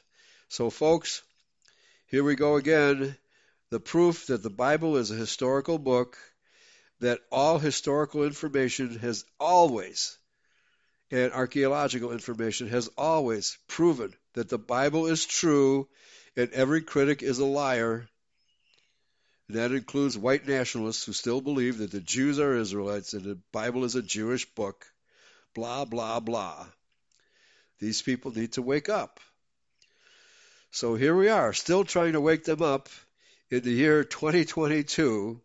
[0.49, 1.23] So, folks,
[2.07, 3.17] here we go again.
[3.71, 6.17] The proof that the Bible is a historical book,
[7.01, 10.17] that all historical information has always,
[11.11, 15.89] and archaeological information has always proven that the Bible is true
[16.39, 18.09] and every critic is a liar.
[19.49, 23.39] And that includes white nationalists who still believe that the Jews are Israelites and the
[23.51, 24.87] Bible is a Jewish book.
[25.53, 26.65] Blah, blah, blah.
[27.81, 29.19] These people need to wake up.
[30.71, 32.89] So here we are, still trying to wake them up
[33.51, 35.41] in the year 2022.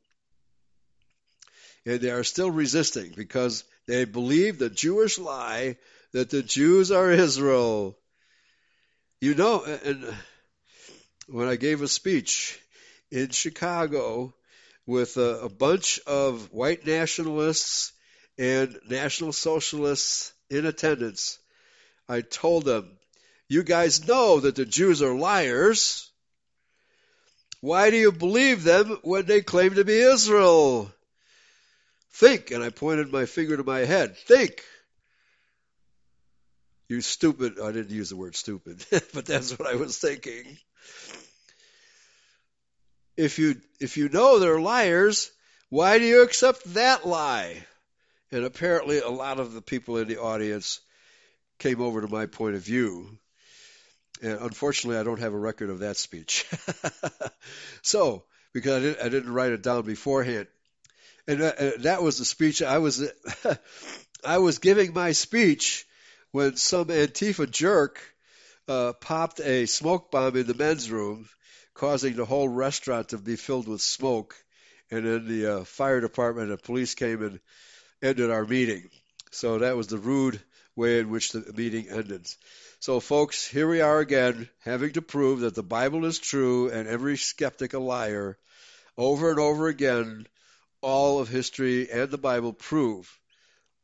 [1.88, 5.78] And they are still resisting because they believe the Jewish lie
[6.12, 7.98] that the Jews are Israel.
[9.22, 10.14] You know, and
[11.28, 12.60] when I gave a speech
[13.12, 14.34] in Chicago
[14.86, 17.94] with a, a bunch of white nationalists
[18.38, 21.40] and national socialists in attendance,
[22.10, 22.98] I told them,
[23.48, 26.10] You guys know that the Jews are liars.
[27.62, 30.92] Why do you believe them when they claim to be Israel?
[32.12, 34.18] Think, and I pointed my finger to my head.
[34.18, 34.62] Think.
[36.90, 37.60] You stupid.
[37.60, 40.58] I didn't use the word stupid, but that's what I was thinking
[43.18, 45.32] if you if you know they're liars,
[45.70, 47.66] why do you accept that lie?
[48.32, 50.80] And apparently, a lot of the people in the audience
[51.60, 53.18] came over to my point of view.
[54.22, 56.46] And unfortunately, I don't have a record of that speech.
[57.82, 58.24] so,
[58.54, 60.48] because I didn't, I didn't write it down beforehand,
[61.28, 63.04] and that, that was the speech I was
[64.26, 65.86] I was giving my speech
[66.32, 68.00] when some Antifa jerk
[68.68, 71.28] uh, popped a smoke bomb in the men's room
[71.74, 74.36] causing the whole restaurant to be filled with smoke.
[74.92, 77.40] And then the uh, fire department and police came and
[78.02, 78.90] ended our meeting.
[79.32, 80.40] So that was the rude
[80.76, 82.28] way in which the meeting ended.
[82.80, 86.88] So, folks, here we are again, having to prove that the Bible is true and
[86.88, 88.38] every skeptic a liar.
[88.98, 90.28] Over and over again,
[90.82, 93.10] all of history and the Bible prove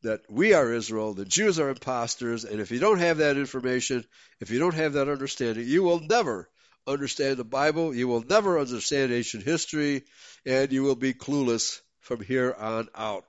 [0.02, 4.06] that we are Israel, the Jews are imposters, and if you don't have that information,
[4.40, 6.50] if you don't have that understanding, you will never
[6.88, 10.04] understand the Bible, you will never understand ancient history,
[10.46, 13.26] and you will be clueless from here on out.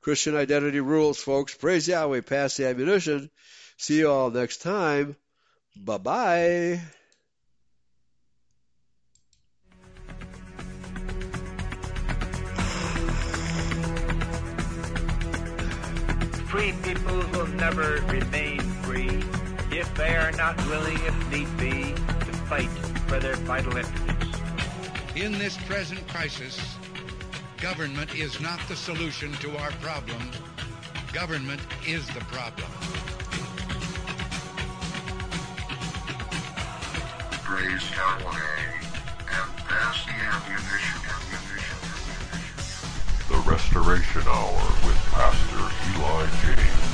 [0.00, 1.54] Christian identity rules, folks.
[1.54, 2.22] Praise Yahweh.
[2.22, 3.30] Pass the ammunition.
[3.76, 5.16] See you all next time.
[5.76, 6.80] Bye bye.
[16.60, 19.22] free people will never remain free
[19.70, 22.68] if they are not willing, if need be, to fight
[23.08, 24.38] for their vital interests.
[25.16, 26.76] In this present crisis,
[27.56, 30.20] government is not the solution to our problem.
[31.14, 32.70] Government is the problem.
[37.42, 38.36] Praise Calhoun
[39.30, 41.19] and pass the ammunition.
[43.50, 46.89] Restoration Hour with Pastor Eli James.